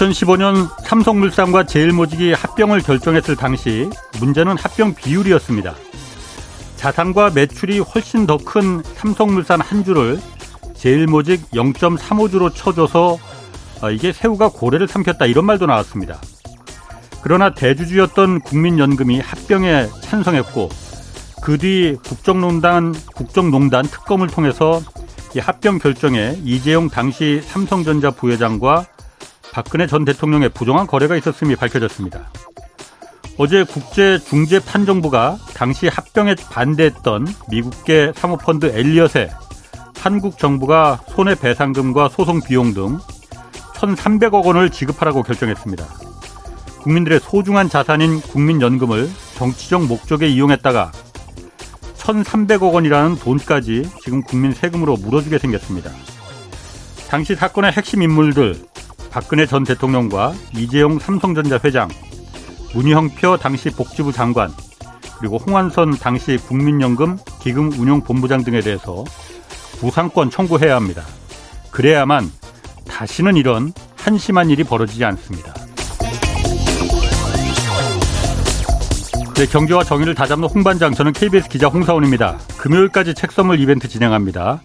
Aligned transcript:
2015년 0.00 0.68
삼성물산과 0.82 1.66
제일모직이 1.66 2.32
합병을 2.32 2.80
결정했을 2.80 3.36
당시 3.36 3.90
문제는 4.18 4.56
합병 4.56 4.94
비율이었습니다. 4.94 5.74
자산과 6.76 7.30
매출이 7.30 7.80
훨씬 7.80 8.26
더 8.26 8.38
큰 8.38 8.82
삼성물산 8.82 9.60
한 9.60 9.84
주를 9.84 10.18
제일모직 10.74 11.50
0.35주로 11.50 12.54
쳐줘서 12.54 13.18
어, 13.82 13.90
이게 13.90 14.12
새우가 14.12 14.48
고래를 14.48 14.88
삼켰다 14.88 15.26
이런 15.26 15.44
말도 15.44 15.66
나왔습니다. 15.66 16.18
그러나 17.22 17.52
대주주였던 17.52 18.40
국민연금이 18.40 19.20
합병에 19.20 19.88
찬성했고 20.00 20.70
그 21.42 21.58
뒤 21.58 21.96
국정농단 22.04 22.94
국정농단 23.14 23.84
특검을 23.84 24.28
통해서 24.28 24.80
이 25.36 25.38
합병 25.38 25.78
결정에 25.78 26.38
이재용 26.44 26.88
당시 26.88 27.42
삼성전자 27.44 28.10
부회장과 28.10 28.86
박근혜 29.52 29.86
전 29.86 30.04
대통령의 30.04 30.50
부정한 30.50 30.86
거래가 30.86 31.16
있었음이 31.16 31.56
밝혀졌습니다. 31.56 32.30
어제 33.36 33.64
국제중재판정부가 33.64 35.38
당시 35.54 35.88
합병에 35.88 36.34
반대했던 36.34 37.26
미국계 37.48 38.12
사모펀드 38.14 38.66
엘리엇에 38.66 39.30
한국 39.96 40.38
정부가 40.38 41.00
손해배상금과 41.08 42.10
소송 42.10 42.40
비용 42.40 42.74
등 42.74 42.98
1,300억 43.74 44.44
원을 44.44 44.70
지급하라고 44.70 45.22
결정했습니다. 45.22 45.84
국민들의 46.82 47.20
소중한 47.20 47.68
자산인 47.68 48.20
국민연금을 48.20 49.10
정치적 49.36 49.86
목적에 49.86 50.28
이용했다가 50.28 50.92
1,300억 51.96 52.72
원이라는 52.72 53.16
돈까지 53.16 53.88
지금 54.02 54.22
국민 54.22 54.52
세금으로 54.52 54.96
물어주게 54.96 55.38
생겼습니다. 55.38 55.90
당시 57.08 57.34
사건의 57.34 57.72
핵심 57.72 58.02
인물들 58.02 58.56
박근혜 59.10 59.44
전 59.44 59.64
대통령과 59.64 60.32
이재용 60.56 60.98
삼성전자 60.98 61.58
회장, 61.64 61.88
문희형표 62.74 63.38
당시 63.38 63.70
복지부 63.70 64.12
장관, 64.12 64.50
그리고 65.18 65.36
홍한선 65.36 65.98
당시 65.98 66.36
국민연금 66.36 67.18
기금운용본부장 67.40 68.44
등에 68.44 68.60
대해서 68.60 69.04
부상권 69.80 70.30
청구해야 70.30 70.76
합니다. 70.76 71.02
그래야만 71.70 72.30
다시는 72.88 73.36
이런 73.36 73.72
한심한 73.96 74.48
일이 74.48 74.64
벌어지지 74.64 75.04
않습니다. 75.04 75.54
네, 79.34 79.46
경제와 79.46 79.84
정의를 79.84 80.14
다잡는 80.14 80.48
홍반장, 80.48 80.92
저는 80.92 81.12
KBS 81.12 81.48
기자 81.48 81.68
홍사원입니다. 81.68 82.38
금요일까지 82.58 83.14
책 83.14 83.32
선물 83.32 83.58
이벤트 83.58 83.88
진행합니다. 83.88 84.60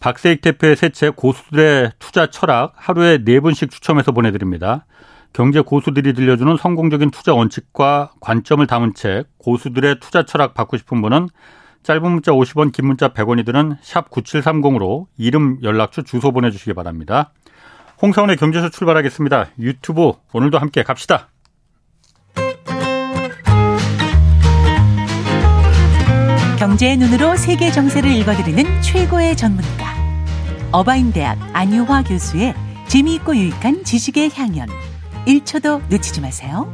박세익 0.00 0.40
대표의 0.40 0.76
새 0.76 0.88
책 0.90 1.16
고수들의 1.16 1.92
투자 1.98 2.26
철학 2.28 2.72
하루에 2.76 3.18
네 3.24 3.40
분씩 3.40 3.70
추첨해서 3.70 4.12
보내드립니다. 4.12 4.86
경제 5.32 5.60
고수들이 5.60 6.12
들려주는 6.14 6.56
성공적인 6.56 7.10
투자 7.10 7.34
원칙과 7.34 8.12
관점을 8.20 8.66
담은 8.66 8.94
책 8.94 9.26
고수들의 9.38 10.00
투자 10.00 10.24
철학 10.24 10.54
받고 10.54 10.76
싶은 10.78 11.02
분은 11.02 11.28
짧은 11.82 12.02
문자 12.10 12.32
50원, 12.32 12.72
긴 12.72 12.86
문자 12.86 13.08
100원이 13.08 13.44
드는 13.44 13.76
샵 13.82 14.10
9730으로 14.10 15.06
이름, 15.18 15.58
연락처, 15.62 16.02
주소 16.02 16.32
보내주시기 16.32 16.72
바랍니다. 16.74 17.32
홍사원의 18.02 18.36
경제쇼 18.36 18.70
출발하겠습니다. 18.70 19.50
유튜브 19.58 20.12
오늘도 20.32 20.58
함께 20.58 20.82
갑시다. 20.82 21.28
경제의 26.58 26.96
눈으로 26.96 27.36
세계 27.36 27.70
정세를 27.70 28.10
읽어드리는 28.10 28.82
최고의 28.82 29.36
전문가. 29.36 29.85
어바인대학 30.72 31.38
안유화 31.52 32.02
교수의 32.04 32.54
재미있고 32.88 33.36
유익한 33.36 33.84
지식의 33.84 34.30
향연. 34.34 34.68
1초도 35.26 35.80
놓치지 35.88 36.20
마세요. 36.20 36.72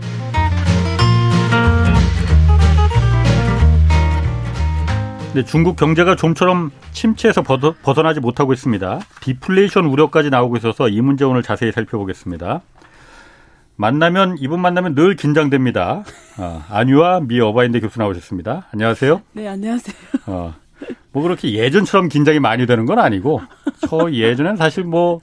네, 5.35 5.43
중국 5.45 5.77
경제가 5.77 6.15
좀처럼 6.17 6.71
침체에서 6.93 7.43
벗어나지 7.43 8.21
못하고 8.21 8.53
있습니다. 8.53 9.01
디플레이션 9.23 9.87
우려까지 9.87 10.29
나오고 10.29 10.59
있어서 10.59 10.89
이 10.89 11.01
문제 11.01 11.25
오늘 11.25 11.43
자세히 11.43 11.73
살펴보겠습니다. 11.73 12.61
만나면 13.77 14.37
이분 14.39 14.61
만나면 14.61 14.95
늘 14.95 15.17
긴장됩니다. 15.17 16.05
어, 16.39 16.65
안유아 16.69 17.21
미 17.21 17.41
어바인대 17.41 17.81
교수 17.81 17.99
나오셨습니다. 17.99 18.69
안녕하세요. 18.73 19.23
네, 19.33 19.49
안녕하세요. 19.49 19.97
어, 20.27 20.55
뭐 21.13 21.23
그렇게 21.23 21.53
예전처럼 21.53 22.09
긴장이 22.09 22.41
많이 22.41 22.67
되는 22.67 22.87
건 22.87 22.99
아니고 22.99 23.41
저 23.89 24.11
예전엔 24.11 24.57
사실 24.57 24.85
뭐 24.85 25.21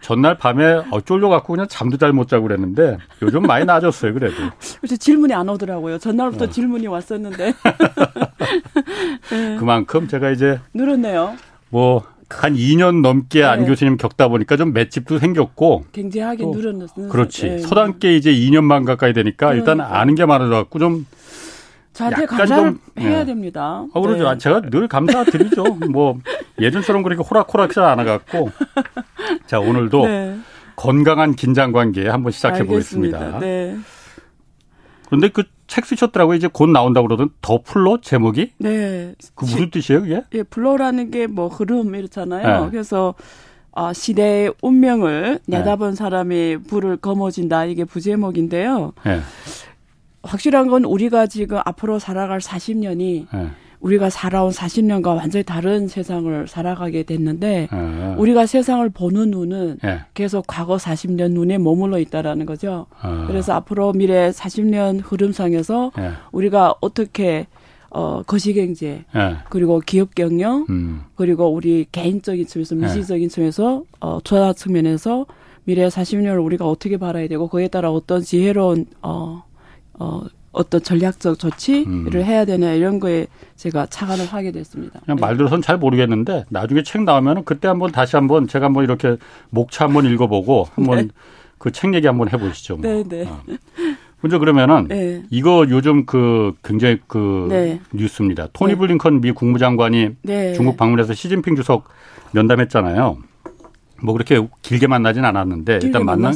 전날 0.00 0.36
밤에 0.38 0.82
어, 0.90 1.00
쫄려 1.00 1.28
갖고 1.28 1.52
그냥 1.54 1.66
잠도 1.68 1.96
잘 1.98 2.12
못 2.12 2.28
자고 2.28 2.44
그랬는데 2.44 2.98
요즘 3.22 3.42
많이 3.42 3.64
나아졌어요 3.64 4.14
그래도. 4.14 4.36
그래서 4.80 4.96
질문이 4.96 5.32
안 5.34 5.48
오더라고요. 5.48 5.98
전날부터 5.98 6.44
어. 6.44 6.48
질문이 6.48 6.86
왔었는데. 6.86 7.52
네. 9.30 9.56
그만큼 9.58 10.08
제가 10.08 10.30
이제 10.30 10.58
늘었네요. 10.74 11.36
뭐 11.68 12.20
한 12.30 12.54
2년 12.54 13.00
넘게 13.02 13.42
안 13.42 13.60
네. 13.60 13.66
교수님 13.66 13.96
겪다 13.96 14.28
보니까 14.28 14.56
좀 14.56 14.72
맷집도 14.72 15.18
생겼고 15.18 15.86
굉장하게 15.92 16.46
늘었는 16.46 17.08
그렇지 17.10 17.42
네. 17.42 17.58
서당께 17.58 18.16
이제 18.16 18.32
2년만 18.32 18.86
가까이 18.86 19.12
되니까 19.12 19.48
그러니까. 19.48 19.72
일단 19.72 19.80
아는 19.80 20.14
게 20.14 20.24
많아져 20.24 20.50
갖고 20.50 20.78
좀 20.78 21.06
저한테 21.92 22.26
감사를 22.26 22.64
좀, 22.64 22.78
해야 22.98 23.18
네. 23.20 23.24
됩니다. 23.26 23.84
아, 23.92 24.00
그러죠. 24.00 24.30
네. 24.30 24.38
제가 24.38 24.62
늘 24.70 24.88
감사드리죠. 24.88 25.64
뭐 25.90 26.18
예전처럼 26.60 27.02
그렇게 27.02 27.22
호락호락지 27.22 27.80
않아갖고 27.80 28.50
자 29.46 29.58
오늘도 29.60 30.06
네. 30.06 30.38
건강한 30.76 31.34
긴장 31.34 31.72
관계 31.72 32.08
한번 32.08 32.32
시작해 32.32 32.64
보겠습니다. 32.64 33.38
네. 33.40 33.76
그런데 35.06 35.28
그 35.28 35.44
책 35.70 35.86
쓰셨더라고요. 35.86 36.36
이제 36.36 36.48
곧 36.52 36.68
나온다고 36.68 37.06
그러던 37.06 37.30
The 37.40 37.60
Flow 37.62 38.00
제목이? 38.00 38.54
네. 38.58 39.14
그 39.36 39.44
무슨 39.44 39.70
뜻이에요, 39.70 40.02
그게? 40.02 40.24
예, 40.34 40.42
flow라는 40.42 41.12
게 41.12 41.28
뭐 41.28 41.46
흐름 41.46 41.94
이렇잖아요. 41.94 42.64
네. 42.64 42.70
그래서 42.72 43.14
아, 43.72 43.92
시대의 43.92 44.52
운명을 44.62 45.38
네. 45.46 45.58
내다본 45.58 45.94
사람이 45.94 46.64
불을 46.66 46.96
거머쥔다. 46.96 47.66
이게 47.66 47.84
부제목인데요. 47.84 48.94
네. 50.22 50.30
확실한 50.30 50.68
건 50.68 50.84
우리가 50.84 51.26
지금 51.26 51.58
앞으로 51.64 51.98
살아갈 51.98 52.40
40년이 52.40 53.26
네. 53.32 53.50
우리가 53.80 54.10
살아온 54.10 54.50
40년과 54.50 55.16
완전히 55.16 55.42
다른 55.42 55.88
세상을 55.88 56.46
살아가게 56.46 57.02
됐는데 57.04 57.68
네. 57.70 58.14
우리가 58.18 58.46
세상을 58.46 58.88
보는 58.90 59.30
눈은 59.30 59.78
네. 59.82 60.00
계속 60.12 60.46
과거 60.46 60.76
40년 60.76 61.32
눈에 61.32 61.56
머물러 61.58 61.98
있다라는 61.98 62.44
거죠. 62.46 62.86
어. 63.02 63.24
그래서 63.26 63.54
앞으로 63.54 63.92
미래 63.92 64.30
40년 64.30 65.00
흐름상에서 65.02 65.92
네. 65.96 66.10
우리가 66.32 66.74
어떻게 66.80 67.46
어 67.92 68.22
거시경제 68.22 69.04
네. 69.12 69.36
그리고 69.48 69.80
기업 69.80 70.14
경영 70.14 70.66
음. 70.68 71.02
그리고 71.16 71.48
우리 71.48 71.86
개인적인 71.90 72.46
측면에서 72.46 72.74
미시적인 72.76 73.28
측면에서 73.28 73.82
어 73.98 74.20
투자 74.22 74.52
측면에서 74.52 75.26
미래 75.64 75.88
40년을 75.88 76.44
우리가 76.44 76.68
어떻게 76.68 76.98
바라야 76.98 77.26
되고 77.26 77.48
그에 77.48 77.66
따라 77.66 77.90
어떤 77.90 78.22
지혜로운 78.22 78.86
어 79.02 79.42
어, 80.00 80.22
어떤 80.50 80.82
전략적 80.82 81.38
조치를 81.38 81.86
음. 81.86 82.22
해야 82.24 82.44
되냐 82.44 82.72
이런 82.72 82.98
거에 82.98 83.26
제가 83.54 83.86
착안을 83.86 84.26
하게 84.26 84.50
됐습니다. 84.50 84.98
그냥 85.04 85.18
말 85.20 85.36
들어서는 85.36 85.62
잘 85.62 85.78
모르겠는데 85.78 86.46
나중에 86.48 86.82
책 86.82 87.02
나오면은 87.02 87.44
그때 87.44 87.68
한번 87.68 87.92
다시 87.92 88.16
한번 88.16 88.48
제가 88.48 88.66
한번 88.66 88.82
이렇게 88.82 89.16
목차 89.50 89.84
한번 89.84 90.06
읽어보고 90.06 90.66
한번 90.74 90.98
네. 90.98 91.08
그책 91.58 91.94
얘기 91.94 92.06
한번 92.06 92.32
해보시죠. 92.32 92.78
뭐. 92.78 92.90
네, 92.90 93.04
네. 93.04 93.26
어. 93.28 93.42
먼저 94.22 94.38
그러면은 94.38 94.88
네. 94.88 95.22
이거 95.30 95.66
요즘 95.68 96.04
그 96.06 96.54
굉장히 96.64 96.98
그 97.06 97.46
네. 97.50 97.80
뉴스입니다. 97.92 98.48
토니 98.52 98.72
네. 98.72 98.78
블링컨 98.78 99.20
미 99.20 99.32
국무장관이 99.32 100.16
네. 100.22 100.54
중국 100.54 100.76
방문해서 100.76 101.14
시진핑 101.14 101.56
주석 101.56 101.84
면담했잖아요. 102.32 103.18
뭐 104.02 104.14
그렇게 104.14 104.46
길게 104.62 104.86
만나진 104.86 105.24
않았는데 105.26 105.80
일단 105.82 106.06
만난 106.06 106.32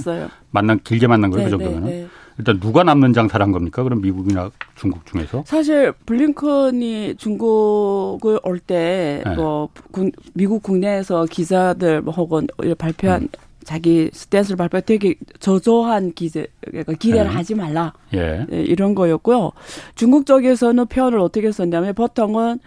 만난 0.50 0.80
길게 0.84 1.06
만난 1.06 1.30
거예요 1.30 1.48
그 1.48 1.56
네, 1.56 1.64
정도면은. 1.64 2.10
일단 2.38 2.58
누가 2.58 2.82
남는 2.82 3.12
장사를 3.12 3.42
한 3.44 3.52
겁니까? 3.52 3.82
그럼 3.82 4.00
미국이나 4.00 4.50
중국 4.74 5.06
중에서? 5.06 5.44
사실 5.46 5.92
블링컨이 6.06 7.14
중국을 7.16 8.40
올 8.42 8.58
때뭐 8.58 9.68
네. 9.94 10.10
미국 10.34 10.62
국내에서 10.62 11.26
기자들 11.26 12.02
뭐 12.02 12.12
혹은 12.14 12.46
발표한 12.78 13.22
음. 13.22 13.28
자기 13.64 14.10
스탠스를 14.12 14.56
발표 14.56 14.80
되게 14.80 15.14
저조한 15.40 16.12
기대, 16.12 16.46
그러니까 16.66 16.92
기대를 16.92 17.28
네. 17.28 17.30
하지 17.30 17.54
말라. 17.54 17.94
예. 18.12 18.44
네, 18.48 18.62
이런 18.62 18.94
거였고요. 18.94 19.52
중국 19.94 20.26
쪽에서는 20.26 20.86
표현을 20.86 21.18
어떻게 21.18 21.50
썼냐면 21.50 21.94
보통은 21.94 22.58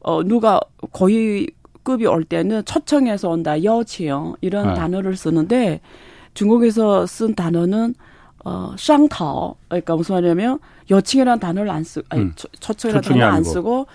어 0.00 0.22
누가 0.22 0.60
거의 0.92 1.48
급이 1.82 2.06
올 2.06 2.24
때는 2.24 2.64
초청해서 2.64 3.28
온다, 3.30 3.62
여치형 3.62 4.36
이런 4.40 4.68
네. 4.68 4.74
단어를 4.74 5.16
쓰는데 5.16 5.80
중국에서 6.34 7.06
쓴 7.06 7.34
단어는 7.34 7.94
어, 8.46 8.76
쌍타오. 8.78 9.56
그러니까 9.66 9.96
무슨 9.96 10.14
말이냐면 10.14 10.60
여칭이라는 10.88 11.40
단어를 11.40 11.68
안 11.68 11.82
쓰고, 11.82 12.06
아니, 12.10 12.22
음. 12.22 12.32
초청이라는 12.60 13.02
단어를 13.02 13.24
안 13.24 13.42
쓰고 13.42 13.88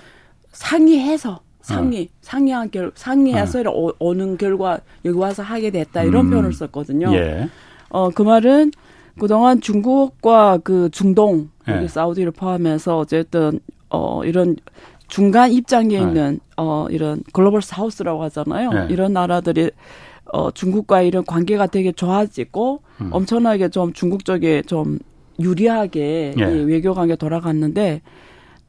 상의해서 0.51 1.39
상의, 1.61 2.09
어. 2.11 2.17
상의한 2.19 2.69
결, 2.69 2.91
상의해서 2.93 3.61
어. 3.61 3.93
오는 3.97 4.37
결과 4.37 4.77
여기 5.05 5.17
와서 5.17 5.41
하게 5.41 5.71
됐다 5.71 6.03
이런 6.03 6.25
음. 6.25 6.31
표현을 6.31 6.51
썼거든요. 6.51 7.13
예. 7.13 7.47
어, 7.91 8.09
그 8.09 8.23
말은 8.23 8.71
그동안 9.17 9.61
중국과 9.61 10.59
그 10.65 10.89
중동, 10.91 11.49
예. 11.69 11.87
사우디를 11.87 12.31
포함해서 12.31 12.97
어쨌든 12.97 13.61
어, 13.89 14.25
이런 14.25 14.57
중간 15.07 15.53
입장에 15.53 15.95
네. 15.95 16.01
있는 16.01 16.41
어, 16.57 16.87
이런 16.89 17.23
글로벌 17.31 17.61
사우스라고 17.61 18.21
하잖아요. 18.23 18.69
네. 18.71 18.87
이런 18.89 19.13
나라들이 19.13 19.71
어, 20.33 20.51
중국과 20.51 21.01
이런 21.01 21.25
관계가 21.25 21.67
되게 21.67 21.91
좋아지고 21.91 22.81
음. 23.01 23.09
엄청나게 23.11 23.69
좀 23.69 23.93
중국 23.93 24.25
쪽에 24.25 24.61
좀 24.61 24.99
유리하게 25.39 26.35
예. 26.39 26.43
이 26.43 26.63
외교 26.63 26.93
관계 26.93 27.15
돌아갔는데 27.15 28.01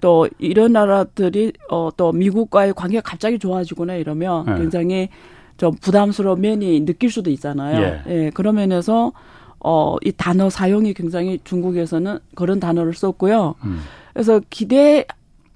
또 0.00 0.28
이런 0.38 0.72
나라들이 0.72 1.52
어, 1.70 1.90
또 1.96 2.12
미국과의 2.12 2.74
관계가 2.74 3.02
갑자기 3.02 3.38
좋아지거나 3.38 3.94
이러면 3.94 4.46
예. 4.48 4.54
굉장히 4.60 5.08
좀 5.56 5.74
부담스러운 5.80 6.40
면이 6.40 6.84
느낄 6.84 7.10
수도 7.10 7.30
있잖아요. 7.30 7.80
예. 7.80 8.02
예 8.06 8.30
그런 8.30 8.56
면에서 8.56 9.12
어, 9.60 9.96
이 10.04 10.10
단어 10.10 10.50
사용이 10.50 10.92
굉장히 10.94 11.38
중국에서는 11.44 12.18
그런 12.34 12.58
단어를 12.58 12.94
썼고요. 12.94 13.54
음. 13.64 13.80
그래서 14.12 14.40
기대 14.50 15.06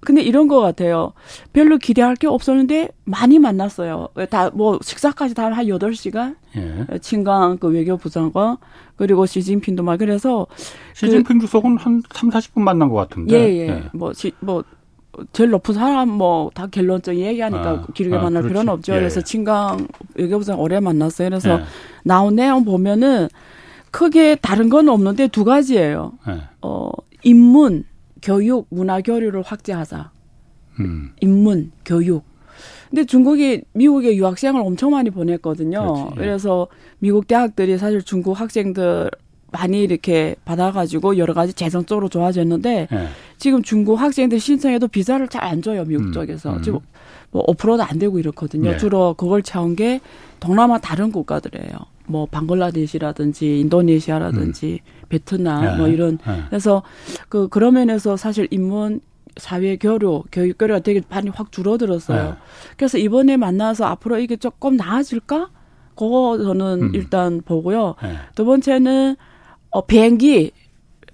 근데 0.06 0.22
이런 0.22 0.48
것 0.48 0.60
같아요. 0.60 1.12
별로 1.52 1.76
기대할 1.78 2.14
게 2.16 2.26
없었는데 2.26 2.88
많이 3.04 3.38
만났어요. 3.38 4.08
다 4.30 4.50
뭐 4.54 4.78
식사까지 4.82 5.34
다 5.34 5.46
한 5.50 5.68
여덟 5.68 5.94
시간 5.94 6.36
예. 6.56 6.98
친강 7.00 7.58
그 7.58 7.68
외교부장과 7.68 8.58
그리고 8.96 9.26
시진핑도 9.26 9.82
막 9.82 9.98
그래서 9.98 10.46
시진핑 10.94 11.38
그, 11.38 11.46
주석은 11.46 11.76
한 11.76 12.02
3, 12.12 12.30
40분 12.30 12.60
만난 12.62 12.88
것 12.88 12.94
같은데. 12.96 13.34
예, 13.34 13.54
예. 13.54 13.68
예. 13.68 13.82
뭐, 13.92 14.12
시, 14.14 14.32
뭐 14.40 14.64
제일 15.32 15.50
높은 15.50 15.74
사람 15.74 16.10
뭐 16.10 16.50
다 16.54 16.66
결론적 16.66 17.16
얘기하니까 17.16 17.68
아, 17.70 17.86
길게 17.94 18.16
아, 18.16 18.22
만날 18.22 18.42
그렇지. 18.42 18.52
필요는 18.52 18.72
없죠. 18.72 18.92
예. 18.94 18.98
그래서 18.98 19.20
친강 19.22 19.88
외교부장 20.14 20.60
오래 20.60 20.78
만났어요. 20.80 21.28
그래서 21.30 21.60
예. 21.60 21.64
나온 22.04 22.36
내용 22.36 22.64
보면은 22.64 23.28
크게 23.90 24.36
다른 24.36 24.68
건 24.68 24.88
없는데 24.88 25.28
두 25.28 25.44
가지예요. 25.44 26.12
예. 26.28 26.40
어, 26.62 26.90
인문 27.22 27.84
교육, 28.22 28.66
문화 28.70 29.00
교류를 29.00 29.42
확대하자. 29.42 30.10
음. 30.80 31.12
인문, 31.20 31.72
교육. 31.84 32.24
근데 32.90 33.04
중국이 33.04 33.62
미국에 33.72 34.14
유학생을 34.16 34.60
엄청 34.60 34.90
많이 34.92 35.10
보냈거든요. 35.10 35.80
그렇지, 35.82 36.02
예. 36.12 36.14
그래서 36.16 36.68
미국 36.98 37.26
대학들이 37.26 37.78
사실 37.78 38.02
중국 38.02 38.38
학생들 38.40 39.10
많이 39.52 39.82
이렇게 39.82 40.36
받아가지고 40.44 41.18
여러 41.18 41.34
가지 41.34 41.52
재정적으로 41.52 42.08
좋아졌는데 42.08 42.88
예. 42.90 43.06
지금 43.38 43.62
중국 43.62 43.96
학생들 44.00 44.38
신청해도 44.40 44.88
비자를 44.88 45.28
잘 45.28 45.42
안 45.44 45.62
줘요 45.62 45.84
미국 45.84 46.06
음, 46.06 46.12
쪽에서 46.12 46.56
음. 46.56 46.62
지금 46.62 46.80
뭐 47.30 47.44
5%도 47.46 47.82
안 47.82 47.98
되고 47.98 48.18
이렇거든요. 48.18 48.70
예. 48.70 48.76
주로 48.78 49.14
그걸 49.14 49.42
채운 49.42 49.76
게 49.76 50.00
동남아 50.40 50.78
다른 50.78 51.10
국가들이에요. 51.12 51.72
뭐 52.06 52.26
방글라데시라든지 52.26 53.60
인도네시아라든지 53.60 54.80
음. 54.84 54.95
베트남 55.08 55.64
네. 55.64 55.76
뭐 55.76 55.88
이런 55.88 56.18
네. 56.26 56.42
그래서 56.48 56.82
그 57.28 57.48
그런 57.48 57.74
면에서 57.74 58.16
사실 58.16 58.48
인문 58.50 59.00
사회 59.36 59.76
교류, 59.76 60.24
교육 60.32 60.58
교류가 60.58 60.80
되게 60.80 61.02
많이 61.08 61.28
확 61.28 61.52
줄어들었어요. 61.52 62.30
네. 62.30 62.36
그래서 62.76 62.98
이번에 62.98 63.36
만나서 63.36 63.84
앞으로 63.84 64.18
이게 64.18 64.36
조금 64.36 64.76
나아질까? 64.76 65.50
그거 65.94 66.38
저는 66.42 66.82
음. 66.82 66.94
일단 66.94 67.40
보고요. 67.42 67.94
네. 68.02 68.16
두 68.34 68.44
번째는 68.44 69.16
어 69.70 69.86
비행기 69.86 70.52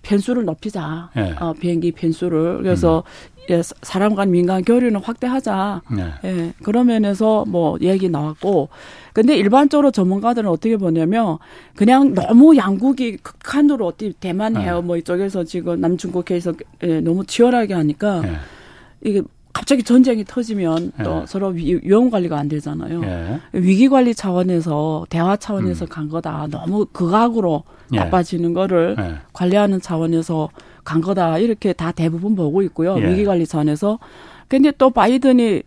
변수를 0.02 0.44
높이자. 0.44 1.10
네. 1.14 1.34
어 1.40 1.52
비행기 1.52 1.92
변수를 1.92 2.58
그래서 2.58 3.04
음. 3.06 3.31
예, 3.50 3.62
사람 3.82 4.14
간 4.14 4.30
민간 4.30 4.62
교류는 4.62 5.00
확대하자. 5.00 5.82
네. 5.94 6.12
예, 6.24 6.52
그런 6.62 6.86
면에서 6.86 7.44
뭐 7.46 7.76
얘기 7.80 8.08
나왔고. 8.08 8.68
근데 9.12 9.36
일반적으로 9.36 9.90
전문가들은 9.90 10.48
어떻게 10.48 10.76
보냐면 10.76 11.38
그냥 11.74 12.14
너무 12.14 12.56
양국이 12.56 13.18
극한으로 13.18 13.86
어떻게 13.86 14.12
대만 14.18 14.56
해요. 14.56 14.76
네. 14.76 14.86
뭐 14.86 14.96
이쪽에서 14.96 15.44
지금 15.44 15.80
남중국해에서 15.80 16.54
예, 16.84 17.00
너무 17.00 17.24
치열하게 17.26 17.74
하니까 17.74 18.20
네. 18.22 18.32
이게 19.04 19.22
갑자기 19.52 19.82
전쟁이 19.82 20.24
터지면 20.24 20.92
또 21.04 21.20
네. 21.20 21.26
서로 21.26 21.48
위, 21.48 21.78
험 21.90 22.10
관리가 22.10 22.38
안 22.38 22.48
되잖아요. 22.48 23.00
네. 23.00 23.40
위기 23.52 23.88
관리 23.88 24.14
차원에서 24.14 25.06
대화 25.10 25.36
차원에서 25.36 25.84
음. 25.84 25.88
간 25.88 26.08
거다. 26.08 26.46
너무 26.50 26.86
극악으로 26.86 27.64
예. 27.92 27.96
나빠지는 27.98 28.54
거를 28.54 28.96
관리하는 29.34 29.80
차원에서 29.80 30.48
간 30.84 31.00
거다 31.00 31.38
이렇게 31.38 31.72
다 31.72 31.92
대부분 31.92 32.34
보고 32.34 32.62
있고요. 32.62 32.96
예. 32.98 33.08
위기 33.08 33.24
관리 33.24 33.46
차원에서. 33.46 33.98
근데 34.48 34.70
또 34.72 34.90
바이든이 34.90 35.62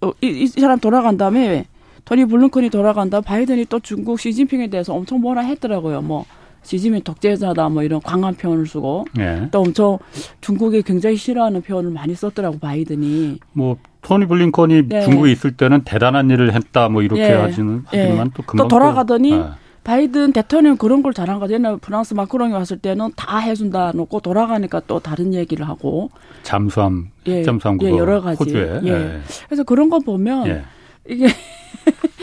어, 0.00 0.10
이, 0.20 0.26
이 0.26 0.46
사람 0.46 0.78
돌아간 0.78 1.16
다음에 1.16 1.66
토니 2.04 2.24
블링컨이 2.26 2.70
돌아간 2.70 3.08
다음 3.10 3.22
바이든이 3.22 3.66
또 3.66 3.78
중국 3.80 4.18
시진핑에 4.18 4.68
대해서 4.68 4.92
엄청 4.94 5.20
뭐라 5.20 5.42
했더라고요. 5.42 6.02
뭐 6.02 6.24
시진핑 6.62 7.02
독재자다 7.02 7.68
뭐 7.68 7.82
이런 7.82 8.00
강한 8.00 8.34
표현을 8.34 8.66
쓰고 8.66 9.06
예. 9.18 9.48
또 9.50 9.60
엄청 9.60 9.98
중국이 10.40 10.82
굉장히 10.82 11.16
싫어하는 11.16 11.62
표현을 11.62 11.90
많이 11.90 12.14
썼더라고 12.14 12.58
바이든이. 12.58 13.38
뭐 13.52 13.76
토니 14.02 14.26
블링컨이 14.26 14.88
네. 14.88 15.02
중국에 15.02 15.32
있을 15.32 15.56
때는 15.56 15.82
대단한 15.84 16.30
일을 16.30 16.54
했다 16.54 16.88
뭐 16.88 17.02
이렇게 17.02 17.22
예. 17.22 17.32
하지는 17.32 17.82
하지만 17.86 18.26
예. 18.26 18.30
또 18.34 18.42
금방 18.42 18.56
또 18.56 18.68
돌아가더니 18.68 19.30
또, 19.30 19.36
예. 19.36 19.44
바이든 19.84 20.32
대통령 20.32 20.76
그런 20.76 21.02
걸 21.02 21.12
잘한 21.12 21.40
거죠. 21.40 21.54
옛날 21.54 21.76
프랑스 21.76 22.14
마크롱이 22.14 22.52
왔을 22.52 22.78
때는 22.78 23.10
다 23.16 23.38
해준다 23.38 23.92
놓고 23.94 24.20
돌아가니까 24.20 24.80
또 24.86 25.00
다른 25.00 25.34
얘기를 25.34 25.68
하고. 25.68 26.10
잠수함, 26.42 27.10
예, 27.26 27.42
잠수함 27.42 27.78
예, 27.82 27.90
여러 27.90 28.20
가지. 28.20 28.38
호주에. 28.38 28.80
예. 28.84 28.88
예. 28.88 29.20
그래서 29.46 29.64
그런 29.64 29.90
거 29.90 29.98
보면 29.98 30.46
예. 30.46 30.62
이게 31.08 31.26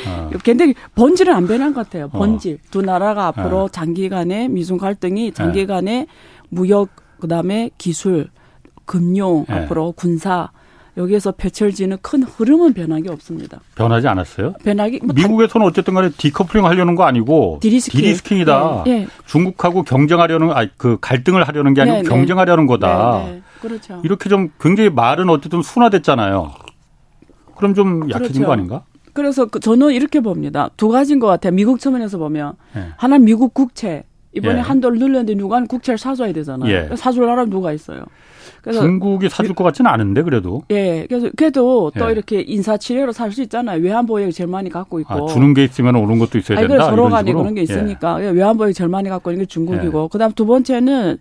어. 0.07 0.29
굉장히 0.43 0.73
본질은 0.95 1.33
안 1.33 1.47
변한 1.47 1.73
것 1.73 1.85
같아요. 1.85 2.07
본질. 2.09 2.55
어. 2.55 2.67
두 2.71 2.81
나라가 2.81 3.27
앞으로 3.27 3.65
예. 3.65 3.71
장기간의 3.71 4.49
미중 4.49 4.77
갈등이 4.77 5.33
장기간의 5.33 5.95
예. 6.01 6.07
무역 6.49 6.89
그다음에 7.19 7.71
기술, 7.77 8.29
금융 8.85 9.45
예. 9.49 9.53
앞으로 9.53 9.91
군사 9.91 10.49
여기에서 10.97 11.31
펼쳐지는 11.31 11.97
큰 12.01 12.23
흐름은 12.23 12.73
변한 12.73 13.01
게 13.03 13.09
없습니다. 13.09 13.59
변하지 13.75 14.07
않았어요? 14.07 14.53
변하기 14.63 14.99
뭐 15.03 15.13
미국에서는 15.15 15.65
어쨌든 15.65 15.93
간에 15.93 16.09
디커플링 16.09 16.65
하려는 16.65 16.95
거 16.95 17.03
아니고 17.03 17.59
de-risking. 17.61 17.99
de-risking이다. 17.99 18.83
네, 18.85 18.99
네. 18.99 19.07
중국하고 19.25 19.83
경쟁하려는 19.83 20.51
아그 20.51 20.97
갈등을 21.01 21.47
하려는 21.47 21.73
게 21.73 21.81
아니고 21.81 21.97
네, 21.97 22.03
네. 22.03 22.09
경쟁하려는 22.09 22.65
거다. 22.67 23.23
네, 23.25 23.31
네. 23.31 23.41
그렇죠. 23.61 24.01
이렇게 24.03 24.29
좀 24.29 24.49
굉장히 24.59 24.89
말은 24.89 25.29
어쨌든 25.29 25.61
순화됐잖아요. 25.61 26.51
그럼 27.55 27.73
좀 27.73 28.09
약해진 28.09 28.33
그렇죠. 28.33 28.45
거 28.45 28.51
아닌가? 28.53 28.83
그래서 29.13 29.45
그 29.45 29.59
저는 29.59 29.91
이렇게 29.91 30.19
봅니다. 30.21 30.69
두 30.77 30.89
가지인 30.89 31.19
것 31.19 31.27
같아요. 31.27 31.53
미국 31.53 31.79
측면에서 31.79 32.17
보면 32.17 32.53
하나 32.97 33.17
미국 33.17 33.53
국채 33.53 34.03
이번에 34.33 34.59
예. 34.59 34.61
한도를 34.61 34.99
늘렸는데 34.99 35.35
누가 35.35 35.61
국채를 35.63 35.97
사줘야 35.97 36.31
되잖아요. 36.31 36.71
예. 36.71 36.95
사줄 36.95 37.25
나라 37.25 37.45
누가 37.45 37.73
있어요? 37.73 38.03
그래서 38.61 38.81
중국이 38.81 39.29
사줄 39.29 39.55
것 39.55 39.63
같지는 39.63 39.89
않은데 39.91 40.21
그래도. 40.23 40.63
예. 40.71 41.05
그래서 41.07 41.29
그래도 41.35 41.91
또 41.97 42.07
예. 42.07 42.11
이렇게 42.11 42.41
인사치레로 42.41 43.11
살 43.11 43.31
수 43.31 43.41
있잖아요. 43.43 43.81
외환보유액 43.81 44.33
제일 44.33 44.49
많이 44.49 44.69
갖고 44.69 44.99
있고. 44.99 45.13
아, 45.13 45.25
주는 45.27 45.53
게 45.53 45.63
있으면 45.63 45.95
오는 45.95 46.17
것도 46.19 46.37
있어야 46.39 46.57
아니, 46.59 46.67
된다. 46.67 46.85
서로 46.85 47.09
간에 47.09 47.31
그런 47.31 47.53
게 47.53 47.61
있으니까 47.61 48.23
예. 48.23 48.29
외환보유액 48.29 48.73
제일 48.75 48.89
많이 48.89 49.07
갖고 49.09 49.31
있는 49.31 49.43
게 49.43 49.47
중국이고. 49.47 50.03
예. 50.03 50.07
그다음 50.11 50.31
두 50.33 50.45
번째는 50.45 51.17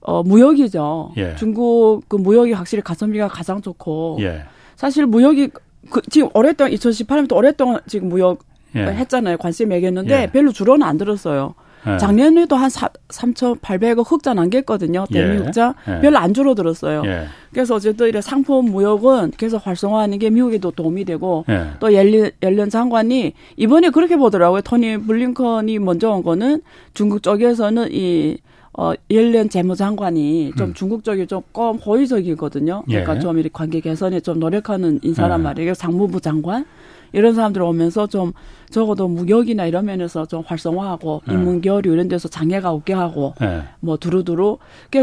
어 0.00 0.22
무역이죠. 0.22 1.12
예. 1.18 1.36
중국 1.36 2.02
그 2.08 2.16
무역이 2.16 2.52
확실히 2.52 2.82
가성비가 2.82 3.28
가장 3.28 3.60
좋고. 3.60 4.18
예. 4.20 4.42
사실 4.76 5.06
무역이 5.06 5.50
그 5.90 6.00
지금 6.10 6.28
오랫동안 6.34 6.72
2018년부터 6.72 7.36
오랫동안 7.36 7.80
지금 7.86 8.08
무역 8.08 8.40
예. 8.74 8.80
했잖아요. 8.80 9.36
관세 9.36 9.64
매겼는데 9.66 10.30
별로 10.32 10.50
줄어는 10.52 10.86
안 10.86 10.96
들었어요. 10.96 11.54
네. 11.86 11.98
작년에도 11.98 12.56
한 12.56 12.68
3,800억 12.68 14.10
흑자 14.10 14.34
남겼거든요. 14.34 15.06
대미 15.12 15.34
예. 15.34 15.36
흑자. 15.38 15.74
예. 15.88 16.00
별로 16.00 16.18
안 16.18 16.32
줄어들었어요. 16.32 17.02
예. 17.06 17.26
그래서 17.52 17.74
어쨌든 17.74 18.08
이런 18.08 18.22
상품 18.22 18.66
무역은 18.66 19.32
계속 19.36 19.66
활성화하는 19.66 20.18
게 20.18 20.30
미국에도 20.30 20.70
도움이 20.70 21.04
되고 21.04 21.44
예. 21.48 21.66
또 21.80 21.92
옐런, 21.92 22.30
옐런 22.42 22.70
장관이 22.70 23.34
이번에 23.56 23.90
그렇게 23.90 24.16
보더라고요. 24.16 24.62
토니 24.62 24.98
블링컨이 24.98 25.78
먼저 25.80 26.10
온 26.10 26.22
거는 26.22 26.62
중국 26.94 27.22
쪽에서는 27.22 27.88
이 27.90 28.38
어, 28.74 28.92
옐런 29.10 29.48
재무장관이 29.50 30.52
좀 30.56 30.68
음. 30.68 30.74
중국 30.74 31.04
쪽이 31.04 31.26
조금 31.26 31.76
호의적이거든요. 31.76 32.84
그러니까 32.86 33.16
예. 33.16 33.20
좀 33.20 33.38
이렇게 33.38 33.50
관계 33.52 33.80
개선에 33.80 34.20
좀 34.20 34.38
노력하는 34.38 34.98
인사란 35.02 35.40
예. 35.40 35.44
말이에요. 35.44 35.74
상무부 35.74 36.20
장관. 36.20 36.64
이런 37.12 37.34
사람들 37.34 37.60
오면서 37.60 38.06
좀 38.06 38.32
적어도 38.70 39.06
무역이나 39.06 39.66
이런 39.66 39.84
면에서 39.84 40.24
좀 40.24 40.42
활성화하고 40.46 41.22
네. 41.28 41.34
인문교류 41.34 41.92
이런 41.92 42.08
데서 42.08 42.28
장애가 42.28 42.70
없게 42.70 42.94
하고 42.94 43.34
네. 43.38 43.62
뭐 43.80 43.98
두루두루 43.98 44.56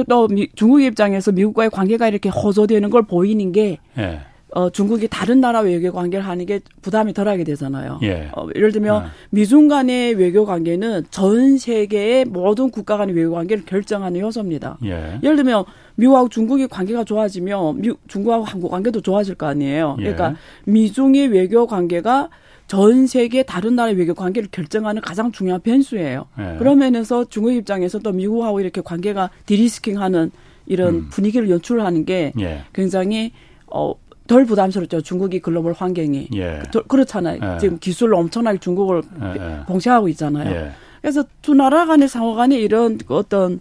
또 0.08 0.28
중국 0.56 0.82
입장에서 0.82 1.32
미국과의 1.32 1.70
관계가 1.70 2.08
이렇게 2.08 2.30
호조되는 2.30 2.90
걸 2.90 3.04
보이는 3.04 3.52
게 3.52 3.78
네. 3.96 4.22
어, 4.52 4.70
중국이 4.70 5.08
다른 5.08 5.42
나라 5.42 5.60
외교 5.60 5.92
관계를 5.92 6.26
하는 6.26 6.46
게 6.46 6.60
부담이 6.82 7.14
덜하게 7.14 7.44
되잖아요. 7.44 8.00
예. 8.02 8.30
어, 8.36 8.48
예를 8.56 8.72
들면 8.72 9.04
네. 9.04 9.10
미중 9.30 9.68
간의 9.68 10.16
외교 10.16 10.46
관계는 10.46 11.04
전 11.12 11.58
세계의 11.58 12.26
모든 12.26 12.72
국가 12.72 12.98
간의 12.98 13.16
외교 13.16 13.32
관계를 13.32 13.66
결정하는 13.66 14.20
요소입니다. 14.20 14.80
예. 14.86 15.20
예를 15.22 15.36
들면 15.36 15.66
미국하고 15.96 16.30
중국이 16.30 16.68
관계가 16.68 17.04
좋아지면 17.04 17.82
미, 17.82 17.92
중국하고 18.08 18.44
한국 18.44 18.72
관계도 18.72 19.02
좋아질 19.02 19.36
거 19.36 19.46
아니에요. 19.46 19.98
예. 20.00 20.04
그러니까 20.04 20.36
미중의 20.66 21.28
외교 21.28 21.68
관계가 21.68 22.30
전 22.66 23.08
세계 23.08 23.44
다른 23.44 23.76
나라의 23.76 23.98
외교 23.98 24.14
관계를 24.14 24.50
결정하는 24.52 25.02
가장 25.02 25.32
중요한 25.32 25.62
변수예요. 25.62 26.26
네. 26.38 26.56
그런 26.58 26.78
면에서 26.80 27.26
중국 27.26 27.52
입장에서 27.54 28.00
또 28.00 28.12
미국하고 28.12 28.62
이렇게 28.62 28.82
관계가 28.82 29.30
de-risking하는 29.46 30.32
이런 30.68 30.96
음. 30.96 31.08
분위기를 31.10 31.50
연출하는 31.50 32.06
게 32.06 32.32
예. 32.40 32.62
굉장히 32.74 33.32
어, 33.66 33.94
덜 34.30 34.46
부담스럽죠. 34.46 35.02
중국이 35.02 35.40
글로벌 35.40 35.74
환경이. 35.74 36.30
예. 36.36 36.62
그렇잖아요. 36.88 37.40
예. 37.42 37.58
지금 37.60 37.80
기술로 37.80 38.20
엄청나게 38.20 38.60
중국을 38.60 39.02
예. 39.24 39.66
봉쇄하고 39.66 40.08
있잖아요. 40.10 40.56
예. 40.56 40.72
그래서 41.02 41.24
두 41.42 41.56
나라 41.56 41.86
간의 41.88 42.08
상호 42.08 42.36
간에 42.36 42.56
이런 42.60 43.00
어떤 43.08 43.60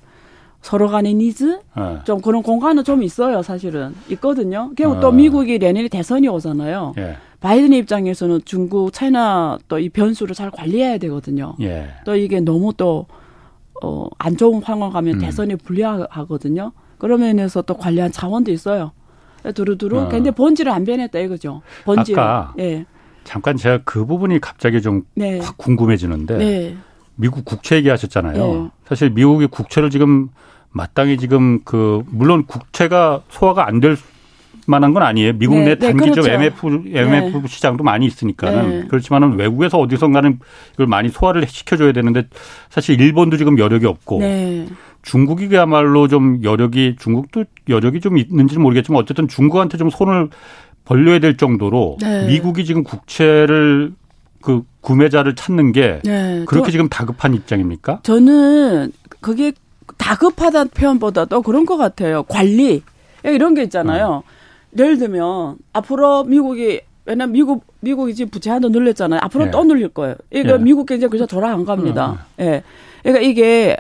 서로 0.60 0.88
간의 0.88 1.14
니즈? 1.14 1.58
예. 1.78 2.04
좀 2.04 2.20
그런 2.20 2.42
공간은 2.42 2.84
좀 2.84 3.02
있어요, 3.02 3.40
사실은. 3.42 3.94
있거든요. 4.10 4.70
그리고 4.76 4.92
어. 4.92 5.00
또 5.00 5.10
미국이 5.10 5.58
내년에 5.58 5.88
대선이 5.88 6.28
오잖아요. 6.28 6.92
예. 6.98 7.16
바이든 7.40 7.72
입장에서는 7.72 8.42
중국, 8.44 8.92
China 8.92 9.58
또 9.68 9.78
이 9.78 9.88
변수를 9.88 10.34
잘 10.34 10.50
관리해야 10.50 10.98
되거든요. 10.98 11.54
또 12.04 12.14
이게 12.14 12.40
너무 12.40 12.75
또, 12.76 13.06
어, 13.82 14.06
안 14.18 14.37
좋은 14.37 14.60
상황 14.60 14.90
가면 14.90 15.14
음. 15.14 15.18
대선에 15.20 15.56
불리하거든요. 15.56 16.72
그런 16.98 17.20
면에서 17.20 17.62
또 17.62 17.75
관리한 17.75 18.12
차원도 18.12 18.50
있어요. 18.52 18.90
두루두루. 19.54 19.99
어. 20.00 20.09
근데 20.09 20.30
본질은 20.30 20.73
안 20.73 20.85
변했다 20.85 21.18
이거죠. 21.18 21.62
본질. 21.85 22.18
아까 22.18 22.52
예. 22.59 22.85
잠깐 23.25 23.57
제가 23.57 23.80
그 23.85 24.07
부분이 24.07 24.40
갑자기 24.40 24.80
좀확 24.80 25.04
네. 25.14 25.40
궁금해지는데 25.57 26.38
네. 26.38 26.76
미국 27.16 27.45
국채 27.45 27.76
얘기하셨잖아요. 27.76 28.37
네. 28.37 28.71
사실 28.87 29.11
미국이 29.11 29.47
국채를 29.47 29.90
지금 29.90 30.28
마땅히 30.71 31.18
지금 31.18 31.61
그 31.64 32.02
물론 32.09 32.47
국채가 32.47 33.23
소화가 33.28 33.66
안 33.66 33.80
될 33.80 33.97
만한 34.68 34.92
건 34.92 35.02
아니에요. 35.02 35.33
미국 35.33 35.57
네, 35.57 35.64
내 35.64 35.75
네, 35.76 35.87
단기적 35.88 36.25
그렇죠. 36.25 36.30
MF 36.30 36.66
MF 36.95 37.38
네. 37.38 37.49
시장도 37.49 37.83
많이 37.83 38.04
있으니까는 38.04 38.71
네. 38.71 38.87
그렇지만은 38.87 39.38
외국에서 39.38 39.78
어디선가는 39.78 40.38
이걸 40.75 40.87
많이 40.87 41.09
소화를 41.09 41.47
시켜줘야 41.49 41.92
되는데 41.92 42.25
사실 42.68 43.00
일본도 43.00 43.38
지금 43.38 43.59
여력이 43.59 43.87
없고 43.87 44.21
네. 44.21 44.66
중국이 45.02 45.48
그야말로 45.48 46.08
좀 46.08 46.42
여력이 46.42 46.96
중국도 46.98 47.44
여력이 47.68 48.00
좀 48.00 48.18
있는지는 48.18 48.62
모르겠지만 48.62 49.00
어쨌든 49.00 49.28
중국한테 49.28 49.78
좀 49.78 49.90
손을 49.90 50.28
벌려야 50.84 51.18
될 51.18 51.36
정도로 51.36 51.98
네. 52.00 52.26
미국이 52.26 52.64
지금 52.64 52.82
국채를 52.82 53.92
그 54.40 54.62
구매자를 54.80 55.34
찾는 55.34 55.72
게 55.72 56.00
네. 56.04 56.44
그렇게 56.46 56.70
지금 56.70 56.88
다급한 56.88 57.34
입장입니까? 57.34 58.00
저는 58.02 58.92
그게 59.20 59.52
다급하다는 59.96 60.70
표현보다도 60.70 61.42
그런 61.42 61.66
것 61.66 61.76
같아요. 61.76 62.22
관리 62.24 62.82
이런 63.24 63.54
게 63.54 63.62
있잖아요. 63.64 64.22
네. 64.70 64.84
예를 64.84 64.98
들면 64.98 65.56
앞으로 65.72 66.24
미국이 66.24 66.80
왜냐면 67.04 67.32
미국 67.32 67.64
미국이 67.80 68.14
지금 68.14 68.30
부채 68.30 68.50
한도 68.50 68.68
늘렸잖아요. 68.68 69.20
앞으로 69.22 69.46
네. 69.46 69.50
또 69.50 69.64
늘릴 69.64 69.88
거예요. 69.88 70.14
이거 70.30 70.56
네. 70.56 70.64
미국 70.64 70.86
경제 70.86 71.08
그저 71.08 71.26
돌아 71.26 71.52
안 71.52 71.64
갑니다. 71.64 72.26
예. 72.38 72.44
네. 72.44 72.62
그러니까 73.02 73.26
이게 73.26 73.76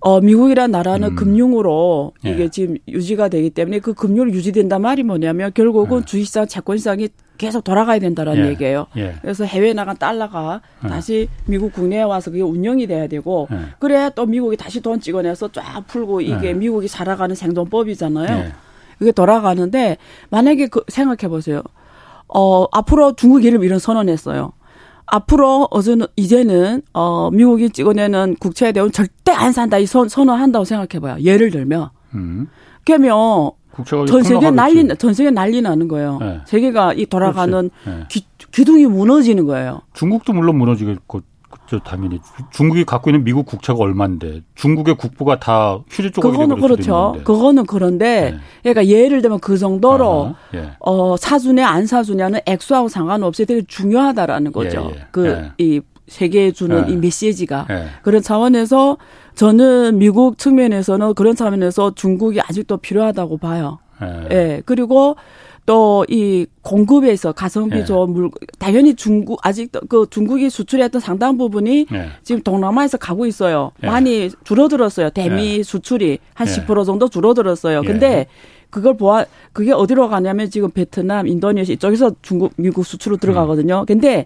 어, 0.00 0.20
미국이란 0.20 0.70
나라는 0.70 1.08
음. 1.08 1.16
금융으로 1.16 2.12
예. 2.24 2.30
이게 2.30 2.48
지금 2.48 2.76
유지가 2.86 3.28
되기 3.28 3.50
때문에 3.50 3.80
그 3.80 3.94
금융을 3.94 4.32
유지된다 4.32 4.78
말이 4.78 5.02
뭐냐면 5.02 5.50
결국은 5.52 6.00
예. 6.00 6.04
주식시장, 6.04 6.46
채권시장이 6.46 7.08
계속 7.36 7.64
돌아가야 7.64 7.98
된다라는 7.98 8.44
예. 8.44 8.50
얘기예요. 8.50 8.86
예. 8.96 9.14
그래서 9.20 9.44
해외에 9.44 9.72
나간 9.72 9.96
달러가 9.96 10.60
예. 10.84 10.88
다시 10.88 11.28
미국 11.46 11.72
국내에 11.72 12.02
와서 12.02 12.30
그게 12.30 12.42
운영이 12.42 12.86
돼야 12.86 13.08
되고 13.08 13.48
예. 13.50 13.56
그래야 13.80 14.08
또 14.10 14.24
미국이 14.26 14.56
다시 14.56 14.80
돈 14.80 15.00
찍어내서 15.00 15.50
쫙 15.52 15.84
풀고 15.86 16.20
이게 16.20 16.54
미국이 16.54 16.86
살아가는 16.86 17.34
생존법이잖아요. 17.34 18.52
그게 18.98 19.12
돌아가는데 19.12 19.96
만약에 20.30 20.68
그 20.68 20.82
생각해 20.88 21.28
보세요. 21.28 21.62
어, 22.28 22.66
앞으로 22.72 23.14
중국 23.14 23.44
이름 23.44 23.64
이런 23.64 23.78
선언했어요. 23.78 24.52
앞으로 25.10 25.68
어제는 25.70 26.06
이제는 26.16 26.82
어 26.92 27.30
미국이 27.30 27.70
찍어내는 27.70 28.36
국채에 28.38 28.72
대한 28.72 28.92
절대 28.92 29.32
안 29.32 29.52
산다 29.52 29.78
이 29.78 29.86
선, 29.86 30.08
선언한다고 30.08 30.64
생각해봐요. 30.64 31.22
예를 31.22 31.50
들면 31.50 31.90
음. 32.14 32.48
그러면 32.84 33.50
전 33.84 34.22
세계 34.22 34.50
난리 34.50 34.88
전 34.96 35.14
세계 35.14 35.30
난리 35.30 35.62
나는 35.62 35.88
거예요. 35.88 36.18
네. 36.20 36.40
세계가 36.46 36.94
이 36.94 37.06
돌아가는 37.06 37.70
네. 37.86 38.04
기, 38.08 38.24
기둥이 38.52 38.86
무너지는 38.86 39.46
거예요. 39.46 39.82
중국도 39.92 40.32
물론 40.32 40.56
무너지겠고 40.56 41.20
저 41.68 41.78
당연히 41.78 42.18
중국이 42.50 42.84
갖고 42.84 43.10
있는 43.10 43.24
미국 43.24 43.46
국채가 43.46 43.78
얼마인데 43.78 44.42
중국의 44.54 44.96
국부가 44.96 45.38
다 45.38 45.78
휴지 45.90 46.10
조각이 46.10 46.32
그거는 46.32 46.60
그렇죠. 46.60 47.16
그거는 47.24 47.66
그런데 47.66 48.32
네. 48.32 48.38
그러니까 48.62 48.86
예를 48.86 49.22
들면 49.22 49.40
그 49.40 49.58
정도로 49.58 50.34
예. 50.54 50.70
어 50.80 51.16
사주냐 51.16 51.68
안 51.68 51.86
사주냐는 51.86 52.40
액수하고 52.46 52.88
상관없이 52.88 53.44
되게 53.44 53.62
중요하다라는 53.66 54.52
거죠. 54.52 54.90
예, 54.94 54.98
예. 54.98 55.06
그이 55.10 55.76
예. 55.76 55.80
세계에 56.06 56.52
주는 56.52 56.88
이 56.88 56.96
메시지가 56.96 57.66
예. 57.70 57.86
그런 58.02 58.22
차원에서 58.22 58.96
저는 59.34 59.98
미국 59.98 60.38
측면에서는 60.38 61.14
그런 61.14 61.36
차원에서 61.36 61.94
중국이 61.94 62.40
아직도 62.40 62.78
필요하다고 62.78 63.36
봐요. 63.38 63.78
예. 64.02 64.28
예. 64.30 64.62
그리고 64.64 65.16
또 65.68 66.06
이 66.08 66.46
공급에서 66.62 67.32
가성비 67.32 67.76
네. 67.76 67.84
좋은 67.84 68.10
물 68.10 68.30
당연히 68.58 68.94
중국 68.94 69.38
아직 69.42 69.70
그 69.90 70.06
중국이 70.08 70.48
수출했던 70.48 70.98
상당 71.02 71.36
부분이 71.36 71.86
네. 71.90 72.08
지금 72.22 72.42
동남아에서 72.42 72.96
가고 72.96 73.26
있어요. 73.26 73.72
네. 73.82 73.88
많이 73.88 74.30
줄어들었어요. 74.44 75.10
대미 75.10 75.62
수출이 75.62 76.20
한 76.32 76.46
10% 76.46 76.86
정도 76.86 77.10
줄어들었어요. 77.10 77.82
근데 77.82 78.26
그걸 78.70 78.96
보아 78.96 79.26
그게 79.52 79.72
어디로 79.72 80.08
가냐면 80.08 80.48
지금 80.48 80.70
베트남, 80.70 81.26
인도네시아 81.26 81.74
이쪽에서 81.74 82.12
중국 82.22 82.52
미국 82.56 82.86
수출로 82.86 83.18
들어가거든요. 83.18 83.84
근데 83.86 84.24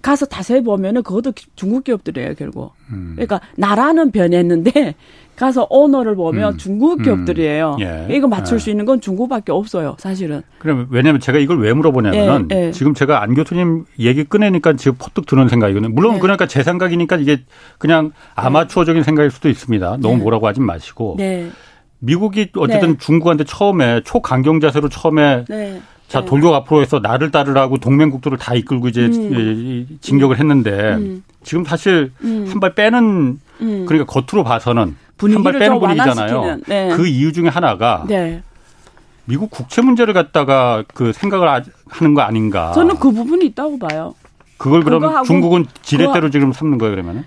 가서 0.00 0.24
자세히 0.24 0.62
보면은 0.62 1.02
그것도 1.02 1.32
중국 1.54 1.84
기업들이에요 1.84 2.34
결국. 2.34 2.72
음. 2.90 3.12
그러니까 3.16 3.42
나라는 3.56 4.10
변했는데 4.10 4.94
가서 5.36 5.66
오너를 5.68 6.14
보면 6.14 6.54
음. 6.54 6.58
중국 6.58 7.00
음. 7.00 7.04
기업들이에요. 7.04 7.76
음. 7.78 7.82
예. 7.82 8.06
이거 8.10 8.28
맞출 8.28 8.56
예. 8.56 8.58
수 8.58 8.70
있는 8.70 8.84
건 8.84 9.00
중국밖에 9.00 9.52
없어요, 9.52 9.96
사실은. 9.98 10.42
그럼 10.58 10.86
왜냐하면 10.90 11.20
제가 11.20 11.38
이걸 11.38 11.60
왜 11.60 11.72
물어보냐면은 11.72 12.48
예. 12.52 12.66
예. 12.66 12.70
지금 12.70 12.94
제가 12.94 13.22
안 13.22 13.34
교수님 13.34 13.84
얘기 13.98 14.24
꺼내니까 14.24 14.74
지금 14.74 14.96
퍼뜩 14.98 15.26
드는 15.26 15.48
생각이거든요. 15.48 15.92
물론 15.92 16.16
예. 16.16 16.18
그러니까 16.20 16.46
제 16.46 16.62
생각이니까 16.62 17.16
이게 17.16 17.38
그냥 17.78 18.12
아마추어적인 18.34 19.02
생각일 19.02 19.30
수도 19.30 19.48
있습니다. 19.48 19.98
너무 20.00 20.16
네. 20.16 20.22
뭐라고 20.22 20.46
하지 20.46 20.60
마시고. 20.60 21.16
네. 21.18 21.50
미국이 21.98 22.50
어쨌든 22.56 22.92
네. 22.92 22.96
중국한테 22.98 23.44
처음에 23.44 24.02
초강경 24.04 24.60
자세로 24.60 24.88
처음에 24.88 25.44
네. 25.48 25.80
자 26.06 26.20
네. 26.20 26.26
돌격 26.26 26.54
앞으로 26.54 26.82
해서 26.82 27.00
나를 27.00 27.30
따르라고 27.30 27.78
동맹국들을 27.78 28.36
다 28.38 28.54
이끌고 28.54 28.88
이제 28.88 29.06
음. 29.06 29.98
진격을 30.00 30.38
했는데 30.38 30.94
음. 30.94 31.24
지금 31.42 31.64
사실 31.64 32.12
음. 32.22 32.46
한발 32.48 32.74
빼는 32.74 33.38
음. 33.60 33.86
그러니까 33.86 34.04
겉으로 34.04 34.44
봐서는 34.44 34.96
한발 35.32 35.58
빼는 35.58 35.78
분위기잖아요. 35.80 36.58
네. 36.66 36.90
그 36.96 37.06
이유 37.06 37.32
중에 37.32 37.48
하나가 37.48 38.04
네. 38.08 38.42
미국 39.26 39.50
국채 39.50 39.80
문제를 39.82 40.12
갖다가 40.12 40.84
그 40.92 41.12
생각을 41.12 41.62
하는 41.88 42.14
거 42.14 42.20
아닌가? 42.22 42.72
저는 42.72 42.96
그 42.96 43.10
부분이 43.10 43.46
있다고 43.46 43.78
봐요. 43.78 44.14
그걸 44.58 44.82
그럼 44.84 45.24
중국은 45.24 45.66
지렛대로 45.82 46.30
지금 46.30 46.52
삼는 46.52 46.78
거예요, 46.78 46.94
그러면은? 46.94 47.24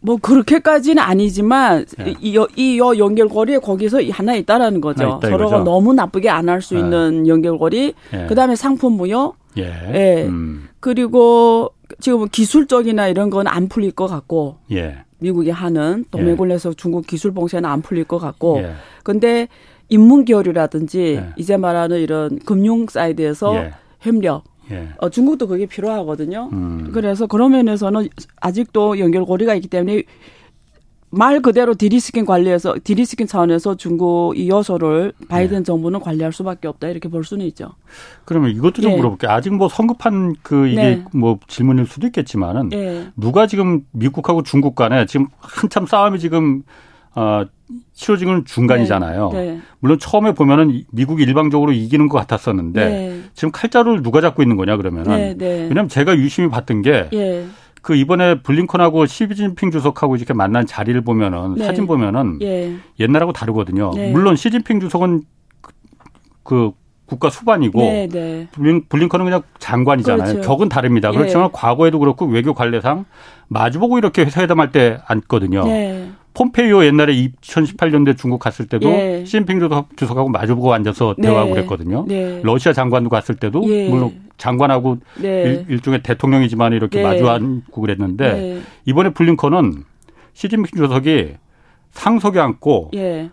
뭐 0.00 0.16
그렇게까지는 0.16 1.02
아니지만 1.02 1.86
네. 1.98 2.14
이, 2.20 2.36
이, 2.36 2.46
이 2.56 2.78
연결고리에 2.78 3.58
거기서 3.58 4.00
하나 4.12 4.34
있다라는 4.34 4.80
거죠. 4.80 5.18
있다, 5.18 5.28
서로가 5.28 5.56
이거죠? 5.56 5.64
너무 5.64 5.94
나쁘게 5.94 6.28
안 6.28 6.48
할수 6.48 6.74
네. 6.74 6.80
있는 6.80 7.26
연결고리. 7.26 7.94
네. 8.12 8.26
그다음에 8.26 8.54
상품 8.54 8.92
무효. 8.92 9.34
예. 9.56 9.62
예. 9.94 10.24
음. 10.26 10.68
그리고 10.80 11.70
지금 12.00 12.28
기술적이나 12.28 13.08
이런 13.08 13.30
건 13.30 13.46
안 13.46 13.68
풀릴 13.68 13.92
것 13.92 14.06
같고. 14.06 14.58
예. 14.72 14.98
미국이 15.24 15.48
하는 15.48 16.04
동맹군에서 16.10 16.70
예. 16.70 16.74
중국 16.74 17.06
기술 17.06 17.32
봉쇄는 17.32 17.68
안 17.68 17.80
풀릴 17.80 18.04
것 18.04 18.18
같고. 18.18 18.58
예. 18.58 18.72
근데 19.02 19.48
인문 19.88 20.26
교류라든지 20.26 21.00
예. 21.16 21.26
이제 21.36 21.56
말하는 21.56 21.98
이런 22.00 22.38
금융 22.40 22.86
side에서 22.86 23.56
예. 23.56 23.70
협력 24.00 24.44
예. 24.70 24.88
어, 24.98 25.08
중국도 25.08 25.48
그게 25.48 25.64
필요하거든요. 25.66 26.50
음. 26.52 26.90
그래서 26.92 27.26
그런 27.26 27.52
면에서는 27.52 28.06
아직도 28.40 28.98
연결고리가 28.98 29.54
있기 29.54 29.68
때문에 29.68 30.02
말 31.16 31.40
그대로 31.40 31.74
de-risking 31.74 32.24
관리해서 32.24 32.74
de-risking 32.82 33.26
차원에서 33.26 33.76
중국 33.76 34.34
이 34.36 34.48
요소를 34.48 35.12
바이든 35.28 35.58
네. 35.58 35.62
정부는 35.62 36.00
관리할 36.00 36.32
수밖에 36.32 36.68
없다 36.68 36.88
이렇게 36.88 37.08
볼 37.08 37.24
수는 37.24 37.46
있죠. 37.46 37.72
그러면 38.24 38.50
이것도 38.50 38.82
좀 38.82 38.90
네. 38.90 38.96
물어볼게요. 38.96 39.30
아직 39.30 39.54
뭐 39.54 39.68
성급한 39.68 40.34
그 40.42 40.66
이게 40.68 40.82
네. 40.82 41.04
뭐 41.12 41.38
질문일 41.46 41.86
수도 41.86 42.06
있겠지만은 42.06 42.68
네. 42.70 43.08
누가 43.16 43.46
지금 43.46 43.82
미국하고 43.92 44.42
중국 44.42 44.74
간에 44.74 45.06
지금 45.06 45.28
한참 45.38 45.86
싸움이 45.86 46.18
지금 46.18 46.62
어, 47.16 47.44
치러지는 47.92 48.44
중간이잖아요. 48.44 49.30
네, 49.32 49.44
네. 49.52 49.60
물론 49.78 49.98
처음에 49.98 50.32
보면은 50.32 50.82
미국이 50.90 51.22
일방적으로 51.22 51.72
이기는 51.72 52.08
것 52.08 52.18
같았었는데 52.18 52.84
네. 52.84 53.20
지금 53.34 53.52
칼자루를 53.52 54.02
누가 54.02 54.20
잡고 54.20 54.42
있는 54.42 54.56
거냐 54.56 54.76
그러면은 54.76 55.16
네, 55.16 55.34
네. 55.36 55.62
왜냐하면 55.62 55.88
제가 55.88 56.16
유심히 56.16 56.48
봤던 56.48 56.82
게. 56.82 57.08
예. 57.84 57.86
그 57.86 57.94
이번에 57.94 58.40
블링컨하고 58.40 59.06
시진핑 59.06 59.70
주석하고 59.70 60.16
이렇게 60.16 60.32
만난 60.32 60.66
자리를 60.66 60.98
보면은 61.02 61.56
네. 61.56 61.64
사진 61.66 61.86
보면은 61.86 62.38
예. 62.42 62.74
옛날하고 62.98 63.32
다르거든요. 63.32 63.90
물론 64.12 64.36
시진핑 64.36 64.80
주석은 64.80 65.22
그 66.42 66.72
국가 67.06 67.28
수반이고 67.28 67.80
네, 67.80 68.08
네. 68.08 68.48
블링, 68.52 68.84
블링 68.88 69.08
컨은 69.10 69.26
그냥 69.26 69.42
장관이잖아요. 69.58 70.32
그렇죠. 70.32 70.48
격은 70.48 70.70
다릅니다. 70.70 71.10
그렇지만 71.10 71.46
예. 71.46 71.48
과거에도 71.52 71.98
그렇고 71.98 72.24
외교 72.24 72.54
관례상 72.54 73.04
마주보고 73.48 73.98
이렇게 73.98 74.24
회담할 74.24 74.72
때 74.72 74.98
앉거든요. 75.06 75.64
네. 75.66 76.10
폼페이오 76.32 76.84
옛날에 76.84 77.14
2018년도에 77.14 78.16
중국 78.16 78.38
갔을 78.38 78.66
때도 78.66 78.88
예. 78.88 79.24
시진핑 79.24 79.60
주석하고 79.96 80.30
마주보고 80.30 80.72
앉아서 80.72 81.14
네. 81.18 81.28
대화하고 81.28 81.50
그랬거든요. 81.52 82.06
네. 82.08 82.40
러시아 82.42 82.72
장관도 82.72 83.10
갔을 83.10 83.36
때도 83.36 83.62
예. 83.68 83.88
물론 83.88 84.23
장관하고 84.36 84.98
네. 85.20 85.64
일, 85.68 85.80
종의 85.80 86.02
대통령이지만 86.02 86.72
이렇게 86.72 86.98
네. 87.02 87.04
마주 87.04 87.28
앉고 87.28 87.80
그랬는데 87.80 88.32
네. 88.32 88.62
이번에 88.84 89.10
블링컨은 89.10 89.84
시진핑 90.32 90.76
주석이 90.76 91.34
상석에 91.90 92.40
앉고 92.40 92.90
예. 92.94 93.30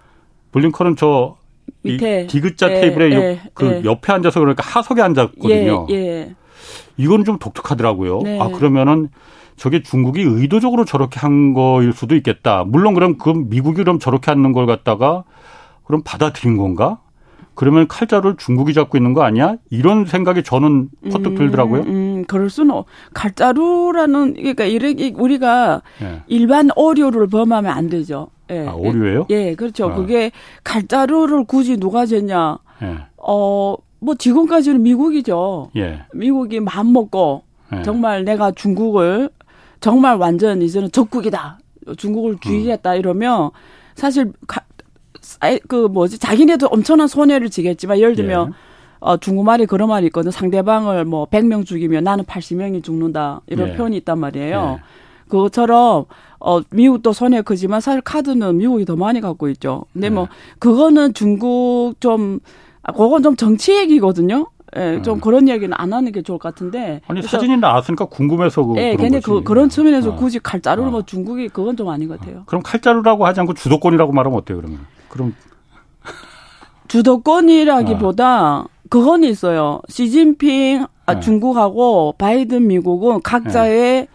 블링컨은 0.51 0.95
저 0.95 1.37
밑에 1.83 2.27
디귿자 2.27 2.71
예, 2.71 2.81
테이블에 2.81 3.15
예, 3.15 3.41
그 3.53 3.65
예. 3.65 3.83
옆에 3.83 4.13
앉아서 4.13 4.39
그러니까 4.39 4.63
하석에 4.63 5.01
앉았거든요. 5.01 5.87
예, 5.89 5.95
예. 5.95 6.35
이건 6.97 7.25
좀 7.25 7.39
독특하더라고요. 7.39 8.19
네. 8.23 8.39
아 8.39 8.47
그러면은 8.49 9.09
저게 9.55 9.81
중국이 9.81 10.21
의도적으로 10.21 10.85
저렇게 10.85 11.19
한 11.19 11.53
거일 11.53 11.93
수도 11.93 12.15
있겠다. 12.15 12.63
물론 12.65 12.93
그럼 12.93 13.17
그 13.17 13.29
미국이 13.29 13.77
그럼 13.77 13.99
저렇게 13.99 14.31
하는 14.31 14.53
걸 14.53 14.65
갖다가 14.65 15.23
그럼 15.83 16.01
받아들인 16.03 16.57
건가? 16.57 16.99
그러면 17.53 17.87
칼자루를 17.87 18.37
중국이 18.37 18.73
잡고 18.73 18.97
있는 18.97 19.13
거 19.13 19.23
아니야? 19.23 19.55
이런 19.69 20.05
생각이 20.05 20.43
저는 20.43 20.89
퍼뜩 21.11 21.27
음, 21.27 21.35
들더라고요. 21.35 21.81
음, 21.81 21.87
음, 21.87 22.25
그럴 22.27 22.49
수는 22.49 22.83
칼자루라는 23.13 24.33
그러니까 24.35 24.65
이렇게 24.65 25.13
우리가 25.15 25.81
예. 26.01 26.23
일반 26.27 26.69
오류를 26.75 27.27
범하면 27.27 27.71
안 27.71 27.89
되죠. 27.89 28.29
예. 28.49 28.67
아, 28.67 28.73
오류예요? 28.73 29.27
예, 29.29 29.55
그렇죠. 29.55 29.89
아. 29.89 29.95
그게 29.95 30.31
칼자루를 30.63 31.43
굳이 31.45 31.77
누가 31.77 32.05
쟀냐? 32.05 32.59
예. 32.83 32.97
어, 33.17 33.75
뭐 33.99 34.15
지금까지는 34.15 34.81
미국이죠. 34.81 35.71
예. 35.75 36.03
미국이 36.13 36.59
마음 36.59 36.93
먹고 36.93 37.43
예. 37.73 37.81
정말 37.83 38.23
내가 38.23 38.51
중국을 38.51 39.29
정말 39.79 40.17
완전 40.17 40.61
이제는 40.61 40.91
적국이다. 40.91 41.59
중국을 41.97 42.37
주의했다 42.39 42.95
이러면 42.95 43.49
사실 43.95 44.31
그 45.67 45.87
뭐지 45.87 46.19
자기네도 46.19 46.67
엄청난 46.67 47.07
손해를 47.07 47.49
지겠지만 47.49 47.99
예를 47.99 48.15
들면 48.15 48.49
예. 48.49 48.53
어, 48.99 49.17
중국말이 49.17 49.65
그런 49.65 49.89
말이 49.89 50.05
있거든. 50.07 50.31
상대방을 50.31 51.05
뭐 51.05 51.25
100명 51.25 51.65
죽이면 51.65 52.03
나는 52.03 52.23
80명이 52.23 52.83
죽는다. 52.83 53.41
이런 53.47 53.69
예. 53.69 53.75
표현이 53.75 53.97
있단 53.97 54.19
말이에요. 54.19 54.79
예. 54.79 54.83
그것처럼 55.27 56.05
어 56.39 56.61
미국도 56.69 57.13
손해 57.13 57.41
크지만 57.41 57.79
사실 57.81 58.01
카드는 58.01 58.57
미국이 58.57 58.85
더 58.85 58.95
많이 58.95 59.21
갖고 59.21 59.47
있죠. 59.49 59.85
근데 59.93 60.09
뭐 60.09 60.27
그거는 60.59 61.13
중국 61.13 61.95
좀 61.99 62.39
아, 62.83 62.91
그건 62.91 63.23
좀 63.23 63.35
정치 63.35 63.75
얘기거든요. 63.77 64.47
예, 64.75 65.01
좀 65.01 65.15
음. 65.15 65.19
그런 65.19 65.47
이야기는 65.47 65.75
안 65.77 65.93
하는 65.93 66.11
게 66.11 66.21
좋을 66.21 66.39
것 66.39 66.53
같은데. 66.53 67.01
아니 67.07 67.21
사진이 67.21 67.57
나왔으니까 67.57 68.05
궁금해서 68.05 68.63
그. 68.63 68.77
예, 68.77 68.95
근데 68.95 69.19
그 69.19 69.43
그런 69.43 69.69
측면에서 69.69 70.11
어. 70.11 70.15
굳이 70.15 70.39
칼자루를 70.39 70.89
어. 70.89 70.91
뭐 70.91 71.01
중국이 71.03 71.49
그건 71.49 71.75
좀 71.75 71.89
아닌 71.89 72.07
것 72.07 72.19
같아요. 72.19 72.39
어. 72.39 72.43
그럼 72.45 72.61
칼자루라고 72.63 73.25
하지 73.25 73.39
않고 73.41 73.53
주도권이라고 73.53 74.11
말하면 74.11 74.37
어때요 74.37 74.57
그러면? 74.57 74.79
그럼 75.11 75.35
주도권이라기보다 76.87 78.59
어. 78.59 78.67
그건 78.89 79.23
있어요. 79.23 79.81
시진핑 79.87 80.85
아, 81.05 81.13
네. 81.15 81.19
중국하고 81.19 82.15
바이든 82.17 82.67
미국은 82.67 83.21
각자의 83.21 84.01
네. 84.01 84.07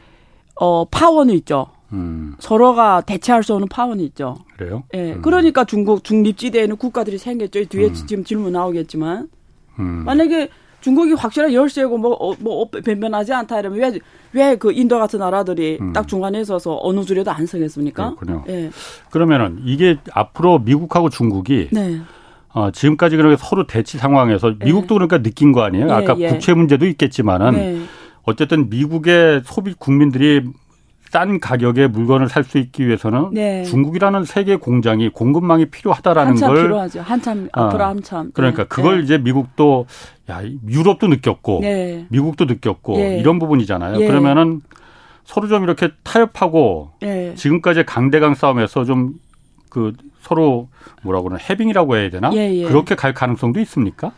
어 0.56 0.84
파워는 0.86 1.34
있죠. 1.36 1.68
음. 1.92 2.34
서로가 2.38 3.02
대체할 3.02 3.42
수 3.42 3.54
없는 3.54 3.68
파워는 3.68 4.02
있죠. 4.06 4.36
그래요? 4.56 4.82
예. 4.94 5.12
음. 5.12 5.22
그러니까 5.22 5.64
중국 5.64 6.02
중립지대에는 6.04 6.76
국가들이 6.76 7.18
생겼죠. 7.18 7.64
뒤에 7.66 7.88
음. 7.88 7.94
지금 7.94 8.24
질문 8.24 8.52
나오겠지만 8.52 9.28
음. 9.78 9.84
만약에 10.04 10.48
중국이 10.80 11.12
확실한 11.14 11.52
열세고 11.52 11.98
뭐, 11.98 12.12
어, 12.12 12.34
뭐, 12.38 12.68
변변하지 12.70 13.32
않다 13.32 13.58
이러면 13.60 13.80
왜, 13.80 14.00
왜 14.32 14.56
그 14.56 14.72
인도 14.72 14.98
같은 14.98 15.18
나라들이 15.18 15.78
음. 15.80 15.92
딱 15.92 16.06
중간에 16.06 16.40
있어서 16.40 16.78
어느 16.82 17.04
줄에도 17.04 17.30
안 17.30 17.46
서겠습니까? 17.46 18.14
그렇군요. 18.16 18.44
예. 18.48 18.70
그러면은 19.10 19.60
이게 19.64 19.96
앞으로 20.12 20.58
미국하고 20.60 21.10
중국이 21.10 21.68
네. 21.72 22.00
어, 22.52 22.70
지금까지 22.70 23.16
그렇게 23.16 23.36
서로 23.38 23.66
대치 23.66 23.98
상황에서 23.98 24.54
예. 24.60 24.64
미국도 24.64 24.94
네. 24.94 25.06
그러니까 25.06 25.22
느낀 25.22 25.52
거 25.52 25.62
아니에요? 25.62 25.88
예, 25.88 25.90
아까 25.90 26.16
예. 26.18 26.28
부채 26.28 26.54
문제도 26.54 26.86
있겠지만은 26.86 27.52
네. 27.52 27.82
어쨌든 28.24 28.70
미국의 28.70 29.42
소비 29.44 29.74
국민들이 29.74 30.42
싼 31.10 31.40
가격에 31.40 31.86
물건을 31.86 32.28
살 32.28 32.44
수 32.44 32.58
있기 32.58 32.86
위해서는 32.86 33.30
네. 33.32 33.64
중국이라는 33.64 34.24
세계 34.24 34.56
공장이 34.56 35.08
공급망이 35.08 35.66
필요하다라는 35.66 36.32
한참 36.32 36.54
걸 36.54 36.62
필요하죠. 36.62 37.00
한참 37.00 37.48
어, 37.56 37.62
앞으로 37.62 37.84
한참. 37.84 38.30
그러니까 38.34 38.64
네. 38.64 38.68
그걸 38.68 38.98
네. 38.98 39.04
이제 39.04 39.18
미국도 39.18 39.86
야 40.30 40.42
유럽도 40.68 41.08
느꼈고 41.08 41.60
네. 41.62 42.06
미국도 42.10 42.44
느꼈고 42.44 42.96
네. 42.98 43.18
이런 43.18 43.38
부분이잖아요. 43.38 44.00
예. 44.00 44.06
그러면은 44.06 44.60
서로 45.24 45.48
좀 45.48 45.64
이렇게 45.64 45.90
타협하고 46.04 46.92
예. 47.02 47.34
지금까지 47.34 47.84
강대강 47.84 48.34
싸움에서 48.34 48.84
좀 48.84 49.14
그 49.76 49.92
서로 50.20 50.68
뭐라고 51.02 51.24
그러나 51.28 51.42
해빙이라고 51.50 51.96
해야 51.96 52.08
되나? 52.08 52.30
예, 52.32 52.50
예. 52.54 52.64
그렇게 52.64 52.94
갈 52.94 53.12
가능성도 53.12 53.60
있습니까? 53.60 54.12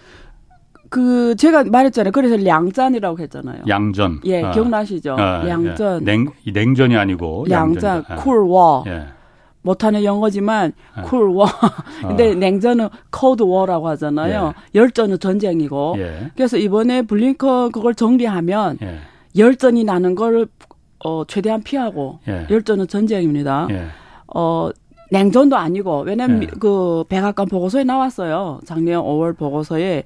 그 0.88 1.34
제가 1.36 1.64
말했잖아요. 1.64 2.12
그래서 2.12 2.36
량전이라고 2.36 3.18
했잖아요. 3.20 3.62
양전. 3.68 4.20
예, 4.24 4.42
어. 4.42 4.50
기억나시죠? 4.50 5.14
어, 5.14 5.44
량전. 5.44 6.00
예. 6.02 6.04
냉 6.04 6.28
냉전이 6.52 6.96
아니고 6.96 7.46
양전. 7.50 8.04
cool 8.18 8.51
war. 8.51 8.84
예. 8.86 9.06
못하는 9.62 10.02
영어지만 10.04 10.72
cool 11.04 11.25
war. 11.25 11.46
예. 12.04 12.06
근데 12.08 12.30
어. 12.30 12.34
냉전은 12.34 12.88
cold 13.10 13.42
war라고 13.42 13.88
하잖아요. 13.88 14.52
예. 14.74 14.78
열전은 14.78 15.18
전쟁이고. 15.18 15.96
예. 15.98 16.30
그래서 16.34 16.56
이번에 16.56 17.02
블링컨 17.02 17.72
그걸 17.72 17.94
정리하면 17.94 18.78
예. 18.82 18.98
열전이 19.36 19.84
나는 19.84 20.14
걸 20.14 20.46
어, 21.04 21.24
최대한 21.26 21.62
피하고 21.62 22.20
예. 22.28 22.46
열전은 22.50 22.88
전쟁입니다. 22.88 23.68
어 24.34 24.70
냉전도 25.10 25.56
아니고 25.56 26.02
왜냐면 26.02 26.40
네. 26.40 26.46
그 26.60 27.04
백악관 27.08 27.48
보고서에 27.48 27.84
나왔어요. 27.84 28.60
작년 28.64 29.02
5월 29.02 29.36
보고서에 29.36 30.04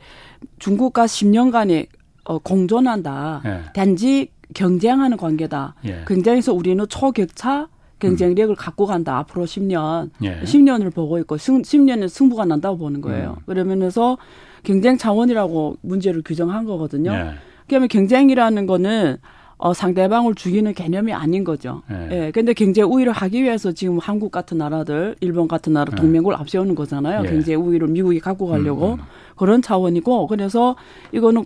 중국과 0.58 1.06
10년간의 1.06 1.88
어, 2.24 2.38
공존한다. 2.38 3.40
네. 3.44 3.60
단지 3.74 4.28
경쟁하는 4.54 5.16
관계다. 5.16 5.74
예. 5.86 6.04
경쟁에서 6.06 6.52
우리는 6.52 6.84
초격차 6.88 7.68
경쟁력을 7.98 8.52
음. 8.52 8.56
갖고 8.56 8.86
간다. 8.86 9.18
앞으로 9.18 9.44
10년. 9.44 10.10
예. 10.22 10.40
10년을 10.42 10.92
보고 10.92 11.18
있고 11.18 11.36
10년은 11.36 12.08
승부가 12.08 12.44
난다고 12.44 12.76
보는 12.78 13.00
거예요. 13.00 13.36
음. 13.38 13.42
그러면서 13.46 14.18
경쟁 14.62 14.96
차원이라고 14.98 15.76
문제를 15.80 16.22
규정한 16.24 16.64
거거든요. 16.64 17.12
예. 17.12 17.30
그러면 17.66 17.88
경쟁이라는 17.88 18.66
거는 18.66 19.16
어, 19.62 19.72
상대방을 19.72 20.34
죽이는 20.34 20.74
개념이 20.74 21.12
아닌 21.12 21.44
거죠. 21.44 21.82
예. 21.88 22.08
예. 22.10 22.30
근데 22.32 22.52
경제 22.52 22.82
우위를 22.82 23.12
하기 23.12 23.44
위해서 23.44 23.70
지금 23.70 23.98
한국 23.98 24.32
같은 24.32 24.58
나라들, 24.58 25.14
일본 25.20 25.46
같은 25.46 25.72
나라 25.72 25.92
예. 25.92 26.00
동맹국을 26.00 26.34
앞세우는 26.34 26.74
거잖아요. 26.74 27.22
예. 27.24 27.28
경제 27.30 27.54
우위를 27.54 27.86
미국이 27.86 28.18
갖고 28.18 28.48
가려고 28.48 28.94
음, 28.94 28.98
음. 28.98 29.04
그런 29.36 29.62
차원이고 29.62 30.26
그래서 30.26 30.74
이거는 31.12 31.44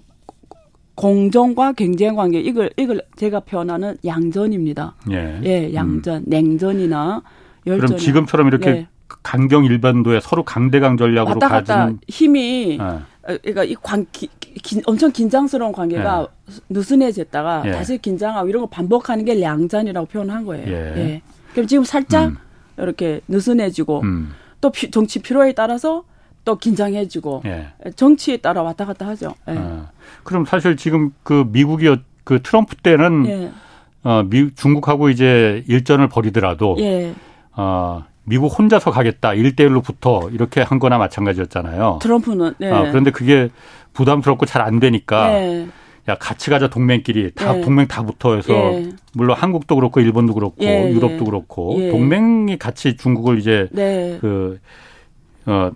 공정과 0.94 1.72
경쟁 1.72 2.16
관계 2.16 2.40
이걸 2.40 2.70
이걸 2.78 3.02
제가 3.16 3.40
표현하는 3.40 3.98
양전입니다. 4.02 4.94
예, 5.10 5.38
예 5.44 5.74
양전, 5.74 6.22
음. 6.22 6.24
냉전이나 6.26 7.22
열전. 7.66 7.86
그럼 7.86 7.98
지금처럼 7.98 8.46
이렇게 8.48 8.70
예. 8.70 8.88
강경 9.22 9.66
일반도에 9.66 10.20
서로 10.20 10.42
강대강 10.42 10.96
전략으로 10.96 11.34
왔다 11.34 11.48
갔다 11.48 11.76
가지는 11.76 12.00
힘이 12.08 12.78
예. 12.80 12.98
그러니까 13.26 13.64
이 13.64 13.74
관, 13.74 14.06
기, 14.12 14.28
기, 14.38 14.80
엄청 14.86 15.10
긴장스러운 15.10 15.72
관계가 15.72 16.28
예. 16.28 16.54
느슨해졌다가 16.68 17.62
예. 17.66 17.72
다시 17.72 17.98
긴장하고 17.98 18.48
이런 18.48 18.62
거 18.62 18.68
반복하는 18.68 19.24
게 19.24 19.34
량전이라고 19.34 20.06
표현한 20.06 20.44
거예요. 20.44 20.66
예. 20.68 20.72
예. 20.96 21.22
그럼 21.52 21.66
지금 21.66 21.84
살짝 21.84 22.28
음. 22.28 22.36
이렇게 22.78 23.20
느슨해지고 23.26 24.00
음. 24.02 24.32
또 24.60 24.70
피, 24.70 24.90
정치 24.90 25.20
필요에 25.20 25.52
따라서 25.52 26.04
또 26.44 26.56
긴장해지고 26.56 27.42
예. 27.46 27.72
정치에 27.96 28.36
따라 28.36 28.62
왔다 28.62 28.84
갔다 28.84 29.06
하죠. 29.08 29.34
예. 29.48 29.54
아, 29.56 29.90
그럼 30.22 30.44
사실 30.44 30.76
지금 30.76 31.12
그 31.24 31.44
미국이 31.50 31.96
그 32.22 32.40
트럼프 32.42 32.76
때는 32.76 33.26
예. 33.26 33.50
어, 34.04 34.22
미, 34.22 34.54
중국하고 34.54 35.10
이제 35.10 35.64
일전을 35.66 36.08
벌이더라도 36.08 36.76
예. 36.78 37.12
어, 37.56 38.04
미국 38.26 38.48
혼자서 38.58 38.90
가겠다. 38.90 39.30
1대1로 39.30 39.82
붙어. 39.82 40.28
이렇게 40.32 40.60
한 40.60 40.78
거나 40.78 40.98
마찬가지였잖아요. 40.98 42.00
트럼프는. 42.02 42.54
네. 42.58 42.70
아, 42.72 42.82
그런데 42.90 43.10
그게 43.12 43.48
부담스럽고 43.92 44.46
잘 44.46 44.62
안 44.62 44.80
되니까 44.80 45.28
네. 45.28 45.68
야, 46.08 46.16
같이 46.16 46.50
가자 46.50 46.68
동맹끼리. 46.68 47.32
다 47.34 47.52
네. 47.52 47.60
동맹 47.60 47.86
다 47.86 48.02
붙어 48.02 48.34
해서 48.34 48.52
네. 48.52 48.90
물론 49.14 49.36
한국도 49.36 49.76
그렇고 49.76 50.00
일본도 50.00 50.34
그렇고 50.34 50.64
예, 50.64 50.90
유럽도 50.90 51.24
그렇고 51.24 51.76
예. 51.78 51.90
동맹이 51.90 52.58
같이 52.58 52.96
중국을 52.96 53.38
이제 53.38 53.68
네. 53.72 54.18
그 54.20 54.58
어, 55.46 55.70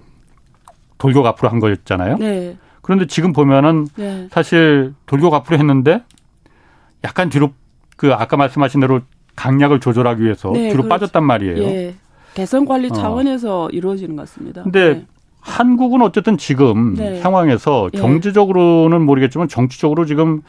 돌격 0.98 1.24
앞으로 1.26 1.48
한 1.50 1.60
거였잖아요. 1.60 2.16
네. 2.18 2.56
그런데 2.82 3.06
지금 3.06 3.32
보면은 3.32 3.86
네. 3.96 4.28
사실 4.32 4.92
돌격 5.06 5.32
앞으로 5.34 5.56
했는데 5.58 6.02
약간 7.04 7.28
뒤로 7.28 7.52
그 7.96 8.12
아까 8.12 8.36
말씀하신 8.36 8.80
대로 8.80 9.00
강약을 9.36 9.78
조절하기 9.80 10.22
위해서 10.22 10.52
뒤로 10.52 10.72
그렇죠. 10.72 10.88
빠졌단 10.88 11.24
말이에요. 11.24 11.92
예. 12.30 12.40
개선 12.40 12.64
관리 12.66 12.88
어. 12.90 12.92
차원에서 12.92 13.64
어. 13.64 13.68
이루어지는 13.70 14.16
것 14.16 14.22
같습니다. 14.22 14.62
근데 14.62 14.94
네. 14.94 15.06
한국은 15.40 16.02
어쨌든 16.02 16.36
지금 16.36 16.94
네. 16.94 17.20
상황에서 17.20 17.90
예. 17.94 17.98
경제적으로는 17.98 19.02
모르겠지만 19.02 19.48
정치적으로 19.48 20.04
지금 20.04 20.42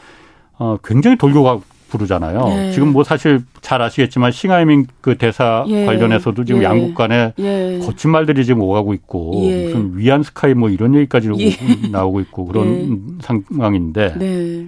어 0.58 0.78
굉장히 0.84 1.18
돌고 1.18 1.64
부르잖아요. 1.90 2.46
네. 2.46 2.72
지금 2.72 2.94
뭐 2.94 3.04
사실 3.04 3.42
잘 3.62 3.82
아시겠지만 3.82 4.32
싱하이밍 4.32 4.88
그 5.02 5.18
대사 5.18 5.66
예. 5.68 5.86
관련해서도 5.86 6.46
지금 6.46 6.62
예. 6.62 6.66
양국 6.66 6.96
간에 6.96 7.34
예. 7.38 7.80
거친 7.84 8.12
말들이 8.12 8.46
지금 8.46 8.62
오가고 8.62 8.94
있고 8.94 9.42
예. 9.44 9.66
무슨 9.66 9.98
위안 9.98 10.24
스카이 10.24 10.54
뭐 10.54 10.70
이런 10.70 10.96
얘기까지 10.96 11.30
예. 11.40 11.88
나오고 11.90 12.22
있고 12.22 12.46
그런 12.46 13.20
예. 13.20 13.22
상황인데 13.22 14.16
네. 14.18 14.68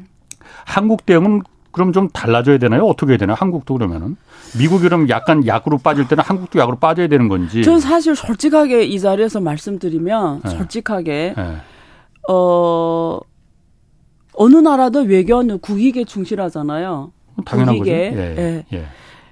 한국 0.66 1.06
대응은 1.06 1.42
그럼 1.74 1.92
좀 1.92 2.08
달라져야 2.08 2.60
되나요? 2.60 2.86
어떻게 2.86 3.14
해야 3.14 3.18
되나요? 3.18 3.36
한국도 3.38 3.74
그러면은 3.74 4.16
미국이 4.58 4.84
그럼 4.84 5.10
약간 5.10 5.46
약으로 5.46 5.80
빠질 5.80 6.08
때는 6.08 6.24
한국도 6.24 6.60
약으로 6.60 6.78
빠져야 6.78 7.08
되는 7.08 7.28
건지. 7.28 7.64
전 7.64 7.80
사실 7.80 8.16
솔직하게 8.16 8.84
이 8.84 9.00
자리에서 9.00 9.42
말씀드리면 9.42 10.42
네. 10.46 10.50
솔직하게 10.52 11.34
네. 11.36 11.56
어 12.30 13.20
어느 14.36 14.58
나라도 14.58 15.02
외교는 15.02 15.60
국익에 15.60 16.06
충실하잖아요. 16.06 17.12
당연한 17.44 17.78
국익에. 17.80 18.10
거죠. 18.12 18.22
예, 18.22 18.36
예. 18.38 18.66
예. 18.72 18.86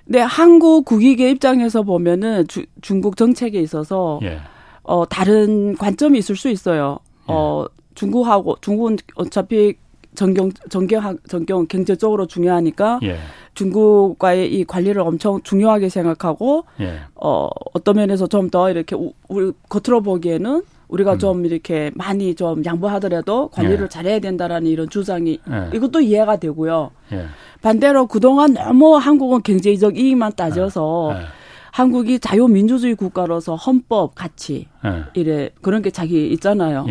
근데 0.05 0.19
한국 0.21 0.83
국익의 0.85 1.31
입장에서 1.31 1.83
보면은 1.83 2.47
주, 2.47 2.65
중국 2.81 3.17
정책에 3.17 3.59
있어서 3.61 4.19
예. 4.23 4.39
어 4.81 5.05
다른 5.07 5.77
관점이 5.77 6.17
있을 6.17 6.35
수 6.35 6.49
있어요. 6.49 6.97
어 7.27 7.65
예. 7.69 7.81
중국하고 7.93 8.57
중국은 8.61 8.97
어차피 9.15 9.75
전경 10.15 10.51
전경 10.69 11.17
전경 11.27 11.67
경제적으로 11.67 12.25
중요하니까 12.27 12.99
예. 13.03 13.17
중국과의 13.53 14.53
이 14.53 14.63
관리를 14.65 15.01
엄청 15.01 15.41
중요하게 15.43 15.89
생각하고 15.89 16.65
예. 16.79 16.99
어 17.15 17.49
어떤 17.73 17.95
면에서 17.95 18.27
좀 18.27 18.49
더 18.51 18.69
이렇게 18.69 18.95
우, 18.95 19.13
우리 19.29 19.51
겉으로 19.69 20.01
보기에는 20.01 20.63
우리가 20.89 21.13
음. 21.13 21.19
좀 21.19 21.45
이렇게 21.45 21.89
많이 21.95 22.35
좀 22.35 22.65
양보하더라도 22.65 23.47
관리를 23.49 23.85
예. 23.85 23.87
잘해야 23.87 24.19
된다라는 24.19 24.67
이런 24.67 24.89
주장이 24.89 25.39
예. 25.49 25.69
이것도 25.73 26.01
이해가 26.01 26.35
되고요. 26.37 26.91
예. 27.13 27.25
반대로 27.61 28.07
그동안 28.07 28.53
너무 28.53 28.97
한국은 28.97 29.41
경제적 29.43 29.97
이익만 29.97 30.33
따져서 30.35 31.11
예. 31.13 31.19
예. 31.19 31.25
한국이 31.71 32.19
자유민주주의 32.19 32.95
국가로서 32.95 33.55
헌법 33.55 34.15
가치 34.15 34.67
예. 34.85 35.03
이래 35.13 35.49
그런 35.61 35.81
게 35.81 35.89
자기 35.91 36.27
있잖아요. 36.33 36.85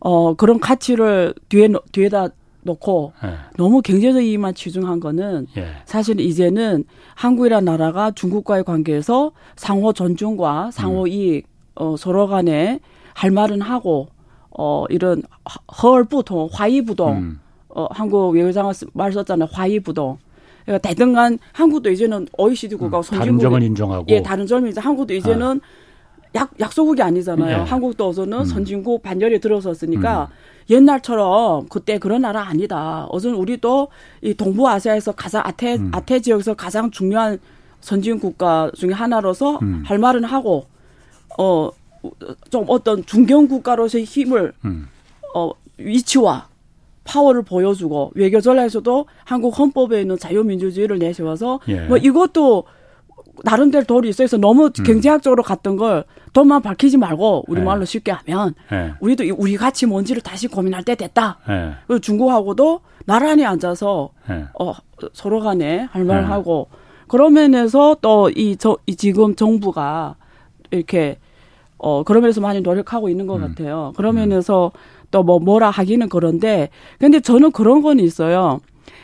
어 0.00 0.34
그런 0.34 0.58
가치를 0.58 1.34
뒤에 1.48 1.68
뒤에다 1.92 2.28
놓고 2.62 3.12
너무 3.56 3.82
경제적 3.82 4.22
이익만 4.22 4.54
치중한 4.54 5.00
거는 5.00 5.46
사실 5.84 6.20
이제는 6.20 6.84
한국이라는 7.14 7.64
나라가 7.64 8.10
중국과의 8.10 8.64
관계에서 8.64 9.32
상호 9.56 9.92
존중과 9.92 10.70
상호 10.72 11.02
음. 11.02 11.08
이익 11.08 11.46
어, 11.74 11.96
서로 11.96 12.26
간에 12.26 12.80
할 13.14 13.30
말은 13.30 13.60
하고 13.60 14.08
어 14.50 14.84
이런 14.90 15.22
헐부동 15.82 16.48
화이부동 16.52 17.16
음. 17.16 17.40
어 17.68 17.86
한국 17.90 18.34
외교장관 18.34 18.74
말 18.92 19.12
썼잖아요. 19.12 19.48
화이부동. 19.50 20.18
그러니까 20.64 20.88
대등한 20.88 21.38
한국도 21.52 21.90
이제는 21.90 22.26
OECD 22.36 22.76
국가 22.76 22.98
음, 22.98 23.02
선진국 23.02 23.26
다른 23.26 23.38
점은 23.38 23.62
인정하고. 23.62 24.06
예 24.08 24.22
다른 24.22 24.46
점은 24.46 24.68
이제 24.68 24.80
한국도 24.80 25.14
이제는 25.14 25.60
아. 25.62 25.66
약 26.34 26.50
약소국이 26.60 27.02
아니잖아요. 27.02 27.58
예. 27.58 27.62
한국도 27.62 28.08
어서는 28.08 28.38
음. 28.38 28.44
선진국 28.44 29.02
반열에 29.02 29.38
들어섰으니까 29.38 30.28
음. 30.30 30.72
옛날처럼 30.72 31.68
그때 31.68 31.98
그런 31.98 32.22
나라 32.22 32.42
아니다. 32.42 33.06
어선 33.10 33.34
우리도 33.34 33.88
이 34.22 34.34
동부아시아에서 34.34 35.12
가장 35.12 35.42
아태 35.44 35.74
음. 35.74 35.90
아태 35.92 36.20
지역에서 36.20 36.54
가장 36.54 36.90
중요한 36.90 37.38
선진 37.80 38.20
국가 38.20 38.70
중에 38.74 38.92
하나로서 38.92 39.58
음. 39.62 39.82
할 39.86 39.98
말은 39.98 40.24
하고 40.24 40.66
어 41.38 41.70
좀 42.50 42.64
어떤 42.68 43.04
중견 43.04 43.48
국가로서의 43.48 44.04
힘을 44.04 44.52
음. 44.64 44.88
어 45.34 45.50
위치와 45.78 46.48
파워를 47.04 47.42
보여주고 47.42 48.12
외교 48.14 48.40
전략에서도 48.40 49.06
한국 49.24 49.58
헌법에 49.58 50.00
있는 50.00 50.18
자유민주주의를 50.18 50.98
내세워서 50.98 51.60
예. 51.68 51.80
뭐 51.86 51.96
이것도 51.96 52.64
나름대로 53.44 53.84
도리 53.84 54.08
있어서 54.08 54.36
너무 54.36 54.66
음. 54.66 54.84
경제학적으로 54.84 55.42
갔던 55.42 55.76
걸 55.76 56.04
돈만 56.32 56.62
밝히지 56.62 56.98
말고 56.98 57.44
우리말로 57.48 57.82
예. 57.82 57.84
쉽게 57.84 58.12
하면 58.12 58.54
예. 58.72 58.94
우리도 59.00 59.24
우리 59.36 59.56
가치 59.56 59.86
뭔지를 59.86 60.22
다시 60.22 60.48
고민할 60.48 60.84
때 60.84 60.94
됐다. 60.94 61.38
예. 61.48 61.72
그리고 61.86 62.00
중국하고도 62.00 62.80
나란히 63.06 63.44
앉아서 63.44 64.10
예. 64.30 64.44
어 64.58 64.74
서로 65.12 65.40
간에 65.40 65.88
할 65.90 66.04
말하고 66.04 66.68
예. 66.70 66.76
그런 67.08 67.32
면에서 67.32 67.96
또이 68.00 68.56
이 68.86 68.96
지금 68.96 69.34
정부가 69.34 70.16
이렇게 70.70 71.18
어, 71.78 72.02
그러면서 72.04 72.40
많이 72.40 72.60
노력하고 72.60 73.08
있는 73.08 73.26
것 73.26 73.36
음. 73.36 73.40
같아요. 73.40 73.92
그러면서 73.96 74.70
또 75.10 75.22
뭐 75.22 75.38
뭐라 75.40 75.70
하기는 75.70 76.08
그런데 76.08 76.68
근데 76.98 77.20
저는 77.20 77.50
그런 77.50 77.82
건 77.82 77.98
있어요. 77.98 78.60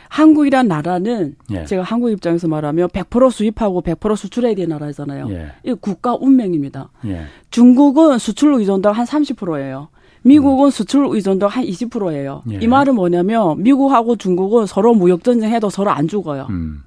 한국이란 0.09 0.67
나라는 0.67 1.35
예. 1.51 1.65
제가 1.65 1.83
한국 1.83 2.11
입장에서 2.11 2.47
말하면 2.47 2.89
100% 2.89 3.31
수입하고 3.31 3.81
100% 3.81 4.15
수출해야 4.15 4.55
되는 4.55 4.69
나라잖아요. 4.69 5.29
예. 5.31 5.51
이 5.63 5.73
국가 5.73 6.15
운명입니다. 6.19 6.89
예. 7.05 7.23
중국은 7.51 8.17
수출 8.17 8.53
의존도가 8.53 8.93
한 8.93 9.05
30%예요. 9.05 9.89
미국은 10.23 10.65
음. 10.65 10.69
수출 10.69 11.07
의존도가 11.09 11.53
한 11.53 11.63
20%예요. 11.65 12.43
예. 12.51 12.59
이 12.61 12.67
말은 12.67 12.95
뭐냐면 12.95 13.61
미국하고 13.63 14.15
중국은 14.15 14.65
서로 14.65 14.93
무역 14.93 15.23
전쟁 15.23 15.51
해도 15.51 15.69
서로 15.69 15.91
안 15.91 16.07
죽어요. 16.07 16.47
음. 16.49 16.83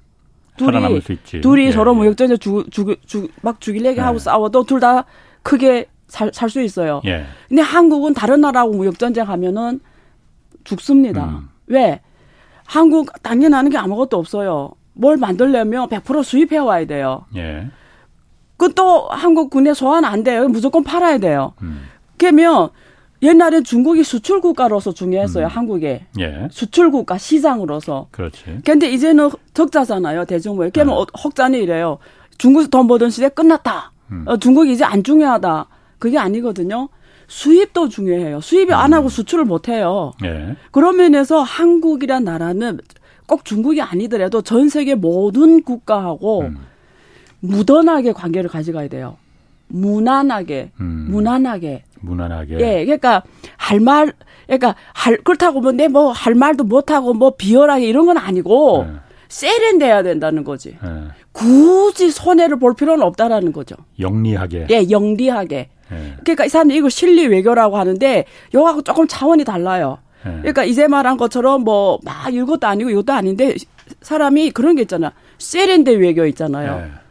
둘이 0.57 1.01
둘이 1.41 1.65
예, 1.67 1.71
서로 1.71 1.93
예. 1.93 1.97
무역 1.97 2.17
전쟁 2.17 2.37
죽죽죽막 2.37 3.61
죽이려게 3.61 3.99
하고 4.01 4.19
싸워도 4.19 4.63
둘 4.65 4.79
다 4.79 5.05
크게 5.43 5.87
살 6.07 6.49
수 6.49 6.61
있어요. 6.61 7.01
예. 7.05 7.23
근데 7.47 7.61
한국은 7.61 8.13
다른 8.13 8.41
나라하고 8.41 8.73
무역 8.73 8.99
전쟁하면은 8.99 9.79
죽습니다. 10.65 11.25
음. 11.25 11.49
왜? 11.67 12.01
한국 12.71 13.21
당연하는 13.21 13.69
게 13.69 13.77
아무것도 13.77 14.17
없어요. 14.17 14.71
뭘 14.93 15.17
만들려면 15.17 15.89
100% 15.89 16.23
수입해 16.23 16.57
와야 16.57 16.85
돼요. 16.85 17.25
예. 17.35 17.67
그또 18.55 19.09
한국 19.09 19.49
군에 19.49 19.73
소환 19.73 20.05
안 20.05 20.23
돼요. 20.23 20.47
무조건 20.47 20.81
팔아야 20.81 21.17
돼요. 21.17 21.51
음. 21.63 21.81
그러면 22.15 22.69
옛날에 23.21 23.61
중국이 23.61 24.05
수출 24.05 24.39
국가로서 24.39 24.93
중요했어요. 24.93 25.47
음. 25.47 25.49
한국에 25.49 26.05
예. 26.21 26.47
수출 26.49 26.91
국가 26.91 27.17
시장으로서. 27.17 28.07
그렇지. 28.11 28.61
근데 28.63 28.89
이제는 28.89 29.31
적자잖아요. 29.53 30.23
대중무역. 30.23 30.71
그러면 30.71 30.95
네. 30.95 31.05
헉자니 31.25 31.57
이래요. 31.57 31.97
중국에서 32.37 32.69
돈 32.69 32.87
버던 32.87 33.09
시대 33.09 33.27
끝났다. 33.27 33.91
음. 34.13 34.23
어, 34.27 34.37
중국이 34.37 34.71
이제 34.71 34.85
안 34.85 35.03
중요하다. 35.03 35.67
그게 35.99 36.17
아니거든요. 36.17 36.87
수입도 37.35 37.87
중요해요. 37.87 38.41
수입이 38.41 38.73
음. 38.73 38.77
안 38.77 38.93
하고 38.93 39.07
수출을 39.07 39.45
못 39.45 39.69
해요. 39.69 40.11
예. 40.25 40.57
그런 40.71 40.97
면에서 40.97 41.41
한국이란 41.41 42.25
나라는 42.25 42.81
꼭 43.25 43.45
중국이 43.45 43.81
아니더라도 43.81 44.41
전 44.41 44.67
세계 44.67 44.95
모든 44.95 45.63
국가하고 45.63 46.41
음. 46.41 46.57
무던하게 47.39 48.11
관계를 48.11 48.49
가져가야 48.49 48.89
돼요. 48.89 49.15
무난하게, 49.69 50.71
음. 50.81 51.07
무난하게. 51.09 51.83
무난하게. 52.01 52.55
예, 52.59 52.83
그러니까 52.83 53.23
할 53.55 53.79
말, 53.79 54.11
그러니까 54.47 54.75
할 54.93 55.15
그렇다고 55.23 55.61
뭐 55.61 55.71
내 55.71 55.87
뭐 55.87 56.11
할 56.11 56.35
말도 56.35 56.65
못 56.65 56.91
하고 56.91 57.13
뭐 57.13 57.31
비열하게 57.37 57.87
이런 57.87 58.07
건 58.07 58.17
아니고 58.17 58.85
예. 58.89 58.93
세련돼야 59.29 60.03
된다는 60.03 60.43
거지. 60.43 60.77
예. 60.83 60.87
굳이 61.31 62.11
손해를 62.11 62.59
볼 62.59 62.75
필요는 62.75 63.01
없다라는 63.05 63.53
거죠. 63.53 63.77
영리하게. 63.99 64.67
예, 64.69 64.89
영리하게. 64.89 65.69
예. 65.91 66.15
그러니까 66.23 66.45
이 66.45 66.49
사람들이 66.49 66.77
이걸 66.79 66.91
실리 66.91 67.27
외교라고 67.27 67.77
하는데 67.77 68.25
요하고 68.55 68.81
조금 68.81 69.07
차원이 69.07 69.43
달라요. 69.43 69.97
예. 70.25 70.29
그러니까 70.39 70.63
이제 70.63 70.87
말한 70.87 71.17
것처럼 71.17 71.63
뭐 71.63 71.99
막 72.03 72.33
이것도 72.33 72.67
아니고 72.67 72.89
이것도 72.89 73.13
아닌데 73.13 73.55
사람이 74.01 74.51
그런 74.51 74.75
게 74.75 74.83
있잖아. 74.83 75.13
세련된 75.37 75.99
외교 75.99 76.25
있잖아요. 76.25 76.85
예. 76.85 77.01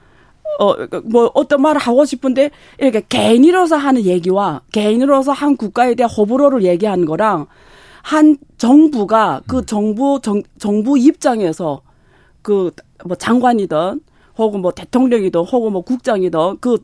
어, 0.58 0.74
뭐, 1.04 1.30
어떤 1.32 1.62
말을 1.62 1.80
하고 1.80 2.04
싶은데, 2.04 2.50
이렇게 2.78 3.02
개인으로서 3.08 3.76
하는 3.76 4.02
얘기와 4.04 4.60
개인으로서 4.72 5.32
한 5.32 5.56
국가에 5.56 5.94
대한 5.94 6.10
호불호를 6.10 6.64
얘기하는 6.64 7.06
거랑, 7.06 7.46
한 8.02 8.36
정부가 8.58 9.40
그 9.46 9.58
음. 9.58 9.66
정부, 9.66 10.20
정, 10.22 10.42
정부 10.58 10.98
입장에서 10.98 11.80
그, 12.42 12.72
뭐 13.06 13.16
장관이든, 13.16 14.00
혹은 14.36 14.60
뭐 14.60 14.72
대통령이든 14.72 15.40
혹은 15.40 15.72
뭐 15.72 15.82
국장이든 15.82 16.58
그 16.60 16.78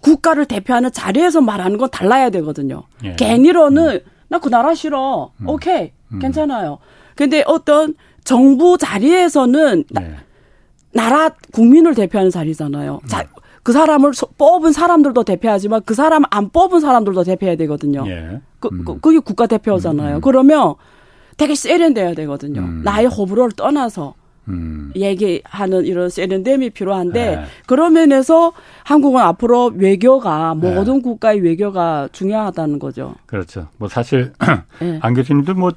국가를 0.00 0.44
대표하는 0.44 0.92
자리에서 0.92 1.40
말하는 1.40 1.78
건 1.78 1.90
달라야 1.90 2.30
되거든요. 2.30 2.84
예. 3.04 3.14
개인으로는 3.16 3.94
음. 3.94 4.00
나그 4.28 4.48
나라 4.48 4.74
싫어. 4.74 5.32
음. 5.40 5.48
오케이. 5.48 5.92
음. 6.12 6.18
괜찮아요. 6.18 6.78
근데 7.14 7.42
어떤 7.46 7.94
정부 8.24 8.76
자리에서는 8.78 9.84
예. 10.00 10.14
나라 10.92 11.30
국민을 11.52 11.94
대표하는 11.94 12.30
자리잖아요. 12.30 13.00
자, 13.06 13.24
그 13.62 13.72
사람을 13.72 14.12
뽑은 14.38 14.72
사람들도 14.72 15.24
대표하지만 15.24 15.82
그 15.84 15.94
사람 15.94 16.22
안 16.30 16.50
뽑은 16.50 16.80
사람들도 16.80 17.24
대표해야 17.24 17.56
되거든요. 17.56 18.04
예. 18.06 18.40
그, 18.60 18.68
그, 18.84 18.92
음. 18.92 19.00
그게 19.00 19.18
국가 19.18 19.46
대표잖아요. 19.46 20.16
음. 20.16 20.20
그러면 20.20 20.74
되게 21.36 21.54
세련돼야 21.54 22.14
되거든요. 22.14 22.60
음. 22.60 22.82
나의 22.84 23.06
호불호를 23.06 23.52
떠나서 23.52 24.14
음. 24.48 24.92
얘기하는 24.94 25.84
이런 25.84 26.08
세련됨이 26.08 26.70
필요한데 26.70 27.36
네. 27.36 27.44
그런 27.66 27.94
면에서 27.94 28.52
한국은 28.84 29.20
앞으로 29.20 29.72
외교가 29.74 30.54
모든 30.54 30.96
네. 30.96 31.02
국가의 31.02 31.40
외교가 31.40 32.08
중요하다는 32.12 32.78
거죠. 32.78 33.14
그렇죠. 33.26 33.68
뭐 33.78 33.88
사실 33.88 34.32
네. 34.80 34.98
안 35.02 35.14
교수님도 35.14 35.54
뭐 35.54 35.72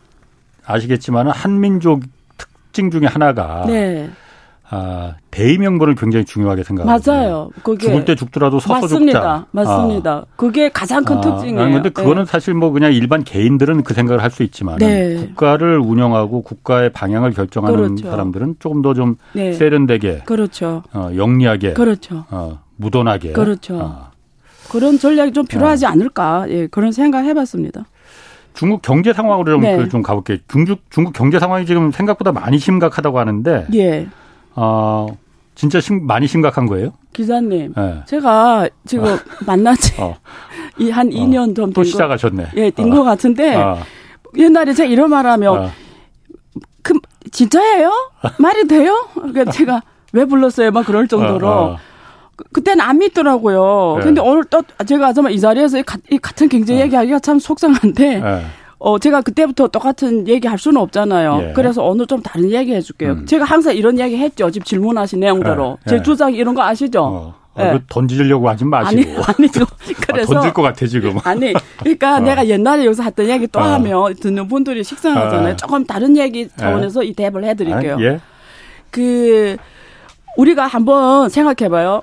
아시겠지만 0.66 1.30
한민족 1.30 2.04
특징 2.38 2.92
중에 2.92 3.06
하나가 3.06 3.66
네. 3.66 4.10
아, 4.72 5.16
대의 5.32 5.58
명분을 5.58 5.96
굉장히 5.96 6.26
중요하게 6.26 6.64
생각합니다. 6.64 7.12
맞아요. 7.12 7.50
그게 7.64 7.88
죽을 7.88 8.06
때 8.06 8.14
죽더라도 8.14 8.60
서서 8.60 8.82
맞습니다. 8.82 9.20
죽자. 9.20 9.46
맞습니다. 9.52 10.12
아. 10.12 10.26
그게 10.36 10.70
가장 10.70 11.04
큰 11.04 11.18
아, 11.18 11.22
특징이에요. 11.22 11.70
그런데 11.70 11.90
그거는 11.90 12.26
네. 12.26 12.32
사실 12.32 12.54
뭐 12.54 12.70
그냥 12.72 12.94
일반 12.94 13.24
개인들은 13.24 13.84
그 13.84 13.94
생각을 13.94 14.22
할 14.24 14.30
수 14.30 14.44
있지만 14.44 14.78
네. 14.78 15.16
국가를 15.18 15.80
운영하고 15.80 16.44
국가의 16.44 16.92
방향을 16.94 17.32
결정하는 17.32 17.76
그렇죠. 17.96 18.12
사람들은 18.12 18.58
조금 18.60 18.84
더좀 18.84 19.16
네. 19.34 19.54
세련되게, 19.54 20.22
그렇죠. 20.26 20.84
어, 20.94 21.10
영리하게, 21.16 21.74
그렇죠. 21.74 22.26
어, 22.30 22.60
무던하게, 22.76 23.32
그렇죠. 23.32 23.80
어. 23.80 24.10
그런 24.70 25.00
전략이 25.00 25.34
좀 25.34 25.48
필요하지 25.48 25.86
네. 25.86 25.88
않을까? 25.88 26.46
예, 26.50 26.68
그런 26.68 26.92
생각 26.92 27.24
해봤습니다. 27.26 27.86
중국 28.54 28.84
경제 28.84 29.14
상황으로 29.14 29.52
좀, 29.52 29.62
네. 29.62 29.90
좀 29.90 30.04
가볼게요. 30.04 30.38
중국, 30.48 30.82
중국 30.92 31.14
경제 31.14 31.40
상황이 31.40 31.66
지금 31.66 31.92
생각보다 31.92 32.32
많이 32.32 32.60
심각하다고 32.60 33.18
하는데. 33.18 33.66
예. 33.74 34.08
어, 34.56 35.08
진짜 35.56 35.80
심, 35.82 36.06
많이 36.08 36.28
심각한 36.28 36.66
거예요? 36.68 36.94
기자님. 37.14 37.74
네. 37.76 38.02
제가 38.06 38.70
지금 38.86 39.06
어. 39.06 39.18
만난 39.46 39.76
지 39.76 39.94
어. 40.00 40.16
한 40.92 41.08
어. 41.08 41.10
2년 41.10 41.56
좀 41.56 41.74
또 41.74 41.84
시작하셨네. 41.84 42.50
예, 42.56 42.72
된것 42.72 43.00
어. 43.00 43.04
같은데. 43.04 43.56
어. 43.56 43.78
옛날에 44.38 44.74
제가 44.74 44.88
이런 44.90 45.10
말 45.10 45.26
하면, 45.26 45.58
어. 45.66 45.70
그, 46.84 46.94
진짜예요? 47.32 47.92
말이 48.40 48.68
돼요? 48.68 49.08
그러니까 49.16 49.52
제가 49.52 49.82
왜 50.14 50.26
불렀어요? 50.26 50.72
막 50.72 50.86
그럴 50.86 51.08
정도로. 51.08 51.78
그, 52.36 52.44
그때는 52.54 52.80
안 52.82 53.00
믿더라고요. 53.00 53.96
네. 54.00 54.06
근데 54.06 54.22
오늘 54.22 54.46
또 54.46 54.62
제가 54.88 55.12
정말 55.14 55.34
이 55.34 55.40
자리에서 55.40 55.80
이, 55.80 56.18
같은 56.20 56.48
경제 56.48 56.80
얘기하기가 56.80 57.20
참 57.20 57.38
속상한데. 57.40 58.22
네. 58.80 58.86
어, 58.90 58.98
제가 58.98 59.22
그때부터 59.22 59.68
똑같은 59.68 60.28
얘기 60.28 60.48
할 60.48 60.58
수는 60.58 60.82
없잖아요. 60.82 61.50
예. 61.50 61.54
그래서 61.54 61.84
오늘 61.84 62.08
좀 62.08 62.22
다른 62.22 62.50
얘기 62.52 62.74
해줄게요. 62.74 63.12
음. 63.12 63.26
제가 63.26 63.44
항상 63.44 63.76
이런 63.76 64.00
얘기 64.00 64.18
했죠. 64.18 64.50
지금 64.50 64.64
질문하신 64.64 65.20
내용대로. 65.20 65.78
예. 65.86 65.90
제 65.90 65.96
예. 65.98 66.02
주장 66.02 66.34
이런 66.34 66.56
거 66.56 66.64
아시죠? 66.64 67.04
어. 67.04 67.36
어, 67.56 67.64
네. 67.64 67.80
던지려고 67.90 68.48
하지 68.48 68.64
마시고. 68.64 69.02
아니, 69.02 69.18
아니죠. 69.28 69.66
그래서. 70.08 70.32
아, 70.32 70.36
던질 70.36 70.54
것 70.54 70.62
같아, 70.62 70.86
지금. 70.88 71.18
아니, 71.26 71.54
그러니까 71.80 72.16
어. 72.16 72.20
내가 72.22 72.48
옛날에 72.48 72.86
여기서 72.86 73.04
했던 73.04 73.28
얘기 73.28 73.48
또 73.48 73.60
어. 73.60 73.64
하면 73.64 74.16
듣는 74.16 74.48
분들이 74.48 74.84
식상하잖아요. 74.84 75.54
어. 75.54 75.56
조금 75.58 75.86
다른 75.86 76.16
얘기 76.16 76.48
차원에서 76.56 77.04
이 77.04 77.14
대답을 77.14 77.44
해드릴게요. 77.44 77.96
아, 77.96 78.02
예? 78.02 78.22
그, 78.92 79.58
우리가 80.38 80.68
한번 80.68 81.28
생각해봐요. 81.28 82.02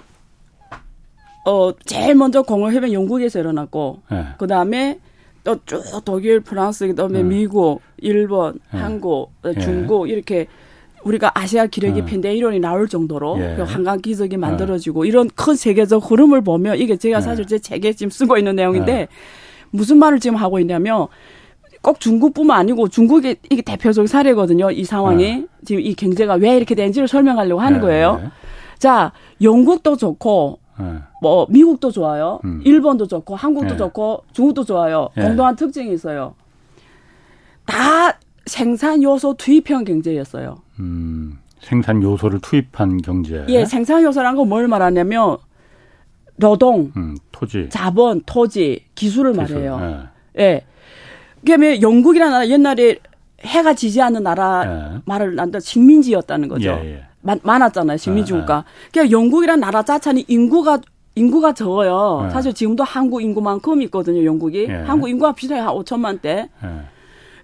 어, 1.47 1.71
제일 1.87 2.17
먼저 2.17 2.43
공허 2.43 2.69
해변 2.69 2.93
영국에서 2.93 3.39
일어났고, 3.39 4.03
예. 4.13 4.27
그 4.37 4.47
다음에 4.47 4.99
또 4.99 5.07
쭉 5.67 5.83
독일, 6.05 6.41
프랑스, 6.41 6.87
그다음에 6.89 7.21
음. 7.21 7.29
미국, 7.29 7.81
일본, 7.99 8.59
예. 8.75 8.79
한국, 8.79 9.31
어, 9.45 9.53
예. 9.55 9.61
중국 9.61 10.09
이렇게 10.09 10.47
우리가 11.05 11.31
아시아 11.35 11.67
기력이 11.67 12.05
펜데 12.05 12.35
이론이 12.35 12.59
나올 12.59 12.89
정도로 12.89 13.37
예. 13.39 13.55
그 13.57 13.63
한강 13.63 14.01
기적이 14.01 14.37
만들어지고 14.37 15.05
이런 15.05 15.29
큰 15.35 15.55
세계적 15.55 16.11
흐름을 16.11 16.43
보면 16.43 16.79
이게 16.79 16.97
제가 16.97 17.21
사실 17.21 17.47
제 17.47 17.59
책에 17.59 17.93
지금 17.93 18.11
쓰고 18.11 18.37
있는 18.37 18.57
내용인데 18.57 19.07
무슨 19.71 19.99
말을 19.99 20.19
지금 20.19 20.37
하고 20.37 20.59
있냐면 20.59 21.07
꼭 21.81 22.01
중국뿐만 22.01 22.59
아니고 22.59 22.89
중국이 22.89 23.37
이게 23.49 23.63
대표적 23.63 24.09
사례거든요. 24.09 24.73
이 24.73 24.85
상황이 24.85 25.45
지금 25.65 25.81
이 25.83 25.95
경제가 25.95 26.35
왜 26.35 26.57
이렇게 26.57 26.75
된지를 26.75 27.07
설명하려고 27.07 27.61
하는 27.61 27.81
거예요. 27.81 28.33
자, 28.79 29.13
영국도 29.41 29.97
좋고 29.97 30.59
네. 30.79 30.99
뭐 31.23 31.47
미국도 31.51 31.91
좋아요. 31.91 32.41
음. 32.45 32.61
일본도 32.65 33.07
좋고 33.07 33.35
한국도 33.37 33.71
네. 33.71 33.77
좋고 33.77 34.25
중국도 34.33 34.65
좋아요. 34.65 35.09
네. 35.17 35.23
공동한 35.25 35.57
특징이 35.57 35.93
있어요. 35.93 36.35
다 37.65 38.19
생산 38.47 39.03
요소 39.03 39.35
투입형 39.35 39.85
경제였어요. 39.85 40.59
음, 40.79 41.39
생산 41.61 42.03
요소를 42.03 42.41
투입한 42.41 42.99
경제. 43.03 43.45
예, 43.49 43.65
생산 43.65 44.03
요소란 44.03 44.37
건 44.37 44.49
뭘 44.49 44.69
말하냐면 44.69 45.39
노동, 46.37 46.93
음, 46.97 47.17
토지, 47.33 47.69
자본, 47.71 48.23
토지, 48.27 48.85
기술을 48.95 49.33
기술, 49.33 49.57
말해요. 49.57 50.09
예. 50.39 50.43
예. 50.43 50.63
그러면 51.45 51.81
영국이라는 51.81 52.33
나라 52.33 52.49
옛날에 52.49 52.97
해가 53.41 53.75
지지 53.75 54.01
않는 54.03 54.23
나라 54.23 54.93
예. 54.95 55.01
말을 55.07 55.35
난다 55.35 55.59
식민지였다는 55.61 56.49
거죠. 56.49 56.71
예, 56.71 56.95
예. 56.97 57.05
많았잖아요. 57.43 57.97
식민지국가. 57.97 58.65
네. 58.65 58.91
그러니까 58.93 59.19
영국이란 59.19 59.61
나라 59.61 59.83
자체는 59.83 60.23
인구가 60.29 60.81
인구가 61.15 61.53
적어요. 61.53 62.23
네. 62.25 62.31
사실 62.31 62.53
지금도 62.53 62.85
한국 62.85 63.23
인구만큼 63.23 63.83
있거든요. 63.83 64.25
영국이. 64.25 64.67
네. 64.69 64.83
한국 64.83 65.09
인구가 65.09 65.33
비슷해요. 65.33 65.63
한 65.63 65.75
5천만 65.75 66.21
대. 66.21 66.49
네. 66.63 66.69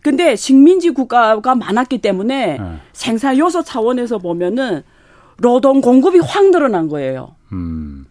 근데 0.03 0.37
식민지 0.37 0.91
국가가 0.91 1.55
많았기 1.55 1.99
때문에 1.99 2.59
네. 2.59 2.77
생산 2.93 3.39
요소 3.39 3.63
차원에서 3.63 4.19
보면은 4.19 4.83
노동 5.41 5.81
공급이 5.81 6.19
확 6.19 6.51
늘어난 6.51 6.89
거예요. 6.89 7.35
음. 7.53 8.07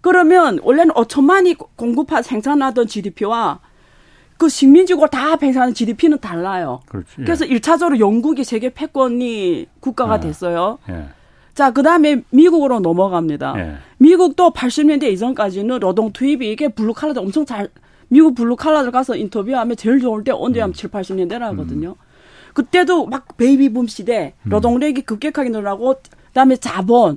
그러면 0.00 0.58
원래는 0.62 0.94
5천만이 0.94 1.56
공급하 1.76 2.20
생산하던 2.20 2.86
GDP와 2.88 3.60
그 4.44 4.48
식민지고 4.50 5.06
다 5.06 5.36
배상하는 5.36 5.72
GDP는 5.72 6.18
달라요. 6.18 6.80
그렇지, 6.86 7.08
예. 7.20 7.24
그래서 7.24 7.46
1차적으로 7.46 7.98
영국이 7.98 8.44
세계 8.44 8.68
패권이 8.68 9.66
국가가 9.80 10.16
예. 10.16 10.20
됐어요. 10.20 10.78
예. 10.90 11.06
자, 11.54 11.70
그 11.70 11.82
다음에 11.82 12.22
미국으로 12.28 12.80
넘어갑니다. 12.80 13.54
예. 13.56 13.74
미국도 13.96 14.50
80년대 14.50 15.04
이전까지는 15.04 15.80
노동 15.80 16.12
투입이 16.12 16.52
이게 16.52 16.68
블루칼라들 16.68 17.22
엄청 17.22 17.46
잘, 17.46 17.70
미국 18.08 18.34
블루칼라들 18.34 18.90
가서 18.90 19.16
인터뷰하면 19.16 19.76
제일 19.76 19.98
좋을 19.98 20.24
때 20.24 20.32
언제 20.34 20.60
하면 20.60 20.72
음. 20.72 20.74
7, 20.74 20.90
80년대라 20.90 21.40
하거든요. 21.40 21.90
음. 21.90 22.52
그때도 22.52 23.06
막 23.06 23.38
베이비붐 23.38 23.86
시대, 23.86 24.34
음. 24.42 24.50
노동력이 24.50 25.02
급격하게 25.02 25.48
늘어나고, 25.48 25.94
그 26.02 26.32
다음에 26.34 26.56
자본, 26.56 27.16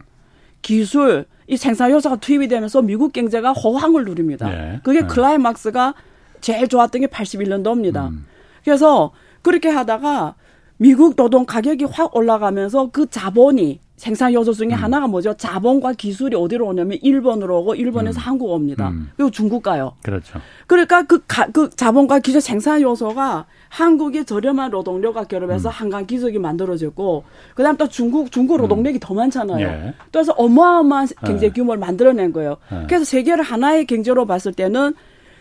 기술, 0.61 1.25
이 1.47 1.57
생산 1.57 1.91
요소가 1.91 2.15
투입이 2.17 2.47
되면서 2.47 2.81
미국 2.81 3.11
경제가 3.11 3.51
호황을 3.51 4.05
누립니다. 4.05 4.49
예. 4.49 4.79
그게 4.83 4.99
예. 4.99 5.03
클라이막스가 5.03 5.93
제일 6.41 6.67
좋았던 6.67 7.01
게 7.01 7.07
81년도입니다. 7.07 8.09
음. 8.09 8.25
그래서 8.63 9.11
그렇게 9.41 9.69
하다가 9.69 10.35
미국 10.77 11.15
노동 11.15 11.45
가격이 11.45 11.85
확 11.85 12.15
올라가면서 12.15 12.89
그 12.91 13.09
자본이 13.09 13.79
생산 13.97 14.31
요소 14.31 14.53
중에 14.53 14.67
음. 14.67 14.73
하나가 14.73 15.07
뭐죠? 15.07 15.33
자본과 15.33 15.93
기술이 15.93 16.35
어디로 16.35 16.67
오냐면 16.67 16.99
일본으로 17.01 17.61
오고 17.61 17.75
일본에서 17.75 18.19
음. 18.19 18.21
한국 18.21 18.51
옵니다. 18.51 18.89
음. 18.89 19.09
그리고 19.17 19.31
중국 19.31 19.63
가요. 19.63 19.93
그렇죠. 20.03 20.39
그러니까 20.67 21.01
그, 21.01 21.23
가, 21.27 21.47
그 21.47 21.71
자본과 21.71 22.19
기술 22.19 22.39
생산 22.39 22.79
요소가 22.79 23.47
한국의 23.69 24.25
저렴한 24.25 24.69
노동력과 24.69 25.23
결합해서 25.23 25.69
음. 25.69 25.71
한강 25.71 26.05
기술이 26.05 26.37
만들어졌고 26.37 27.23
그다음 27.55 27.75
또 27.77 27.89
중국 27.89 28.31
중국 28.31 28.57
음. 28.57 28.61
노동력이 28.61 28.99
더 28.99 29.15
많잖아요. 29.15 29.67
예. 29.67 29.93
또 30.11 30.19
해서 30.19 30.31
어마어마한 30.33 31.07
경제 31.25 31.47
예. 31.47 31.49
규모를 31.49 31.79
만들어낸 31.79 32.31
거예요. 32.31 32.57
예. 32.71 32.85
그래서 32.87 33.03
세계를 33.03 33.43
하나의 33.43 33.87
경제로 33.87 34.27
봤을 34.27 34.53
때는 34.53 34.93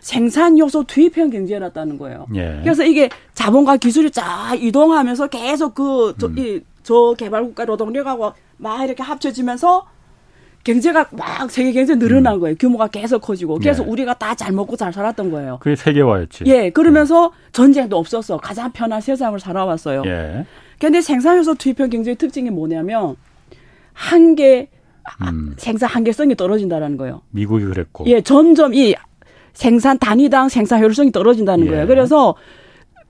생산 0.06 0.56
요소 0.56 0.84
투입형 0.84 1.30
경제였다는 1.30 1.98
거예요. 1.98 2.26
예. 2.36 2.60
그래서 2.62 2.84
이게 2.84 3.08
자본과 3.34 3.76
기술이 3.78 4.12
쫙 4.12 4.54
이동하면서 4.56 5.26
계속 5.26 5.74
그, 5.74 6.14
저, 6.16 6.28
음. 6.28 6.38
이, 6.38 6.60
저 6.84 7.12
개발국가 7.18 7.64
노동력하고 7.64 8.32
막 8.56 8.84
이렇게 8.84 9.02
합쳐지면서 9.02 9.84
경제가 10.62 11.08
막 11.10 11.50
세계 11.50 11.72
경제 11.72 11.96
늘어난 11.96 12.34
음. 12.34 12.40
거예요. 12.40 12.54
규모가 12.56 12.86
계속 12.86 13.18
커지고. 13.20 13.58
그래서 13.58 13.82
예. 13.82 13.88
우리가 13.88 14.14
다 14.14 14.36
잘 14.36 14.52
먹고 14.52 14.76
잘 14.76 14.92
살았던 14.92 15.32
거예요. 15.32 15.58
그게 15.60 15.74
세계화였지. 15.74 16.44
예. 16.46 16.70
그러면서 16.70 17.32
예. 17.34 17.50
전쟁도 17.50 17.98
없었어. 17.98 18.36
가장 18.36 18.70
편한 18.70 19.00
세상을 19.00 19.36
살아왔어요. 19.40 20.04
예. 20.06 20.46
근데 20.78 21.00
생산요소 21.00 21.54
투입형 21.56 21.90
경제의 21.90 22.14
특징이 22.14 22.50
뭐냐면 22.50 23.16
한계 23.92 24.68
음. 25.22 25.54
생산 25.56 25.88
한계성이 25.88 26.36
떨어진다라는 26.36 26.96
거예요. 26.96 27.22
미국이 27.30 27.64
그랬고. 27.64 28.04
예, 28.06 28.20
점점 28.20 28.72
이 28.72 28.94
생산 29.56 29.98
단위당 29.98 30.50
생산 30.50 30.80
효율성이 30.80 31.10
떨어진다는 31.10 31.66
예. 31.66 31.70
거예요. 31.70 31.86
그래서 31.86 32.34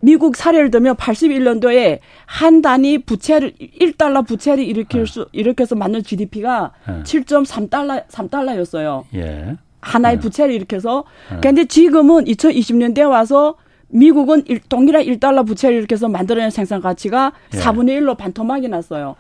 미국 0.01 0.37
사례를 0.37 0.71
들면 0.71 0.95
81년도에 0.95 1.99
한 2.25 2.63
단위 2.63 2.99
부채를 2.99 3.53
1달러 3.81 4.25
부채를 4.27 4.63
일으킬 4.63 5.01
예. 5.01 5.07
수 5.07 5.27
일으켜서 5.33 5.75
만든 5.75 6.05
GDP가 6.05 6.71
예. 6.89 7.03
7.3달러 7.03 8.07
3달러였어요. 8.07 9.05
예. 9.17 9.57
하나의 9.81 10.17
예. 10.17 10.21
부채를 10.21 10.55
일으켜서 10.55 11.05
예. 11.33 11.39
그런데 11.41 11.65
지금은 11.65 12.27
2020년대 12.27 13.09
와서 13.11 13.57
미국은 13.89 14.45
일, 14.47 14.61
동일한 14.69 15.03
1달러 15.03 15.45
부채를 15.45 15.79
일으켜서 15.79 16.09
만들어낸 16.09 16.51
생산 16.51 16.81
가치가 16.81 17.33
예. 17.55 17.59
4분의 17.59 18.01
1로 18.01 18.17
반토막이 18.17 18.69
났어요. 18.69 19.17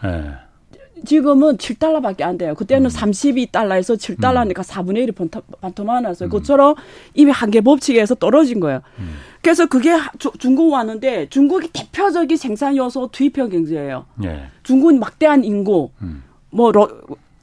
예. 0.96 1.02
지금은 1.04 1.56
7달러밖에 1.56 2.22
안 2.22 2.38
돼요. 2.38 2.54
그때는 2.54 2.86
음. 2.86 2.90
32달러에서 2.90 3.96
7달러니까 3.96 4.58
음. 4.58 4.62
4분의 4.62 5.08
1이 5.08 5.42
반토막 5.60 6.02
났어요. 6.02 6.28
음. 6.28 6.30
그것처럼 6.30 6.74
이미 7.14 7.30
한계 7.30 7.60
법칙에서 7.60 8.14
떨어진 8.16 8.60
거예요. 8.60 8.80
음. 8.98 9.14
그래서 9.42 9.66
그게 9.66 9.92
주, 10.18 10.30
중국 10.38 10.70
왔는데 10.70 11.28
중국이 11.28 11.68
대표적인 11.72 12.36
생산 12.36 12.76
요소 12.76 13.10
투입형 13.12 13.50
경제예요. 13.50 14.06
예. 14.24 14.48
중국은 14.62 14.98
막대한 14.98 15.44
인구, 15.44 15.90
음. 16.02 16.22
뭐 16.50 16.72
로, 16.72 16.88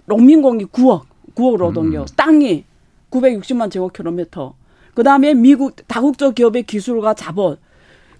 농민공이 0.06 0.66
9억, 0.66 1.04
9억 1.36 1.58
노동력, 1.58 2.02
음. 2.02 2.16
땅이 2.16 2.66
960만 3.10 3.72
제곱킬로미터. 3.72 4.56
그다음에 4.94 5.34
미국 5.34 5.76
다국적 5.88 6.36
기업의 6.36 6.64
기술과 6.64 7.14
자본. 7.14 7.58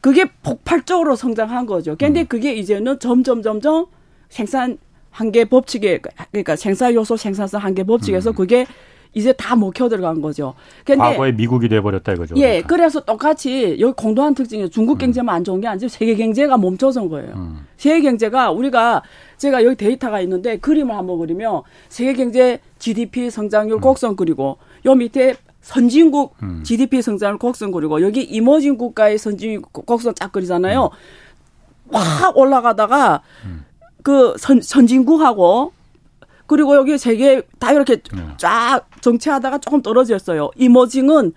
그게 0.02 0.26
폭발적으로 0.44 1.16
성장한 1.16 1.66
거죠. 1.66 1.96
근데 1.98 2.22
음. 2.22 2.26
그게 2.28 2.54
이제는 2.54 3.00
점점 3.00 3.42
점점 3.42 3.86
생산 4.30 4.78
한계 5.14 5.46
법칙에 5.46 6.00
그러니까 6.32 6.56
생산 6.56 6.94
요소 6.94 7.16
생산성 7.18 7.62
한계 7.62 7.84
법칙에서 7.84 8.32
음. 8.32 8.36
그게 8.36 8.66
이제 9.14 9.32
다 9.32 9.56
먹혀 9.56 9.88
들어간 9.90 10.22
거죠. 10.22 10.56
근데 10.84 10.98
과거에 10.98 11.32
미국이 11.32 11.70
돼 11.70 11.80
버렸다 11.82 12.14
이거죠. 12.14 12.36
예, 12.38 12.42
그러니까. 12.42 12.68
그래서 12.68 13.00
똑같이 13.00 13.78
여기 13.80 13.94
공도한 13.94 14.34
특징이 14.34 14.72
중국 14.72 14.94
음. 14.94 14.98
경제만 14.98 15.36
안 15.36 15.44
좋은 15.44 15.62
게 15.62 15.68
아니라 15.68 15.88
세계 15.88 16.16
경제가 16.16 16.58
멈춰선 16.58 17.10
거예요. 17.10 17.32
음. 17.36 17.68
세계 17.78 18.02
경제가 18.02 18.50
우리가 18.50 19.04
제가 19.38 19.64
여기 19.64 19.76
데이터가 19.76 20.20
있는데 20.22 20.58
그림을 20.58 20.96
한번 20.96 21.20
그리면 21.20 21.62
세계 21.90 22.14
경제 22.14 22.60
GDP 22.80 23.30
성장률 23.30 23.78
음. 23.78 23.82
곡선 23.82 24.16
그리고 24.16 24.58
요 24.86 24.96
밑에 24.96 25.36
선진국 25.62 26.36
음. 26.42 26.64
GDP 26.64 27.04
성장률 27.04 27.38
곡선 27.38 27.72
그리고 27.72 28.02
여기 28.02 28.24
이머징 28.24 28.78
국가의 28.78 29.20
선진 29.20 29.62
곡선 29.62 30.16
쫙 30.16 30.32
그리잖아요. 30.32 30.86
음. 30.86 31.96
확 31.96 32.36
올라가다가 32.36 33.22
음. 33.46 33.66
그 34.04 34.36
선, 34.38 34.62
선진국하고 34.62 35.72
그리고 36.46 36.76
여기 36.76 36.98
세계 36.98 37.42
다 37.58 37.72
이렇게 37.72 37.96
네. 37.96 38.22
쫙 38.38 38.82
정체하다가 39.02 39.60
조금 39.60 39.82
떨어졌어요. 39.82 40.52
이머징은 40.56 41.34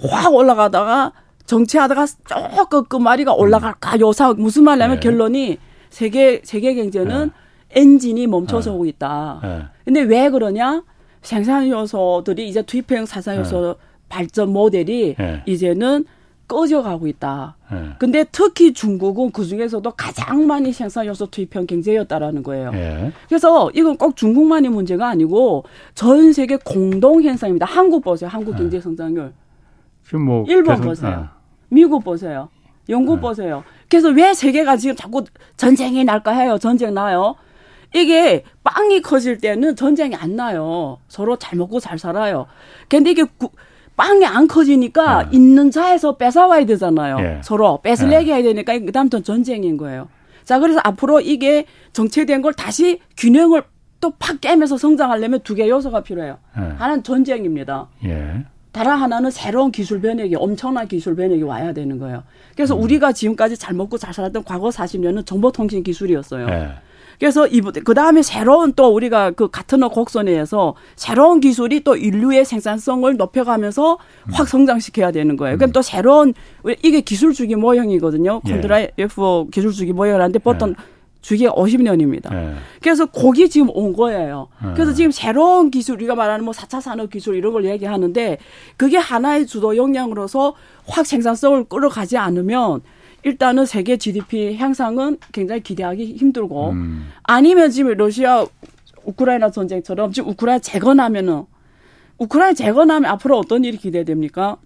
확 0.00 0.34
올라가다가 0.34 1.12
정체하다가 1.46 2.06
조금 2.26 2.84
끝마리가 2.84 3.34
그 3.34 3.40
올라갈까 3.40 4.00
요사 4.00 4.32
무슨 4.32 4.64
말이냐면 4.64 4.96
네. 4.96 5.00
결론이 5.00 5.58
세계 5.90 6.40
세계 6.44 6.74
경제는 6.74 7.26
네. 7.26 7.80
엔진이 7.80 8.26
멈춰서 8.28 8.70
네. 8.70 8.74
오고 8.76 8.86
있다. 8.86 9.40
네. 9.42 9.62
근데 9.84 10.00
왜 10.02 10.30
그러냐? 10.30 10.82
생산 11.22 11.68
요소들이 11.68 12.48
이제 12.48 12.62
투입형 12.62 13.06
사상 13.06 13.36
요소 13.38 13.60
네. 13.60 13.74
발전 14.08 14.52
모델이 14.52 15.16
네. 15.18 15.42
이제는 15.46 16.04
꺼져가고 16.48 17.06
있다. 17.06 17.56
네. 17.70 17.90
근데 17.98 18.24
특히 18.30 18.72
중국은 18.72 19.32
그 19.32 19.44
중에서도 19.44 19.90
가장 19.92 20.46
많이 20.46 20.72
생산 20.72 21.06
요소 21.06 21.26
투입형 21.26 21.66
경제였다라는 21.66 22.42
거예요. 22.42 22.70
네. 22.70 23.12
그래서 23.28 23.70
이건 23.74 23.96
꼭 23.96 24.16
중국만의 24.16 24.70
문제가 24.70 25.08
아니고 25.08 25.64
전 25.94 26.32
세계 26.32 26.56
공동 26.56 27.22
현상입니다. 27.22 27.66
한국 27.66 28.04
보세요. 28.04 28.30
한국 28.30 28.52
네. 28.52 28.58
경제 28.58 28.80
성장률. 28.80 29.32
지금 30.04 30.22
뭐 30.22 30.44
일본 30.46 30.76
계속, 30.76 30.88
보세요. 30.88 31.16
네. 31.16 31.26
미국 31.68 32.04
보세요. 32.04 32.48
영국 32.88 33.16
네. 33.16 33.20
보세요. 33.22 33.64
그래서 33.88 34.08
왜 34.10 34.32
세계가 34.32 34.76
지금 34.76 34.94
자꾸 34.94 35.24
전쟁이 35.56 36.04
날까 36.04 36.32
해요. 36.32 36.58
전쟁 36.58 36.94
나요. 36.94 37.34
이게 37.94 38.44
빵이 38.62 39.00
커질 39.00 39.38
때는 39.38 39.74
전쟁이 39.74 40.14
안 40.14 40.36
나요. 40.36 40.98
서로 41.08 41.36
잘 41.36 41.58
먹고 41.58 41.80
잘 41.80 41.98
살아요. 41.98 42.46
근데 42.88 43.10
이게 43.10 43.24
구, 43.24 43.48
빵이 43.96 44.24
안 44.26 44.46
커지니까 44.46 45.24
네. 45.24 45.28
있는 45.36 45.70
자에서 45.70 46.16
뺏어와야 46.16 46.66
되잖아요. 46.66 47.16
예. 47.20 47.40
서로 47.42 47.80
뺏을내기 47.82 48.26
네. 48.26 48.34
해야 48.34 48.42
되니까 48.42 48.78
그다음부터 48.78 49.22
전쟁인 49.22 49.76
거예요. 49.76 50.08
자, 50.44 50.58
그래서 50.58 50.80
앞으로 50.84 51.20
이게 51.20 51.64
정체된 51.92 52.42
걸 52.42 52.52
다시 52.54 53.00
균형을 53.16 53.62
또 54.00 54.10
팍 54.18 54.40
깨면서 54.42 54.76
성장하려면 54.76 55.40
두 55.40 55.54
개 55.54 55.68
요소가 55.68 56.02
필요해요. 56.02 56.36
예. 56.58 56.60
하나는 56.60 57.02
전쟁입니다. 57.02 57.88
예. 58.04 58.44
다른 58.70 58.92
하나는 58.92 59.30
새로운 59.30 59.72
기술 59.72 60.02
변혁이 60.02 60.36
엄청난 60.36 60.86
기술 60.86 61.16
변혁이 61.16 61.42
와야 61.42 61.72
되는 61.72 61.98
거예요. 61.98 62.22
그래서 62.54 62.76
음. 62.76 62.82
우리가 62.82 63.12
지금까지 63.12 63.56
잘 63.56 63.74
먹고 63.74 63.96
잘 63.96 64.12
살았던 64.12 64.44
과거 64.44 64.68
40년은 64.68 65.24
정보통신 65.24 65.82
기술이었어요. 65.82 66.46
예. 67.16 67.18
그래서 67.18 67.46
이그 67.46 67.94
다음에 67.94 68.22
새로운 68.22 68.72
또 68.74 68.94
우리가 68.94 69.32
그 69.32 69.48
가트너 69.48 69.88
곡선에서 69.88 70.74
새로운 70.96 71.40
기술이 71.40 71.80
또 71.80 71.96
인류의 71.96 72.44
생산성을 72.44 73.16
높여가면서 73.16 73.98
확 74.32 74.48
성장시켜야 74.48 75.10
되는 75.10 75.36
거예요. 75.36 75.56
그럼 75.56 75.72
또 75.72 75.82
새로운 75.82 76.34
이게 76.82 77.00
기술 77.00 77.32
주기 77.32 77.56
모형이거든요. 77.56 78.42
예. 78.46 78.50
콘드라이프 78.50 79.46
기술 79.52 79.72
주기 79.72 79.92
모형이라는데 79.92 80.38
보통 80.40 80.70
예. 80.70 80.96
주기가 81.26 81.52
50년입니다. 81.52 82.32
예. 82.32 82.54
그래서 82.80 83.06
거기 83.06 83.48
지금 83.48 83.68
온 83.72 83.92
거예요. 83.94 84.46
예. 84.64 84.74
그래서 84.74 84.92
지금 84.92 85.10
새로운 85.10 85.72
기술, 85.72 85.96
우리가 85.96 86.14
말하는 86.14 86.44
뭐 86.44 86.54
4차 86.54 86.80
산업 86.80 87.10
기술 87.10 87.34
이런 87.34 87.52
걸 87.52 87.64
얘기하는데 87.64 88.38
그게 88.76 88.96
하나의 88.96 89.46
주도 89.46 89.76
역량으로서 89.76 90.54
확 90.86 91.04
생산성을 91.04 91.64
끌어가지 91.64 92.16
않으면 92.16 92.82
일단은 93.22 93.66
세계 93.66 93.96
GDP 93.96 94.56
향상은 94.56 95.18
굉장히 95.32 95.62
기대하기 95.62 96.16
힘들고 96.16 96.70
음. 96.70 97.08
아니면 97.24 97.70
지금 97.70 97.92
러시아 97.96 98.44
우크라이나 99.04 99.50
전쟁처럼 99.50 100.12
지금 100.12 100.30
우크라이나 100.30 100.58
재건하면은 100.60 101.44
우크라이나 102.18 102.54
재건하면 102.54 103.10
앞으로 103.10 103.38
어떤 103.38 103.64
일이 103.64 103.76
기대됩니까? 103.76 104.56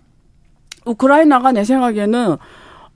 우크라이나가 0.86 1.52
내 1.52 1.64
생각에는 1.64 2.36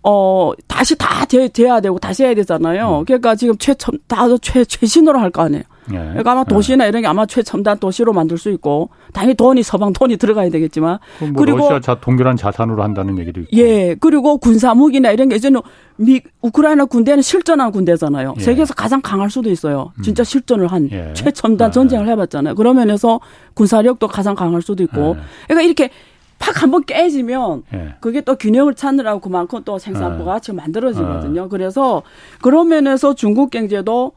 어 0.03 0.53
다시 0.69 0.97
다 0.97 1.25
돼, 1.25 1.49
돼야 1.49 1.81
되고 1.81 1.99
다시 1.99 2.25
해야 2.25 2.35
되잖아요. 2.35 3.01
음. 3.01 3.05
그러니까 3.05 3.35
지금 3.35 3.57
최첨 3.59 3.99
다도 4.07 4.39
최 4.39 4.65
최신으로 4.65 5.19
할 5.19 5.31
거 5.31 5.43
아니에요. 5.43 5.63
예. 5.93 5.97
그러니까 5.97 6.33
아마 6.33 6.45
도시나 6.45 6.85
예. 6.85 6.89
이런 6.89 7.03
게 7.03 7.09
아마 7.09 7.27
최첨단 7.27 7.79
도시로 7.79 8.13
만들 8.13 8.39
수 8.39 8.51
있고 8.51 8.91
당연히 9.13 9.35
돈이 9.35 9.63
서방 9.63 9.93
돈이 9.93 10.17
들어가야 10.17 10.51
되겠지만 10.51 10.99
뭐 11.21 11.33
그리고 11.37 11.59
러시아 11.59 11.81
자, 11.81 12.01
동결한 12.01 12.37
자산으로 12.37 12.83
한다는 12.83 13.19
얘기도 13.19 13.41
있고 13.43 13.57
예 13.57 13.95
그리고 13.95 14.39
군사 14.39 14.75
무기나 14.75 15.11
이런 15.11 15.29
게 15.29 15.37
이제는 15.37 15.61
미 15.97 16.21
우크라이나 16.41 16.87
군대는 16.87 17.23
실전한 17.23 17.71
군대잖아요. 17.73 18.35
예. 18.39 18.41
세계에서 18.41 18.75
가장 18.75 19.01
강할 19.03 19.31
수도 19.31 19.51
있어요. 19.51 19.93
음. 19.99 20.03
진짜 20.03 20.25
실전을 20.25 20.69
한 20.69 20.89
예. 20.91 21.13
최첨단 21.15 21.69
예. 21.69 21.73
전쟁을 21.73 22.09
해봤잖아요. 22.09 22.55
그러면 22.55 22.91
해서 22.91 23.21
군사력도 23.55 24.09
가장 24.09 24.35
강할 24.35 24.63
수도 24.63 24.83
있고 24.83 25.17
예. 25.19 25.23
그러니까 25.47 25.63
이렇게 25.63 25.91
팍 26.39 26.63
한번 26.63 26.85
깨지면 26.85 27.63
예. 27.73 27.95
그게 28.01 28.21
또 28.21 28.37
균형을 28.37 28.75
찾느라고 28.75 29.21
그만큼 29.21 29.63
또 29.65 29.79
생산부가 29.79 30.41
지금 30.41 30.57
만들어지거든요. 30.57 31.49
그래서 31.49 32.03
그런 32.43 32.69
면에서 32.69 33.15
중국 33.15 33.51
경제도 33.51 34.13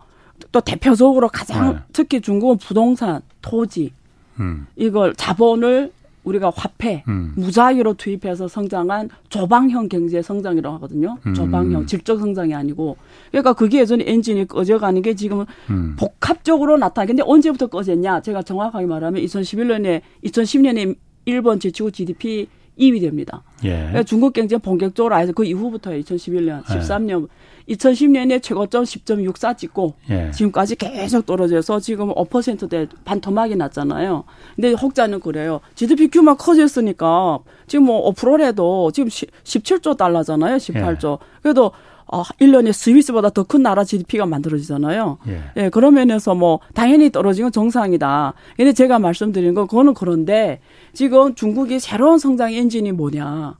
또 0.51 0.61
대표적으로 0.61 1.27
가장 1.29 1.73
네. 1.73 1.79
특히 1.93 2.21
중국은 2.21 2.57
부동산, 2.57 3.21
토지 3.41 3.91
음. 4.39 4.67
이걸 4.75 5.13
자본을 5.15 5.91
우리가 6.23 6.51
화폐, 6.53 7.03
음. 7.07 7.33
무자유로 7.37 7.93
투입해서 7.93 8.49
성장한 8.49 9.09
조방형 9.29 9.87
경제 9.87 10.21
성장이라고 10.21 10.75
하거든요. 10.75 11.17
음. 11.25 11.33
조방형, 11.33 11.85
질적 11.85 12.19
성장이 12.19 12.53
아니고. 12.53 12.97
그러니까 13.31 13.53
그게 13.53 13.79
예전에 13.79 14.03
엔진이 14.05 14.47
꺼져가는 14.47 15.01
게 15.01 15.13
지금 15.15 15.45
음. 15.69 15.95
복합적으로 15.97 16.77
나타나는데 16.77 17.23
언제부터 17.25 17.67
꺼졌냐? 17.67 18.21
제가 18.21 18.41
정확하게 18.41 18.85
말하면 18.87 19.21
2011년에, 19.23 20.01
2010년에 20.25 20.95
일본 21.25 21.59
제치고 21.59 21.91
GDP 21.91 22.47
2위 22.77 23.01
됩니다. 23.01 23.43
예. 23.63 23.69
그러니까 23.69 24.03
중국 24.03 24.33
경제 24.33 24.57
본격적으로 24.57 25.15
아예 25.15 25.31
그 25.33 25.43
이후부터요. 25.43 25.99
2011년, 26.01 26.63
13년. 26.63 27.23
예. 27.23 27.27
2010년에 27.69 28.41
최고점 28.41 28.83
10.64 28.83 29.57
찍고 29.57 29.93
예. 30.09 30.31
지금까지 30.31 30.75
계속 30.75 31.25
떨어져서 31.25 31.79
지금 31.79 32.13
5%대 32.13 32.87
반토막이 33.05 33.55
났잖아요. 33.55 34.23
근데 34.55 34.71
혹자는 34.73 35.19
그래요. 35.19 35.59
GDP 35.75 36.07
규모가 36.07 36.37
커졌으니까 36.43 37.39
지금 37.67 37.85
뭐 37.85 38.11
5%라도 38.13 38.91
지금 38.91 39.09
17조 39.09 39.97
달러잖아요. 39.97 40.57
18조. 40.57 41.13
예. 41.13 41.25
그래도 41.41 41.71
어, 42.09 42.23
1년에 42.23 42.71
스위스보다 42.71 43.29
더 43.29 43.43
큰 43.43 43.61
나라 43.63 43.83
GDP가 43.83 44.25
만들어지잖아요. 44.25 45.17
예. 45.27 45.41
예, 45.57 45.69
그런 45.69 45.93
면에서 45.93 46.35
뭐, 46.35 46.59
당연히 46.73 47.09
떨어지는 47.11 47.51
정상이다. 47.51 48.33
근데 48.55 48.71
제가 48.71 48.97
말씀드린 48.99 49.53
건 49.53 49.67
그거는 49.67 49.93
그런데 49.93 50.61
지금 50.93 51.35
중국이 51.35 51.79
새로운 51.81 52.17
성장 52.17 52.53
엔진이 52.53 52.93
뭐냐. 52.93 53.57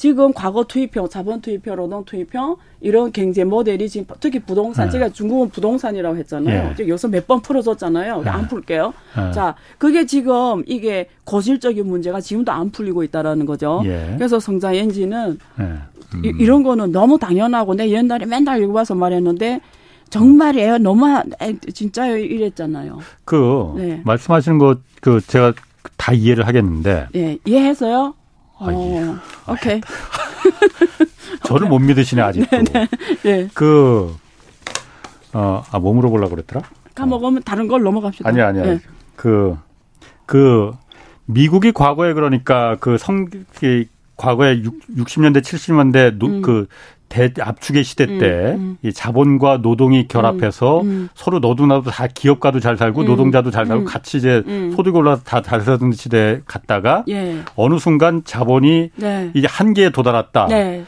지금 0.00 0.32
과거 0.32 0.64
투입형, 0.64 1.10
자본 1.10 1.42
투입형, 1.42 1.76
노동 1.76 2.02
투입형 2.06 2.56
이런 2.80 3.12
경제 3.12 3.44
모델이 3.44 3.86
지금 3.86 4.06
특히 4.18 4.38
부동산, 4.38 4.86
네. 4.86 4.92
제가 4.92 5.10
중국은 5.10 5.50
부동산이라고 5.50 6.16
했잖아요. 6.16 6.74
네. 6.74 6.88
여기서 6.88 7.08
몇 7.08 7.26
번 7.26 7.42
풀어줬잖아요. 7.42 8.22
네. 8.22 8.30
안 8.30 8.48
풀게요. 8.48 8.94
네. 9.14 9.32
자, 9.32 9.54
그게 9.76 10.06
지금 10.06 10.64
이게 10.66 11.10
고질적인 11.24 11.86
문제가 11.86 12.18
지금도 12.22 12.50
안 12.50 12.70
풀리고 12.70 13.02
있다라는 13.04 13.44
거죠. 13.44 13.82
예. 13.84 14.14
그래서 14.16 14.40
성장 14.40 14.74
엔진은 14.74 15.38
네. 15.58 15.64
음. 16.14 16.22
이, 16.24 16.46
런 16.46 16.62
거는 16.62 16.92
너무 16.92 17.18
당연하고 17.18 17.74
내 17.74 17.90
옛날에 17.90 18.24
맨날 18.24 18.62
읽어봐서 18.62 18.94
말했는데 18.94 19.60
정말이에요. 20.08 20.78
너무 20.78 21.04
진짜 21.74 22.06
이랬잖아요. 22.08 23.00
그 23.26 23.74
네. 23.76 24.00
말씀하시는 24.06 24.56
거 24.56 24.76
그 25.02 25.20
제가 25.26 25.52
다 25.98 26.14
이해를 26.14 26.46
하겠는데. 26.46 27.08
예, 27.16 27.38
이해해서요. 27.44 28.14
아. 28.60 28.66
어, 28.66 29.52
오케이. 29.52 29.80
저를 31.44 31.68
못 31.68 31.78
믿으시네 31.78 32.22
아직도. 32.22 32.50
네네. 32.50 32.88
네. 33.22 33.48
그 33.54 34.14
어, 35.32 35.62
아, 35.70 35.78
뭐 35.78 35.94
물어보려고 35.94 36.30
그랬더라? 36.30 36.62
까먹으면 36.94 37.38
어. 37.38 37.42
다른 37.44 37.68
걸 37.68 37.82
넘어갑시다. 37.82 38.28
아니, 38.28 38.40
아니야. 38.40 38.64
네. 38.64 38.80
그, 39.16 39.56
그, 40.26 40.72
미국이 41.26 41.72
과거에 41.72 42.12
그러니까 42.12 42.76
그 42.80 42.98
성, 42.98 43.28
과거에 44.16 44.62
6, 44.62 44.80
60년대 44.96 45.40
70년대 45.40 46.18
노, 46.18 46.26
음. 46.26 46.42
그 46.42 46.66
대 47.10 47.32
압축의 47.38 47.82
시대 47.82 48.04
음, 48.04 48.18
때 48.18 48.54
음, 48.56 48.78
이 48.82 48.92
자본과 48.92 49.58
노동이 49.58 50.06
결합해서 50.06 50.80
음, 50.82 50.86
음. 50.86 51.08
서로 51.14 51.40
너도 51.40 51.66
나도 51.66 51.90
다 51.90 52.06
기업가도 52.06 52.60
잘 52.60 52.76
살고 52.76 53.02
음, 53.02 53.06
노동자도 53.06 53.50
잘 53.50 53.66
살고 53.66 53.84
같이 53.84 54.18
이제 54.18 54.42
소득 54.76 54.94
올라서 54.94 55.24
다잘 55.24 55.62
사는 55.62 55.92
시대에 55.92 56.40
갔다가 56.46 57.04
예. 57.08 57.40
어느 57.56 57.78
순간 57.78 58.22
자본이 58.24 58.90
네. 58.94 59.30
이제 59.34 59.48
한계에 59.50 59.90
도달했다. 59.90 60.46
네. 60.46 60.84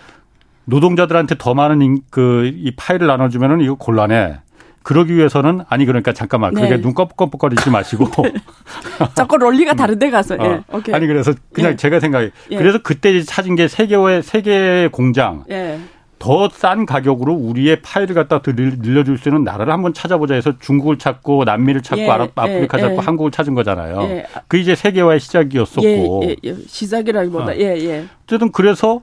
노동자들한테 0.64 1.34
더 1.38 1.54
많은 1.54 2.02
그이 2.10 2.72
파일을 2.76 3.08
나눠주면은 3.08 3.60
이거 3.60 3.74
곤란해. 3.74 4.38
그러기 4.84 5.14
위해서는 5.16 5.62
아니 5.68 5.86
그러니까 5.86 6.12
잠깐만 6.12 6.54
네. 6.54 6.62
그게 6.62 6.80
눈 6.80 6.94
껌뻑껌뻑거리지 6.94 7.70
마시고 7.70 8.08
네. 8.22 8.32
자꾸 9.14 9.38
롤리가 9.38 9.74
다른데 9.74 10.10
가서 10.10 10.36
예. 10.40 10.44
어. 10.44 10.64
오케이. 10.72 10.94
아니 10.94 11.08
그래서 11.08 11.32
그냥 11.52 11.72
예. 11.72 11.76
제가 11.76 11.98
생각해 11.98 12.30
예. 12.50 12.56
그래서 12.56 12.78
그때 12.80 13.20
찾은 13.22 13.56
게 13.56 13.66
세계의 13.66 14.22
세계 14.22 14.88
공장 14.90 15.44
예. 15.50 15.80
더 16.22 16.48
싼 16.52 16.86
가격으로 16.86 17.34
우리의 17.34 17.82
파일을 17.82 18.14
갖다 18.14 18.40
늘려줄 18.46 19.18
수 19.18 19.28
있는 19.28 19.42
나라를 19.42 19.72
한번 19.72 19.92
찾아보자 19.92 20.34
해서 20.34 20.52
중국을 20.60 20.96
찾고 20.96 21.42
남미를 21.42 21.82
찾고 21.82 22.00
예, 22.00 22.08
아프리카 22.08 22.78
예, 22.78 22.82
찾고 22.82 22.94
예. 22.94 22.98
한국을 23.00 23.32
찾은 23.32 23.54
거잖아요. 23.54 24.02
예. 24.02 24.26
그 24.46 24.56
이제 24.56 24.76
세계화의 24.76 25.18
시작이었었고. 25.18 26.20
예, 26.24 26.36
예, 26.44 26.54
시작이라기보다 26.54 27.46
어. 27.46 27.54
예, 27.56 27.76
예. 27.76 28.04
어쨌든 28.24 28.52
그래서 28.52 29.00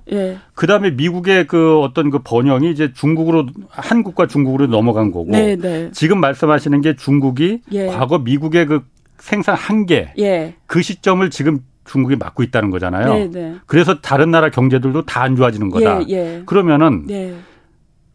그 0.54 0.66
다음에 0.66 0.92
미국의 0.92 1.48
그 1.48 1.82
어떤 1.82 2.10
그 2.10 2.20
번영이 2.20 2.72
이제 2.72 2.94
중국으로 2.94 3.48
한국과 3.70 4.28
중국으로 4.28 4.68
넘어간 4.68 5.12
거고. 5.12 5.30
네, 5.30 5.58
네. 5.58 5.92
지금 5.92 6.22
말씀하시는 6.22 6.80
게 6.80 6.96
중국이 6.96 7.60
과거 7.90 8.20
미국의 8.20 8.66
그 8.66 8.86
생산 9.18 9.56
한계 9.56 10.14
그 10.68 10.82
시점을 10.82 11.30
지금 11.32 11.60
중국이 11.90 12.16
맡고 12.16 12.44
있다는 12.44 12.70
거잖아요. 12.72 13.14
네네. 13.14 13.30
네. 13.32 13.56
그래서 13.66 14.00
다른 14.02 14.32
나라 14.32 14.50
경제들도 14.50 15.06
다 15.06 15.20
안 15.20 15.36
좋아지는 15.36 15.70
거다. 15.70 16.02
예, 16.10 16.14
예. 16.14 16.44
그러면은 16.46 17.06
예. 17.10 17.34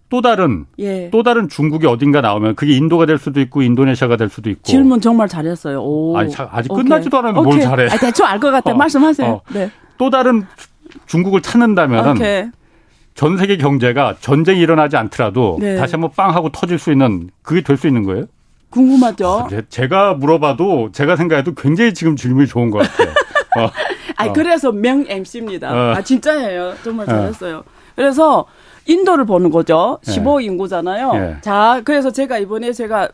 또 0.08 0.20
다른 0.22 0.64
예. 0.78 1.10
또 1.10 1.22
다른 1.22 1.48
중국이 1.48 1.86
어딘가 1.86 2.20
나오면 2.20 2.54
그게 2.54 2.72
인도가 2.76 3.04
될 3.04 3.18
수도 3.18 3.40
있고 3.40 3.62
인도네시아가 3.62 4.16
될 4.16 4.28
수도 4.30 4.48
있고. 4.50 4.62
질문 4.62 5.00
정말 5.00 5.28
잘했어요. 5.28 5.80
오. 5.82 6.16
아니, 6.16 6.32
아직 6.50 6.72
오케이. 6.72 6.84
끝나지도 6.84 7.18
않았는데 7.18 7.46
뭘 7.48 7.60
잘해? 7.60 7.86
아, 7.90 7.96
대충 7.98 8.24
알 8.26 8.40
것 8.40 8.50
같아. 8.50 8.70
어. 8.72 8.74
말씀하세요. 8.74 9.28
어. 9.28 9.40
네. 9.52 9.70
또 9.98 10.08
다른 10.10 10.44
중국을 11.06 11.40
찾는다면은 11.42 12.52
전 13.14 13.36
세계 13.36 13.56
경제가 13.56 14.16
전쟁이 14.20 14.60
일어나지 14.60 14.96
않더라도 14.96 15.58
네. 15.60 15.76
다시 15.76 15.92
한번 15.92 16.10
빵 16.16 16.34
하고 16.34 16.50
터질 16.50 16.78
수 16.78 16.90
있는 16.90 17.30
그게 17.42 17.60
될 17.62 17.76
수 17.76 17.86
있는 17.86 18.04
거예요? 18.04 18.24
궁금하죠. 18.70 19.46
아, 19.48 19.48
제가 19.68 20.14
물어봐도 20.14 20.90
제가 20.92 21.14
생각해도 21.16 21.54
굉장히 21.54 21.94
지금 21.94 22.16
질문이 22.16 22.48
좋은 22.48 22.70
것 22.70 22.78
같아요. 22.78 23.14
어. 23.61 23.70
아, 24.16 24.32
그래서 24.32 24.72
명 24.72 25.05
MC입니다. 25.09 25.72
어. 25.72 25.94
아, 25.96 26.02
진짜예요. 26.02 26.74
정말 26.82 27.09
어. 27.09 27.12
잘했어요. 27.12 27.64
그래서 27.96 28.46
인도를 28.86 29.24
보는 29.24 29.50
거죠. 29.50 29.98
15억 30.05 30.42
예. 30.42 30.46
인구잖아요. 30.46 31.12
예. 31.14 31.36
자, 31.40 31.80
그래서 31.84 32.11
제가 32.11 32.38
이번에 32.38 32.72
제가 32.72 33.09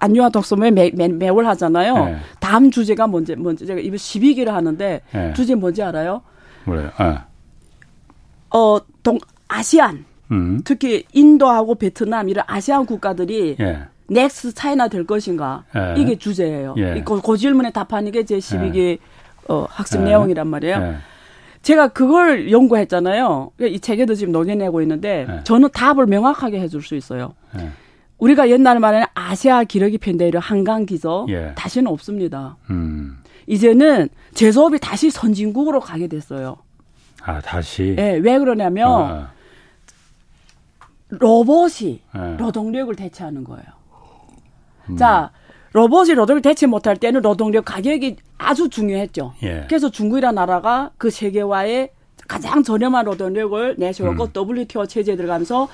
안유아 0.00 0.28
독서매 0.30 0.70
매, 0.70 0.90
매, 0.94 1.08
매월 1.08 1.46
하잖아요. 1.46 1.94
예. 2.08 2.16
다음 2.40 2.70
주제가 2.70 3.06
뭔지, 3.06 3.34
뭔지, 3.36 3.66
제가 3.66 3.80
이번 3.80 3.96
12기를 3.98 4.46
하는데, 4.48 5.00
예. 5.14 5.32
주제 5.34 5.54
뭔지 5.54 5.82
알아요? 5.82 6.22
뭐래요? 6.64 6.90
예. 7.00 7.18
어, 8.50 8.78
동, 9.02 9.18
아시안. 9.48 10.04
음. 10.30 10.60
특히 10.64 11.04
인도하고 11.12 11.74
베트남 11.74 12.28
이런 12.28 12.44
아시안 12.48 12.86
국가들이 12.86 13.56
예. 13.60 13.82
넥스 14.08 14.54
차이나 14.54 14.88
될 14.88 15.04
것인가. 15.06 15.64
이게 15.96 16.16
주제예요. 16.16 16.74
예. 16.78 17.02
그, 17.04 17.20
그 17.20 17.36
질문에 17.36 17.70
답하는 17.70 18.10
게 18.12 18.24
제 18.24 18.38
12기 18.38 18.98
어, 19.52 19.66
학습 19.70 20.00
네. 20.00 20.06
내용이란 20.06 20.46
말이에요. 20.46 20.78
네. 20.78 20.96
제가 21.60 21.88
그걸 21.88 22.50
연구했잖아요. 22.50 23.52
이 23.60 23.78
책에도 23.78 24.14
지금 24.14 24.32
녹여내고 24.32 24.80
있는데 24.82 25.26
네. 25.28 25.40
저는 25.44 25.68
답을 25.72 26.06
명확하게 26.06 26.58
해줄 26.60 26.82
수 26.82 26.96
있어요. 26.96 27.34
네. 27.54 27.70
우리가 28.18 28.48
옛날 28.50 28.80
말에는 28.80 29.06
아시아 29.14 29.64
기러기 29.64 29.98
편대로 29.98 30.40
한강 30.40 30.86
기서 30.86 31.26
예. 31.28 31.52
다시는 31.54 31.90
없습니다. 31.90 32.56
음. 32.70 33.18
이제는 33.46 34.08
제조업이 34.34 34.78
다시 34.78 35.10
선진국으로 35.10 35.80
가게 35.80 36.06
됐어요. 36.06 36.56
아 37.22 37.40
다시? 37.40 37.94
네, 37.96 38.14
왜 38.16 38.38
그러냐면 38.38 38.88
아. 38.90 39.30
로봇이 41.10 42.00
네. 42.14 42.36
노동력을 42.38 42.94
대체하는 42.94 43.44
거예요. 43.44 43.64
음. 44.88 44.96
자 44.96 45.30
로봇이 45.72 46.14
노동을 46.14 46.42
대체 46.42 46.66
못할 46.66 46.96
때는 46.96 47.22
노동력 47.22 47.64
가격이 47.64 48.16
아주 48.38 48.68
중요했죠. 48.68 49.34
예. 49.42 49.64
그래서 49.68 49.90
중국이라는 49.90 50.34
나라가 50.34 50.90
그 50.98 51.10
세계화에 51.10 51.90
가장 52.28 52.62
저렴한 52.62 53.04
노동력을 53.06 53.76
내세웠고 53.78 54.24
음. 54.24 54.58
WTO 54.58 54.86
체제에 54.86 55.16
들어가면서 55.16 55.68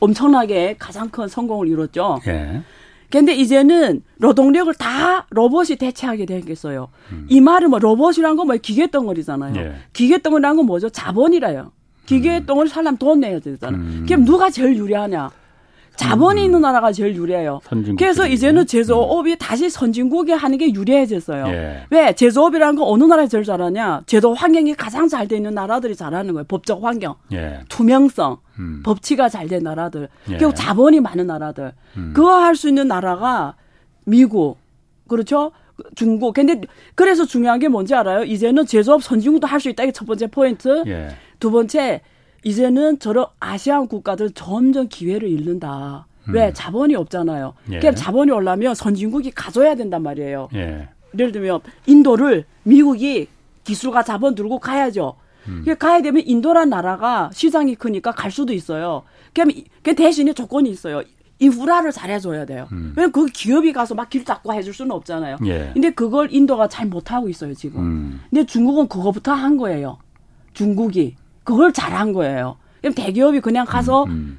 엄청나게 0.00 0.76
가장 0.78 1.08
큰 1.10 1.28
성공을 1.28 1.68
이뤘죠. 1.68 2.20
예. 2.26 2.62
근데 3.10 3.34
이제는 3.34 4.02
노동력을 4.16 4.72
다 4.74 5.26
로봇이 5.30 5.76
대체하게 5.76 6.24
되겠어요. 6.26 6.88
음. 7.12 7.26
이 7.28 7.40
말은 7.40 7.70
뭐 7.70 7.78
로봇이란 7.78 8.36
건 8.36 8.46
뭐 8.46 8.56
기계 8.56 8.90
덩어리잖아요. 8.90 9.54
예. 9.56 9.74
기계 9.92 10.18
덩어리란 10.20 10.56
건 10.56 10.66
뭐죠? 10.66 10.88
자본이라요. 10.90 11.72
기계 12.06 12.38
음. 12.38 12.46
덩어리 12.46 12.68
살려면 12.68 12.96
돈 12.98 13.20
내야 13.20 13.38
되잖아요. 13.38 13.80
음. 13.80 14.04
그럼 14.08 14.24
누가 14.24 14.50
제일 14.50 14.76
유리하냐? 14.76 15.30
자본이 15.96 16.40
음. 16.40 16.44
있는 16.46 16.60
나라가 16.62 16.90
제일 16.90 17.14
유리해요. 17.14 17.60
그래서 17.98 18.26
이제는 18.26 18.66
제조업이 18.66 19.32
음. 19.32 19.36
다시 19.38 19.68
선진국에 19.68 20.32
하는 20.32 20.56
게 20.58 20.72
유리해졌어요. 20.72 21.46
예. 21.48 21.86
왜? 21.90 22.12
제조업이라는 22.14 22.76
건 22.76 22.86
어느 22.88 23.04
나라에 23.04 23.28
제일 23.28 23.44
잘하냐? 23.44 24.02
제조 24.06 24.32
환경이 24.32 24.74
가장 24.74 25.06
잘 25.08 25.28
돼 25.28 25.36
있는 25.36 25.54
나라들이 25.54 25.94
잘하는 25.94 26.32
거예요. 26.34 26.44
법적 26.48 26.82
환경, 26.82 27.14
예. 27.32 27.60
투명성, 27.68 28.38
음. 28.58 28.82
법치가 28.84 29.28
잘 29.28 29.48
된 29.48 29.62
나라들, 29.62 30.08
예. 30.30 30.36
그리고 30.38 30.52
자본이 30.54 31.00
많은 31.00 31.26
나라들. 31.26 31.72
음. 31.96 32.12
그거 32.14 32.34
할 32.42 32.56
수 32.56 32.68
있는 32.68 32.88
나라가 32.88 33.54
미국, 34.04 34.58
그렇죠? 35.08 35.52
중국. 35.94 36.32
근데 36.34 36.60
그래서 36.94 37.24
중요한 37.24 37.58
게 37.58 37.68
뭔지 37.68 37.94
알아요? 37.94 38.24
이제는 38.24 38.66
제조업 38.66 39.02
선진국도 39.02 39.46
할 39.46 39.60
수 39.60 39.68
있다. 39.68 39.82
이게 39.84 39.92
첫 39.92 40.06
번째 40.06 40.26
포인트. 40.28 40.82
예. 40.86 41.08
두 41.38 41.50
번째 41.50 42.00
이제는 42.44 42.98
저런 42.98 43.26
아시안 43.40 43.86
국가들 43.88 44.30
점점 44.32 44.88
기회를 44.88 45.28
잃는다. 45.28 46.06
음. 46.28 46.34
왜 46.34 46.52
자본이 46.52 46.94
없잖아요. 46.94 47.54
예. 47.72 47.78
그냥 47.80 47.94
자본이 47.94 48.30
올라면 48.30 48.74
선진국이 48.74 49.30
가져야 49.32 49.74
된단 49.74 50.02
말이에요. 50.02 50.48
예. 50.54 50.88
예를 51.18 51.32
들면 51.32 51.60
인도를 51.86 52.44
미국이 52.64 53.28
기술과 53.64 54.02
자본 54.02 54.34
들고 54.34 54.58
가야죠. 54.58 55.14
음. 55.48 55.64
가야 55.78 56.00
되면 56.02 56.22
인도란 56.24 56.70
나라가 56.70 57.30
시장이 57.32 57.74
크니까 57.74 58.12
갈 58.12 58.30
수도 58.30 58.52
있어요. 58.52 59.02
그럼 59.34 59.50
그 59.82 59.94
대신에 59.94 60.32
조건이 60.32 60.70
있어요. 60.70 61.02
인프라를 61.40 61.90
잘해줘야 61.90 62.44
돼요. 62.46 62.68
음. 62.70 62.92
왜냐면 62.96 63.10
그 63.12 63.26
기업이 63.26 63.72
가서 63.72 63.94
막 63.96 64.08
길 64.08 64.24
잡고 64.24 64.52
해줄 64.54 64.72
수는 64.72 64.92
없잖아요. 64.92 65.38
예. 65.46 65.70
근데 65.72 65.90
그걸 65.90 66.28
인도가 66.32 66.68
잘 66.68 66.86
못하고 66.86 67.28
있어요, 67.28 67.52
지금. 67.54 67.80
음. 67.80 68.20
근데 68.30 68.46
중국은 68.46 68.86
그거부터 68.86 69.32
한 69.32 69.56
거예요. 69.56 69.98
중국이. 70.54 71.16
그걸 71.44 71.72
잘한 71.72 72.12
거예요. 72.12 72.56
그럼 72.80 72.94
대기업이 72.94 73.40
그냥 73.40 73.66
가서 73.66 74.04
음, 74.04 74.10
음. 74.10 74.38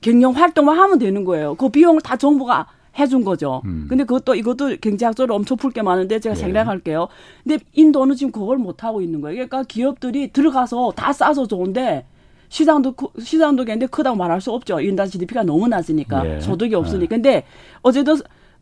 경영 0.00 0.32
활동만 0.32 0.78
하면 0.78 0.98
되는 0.98 1.24
거예요. 1.24 1.54
그 1.54 1.68
비용을 1.68 2.00
다 2.00 2.16
정부가 2.16 2.66
해준 2.98 3.24
거죠. 3.24 3.62
음. 3.64 3.86
근데 3.88 4.04
그것도 4.04 4.34
이것도 4.36 4.76
경제학적으로 4.80 5.34
엄청 5.34 5.56
풀 5.56 5.72
게 5.72 5.82
많은데 5.82 6.20
제가 6.20 6.34
예. 6.36 6.40
생략할게요. 6.40 7.08
근데 7.42 7.58
인도는 7.72 8.14
지금 8.14 8.30
그걸 8.30 8.58
못 8.58 8.84
하고 8.84 9.00
있는 9.00 9.20
거예요. 9.20 9.34
그러니까 9.34 9.62
기업들이 9.64 10.28
들어가서 10.32 10.92
다 10.94 11.12
싸서 11.12 11.46
좋은데 11.48 12.06
시장도 12.50 12.94
시장도 13.18 13.64
굉장히 13.64 13.90
크다고 13.90 14.16
말할 14.16 14.40
수 14.40 14.52
없죠. 14.52 14.80
인당 14.80 15.08
GDP가 15.08 15.42
너무 15.42 15.66
낮으니까 15.66 16.36
예. 16.36 16.40
소득이 16.40 16.74
없으니까. 16.76 17.04
예. 17.04 17.08
근데 17.08 17.44
어제도 17.82 18.16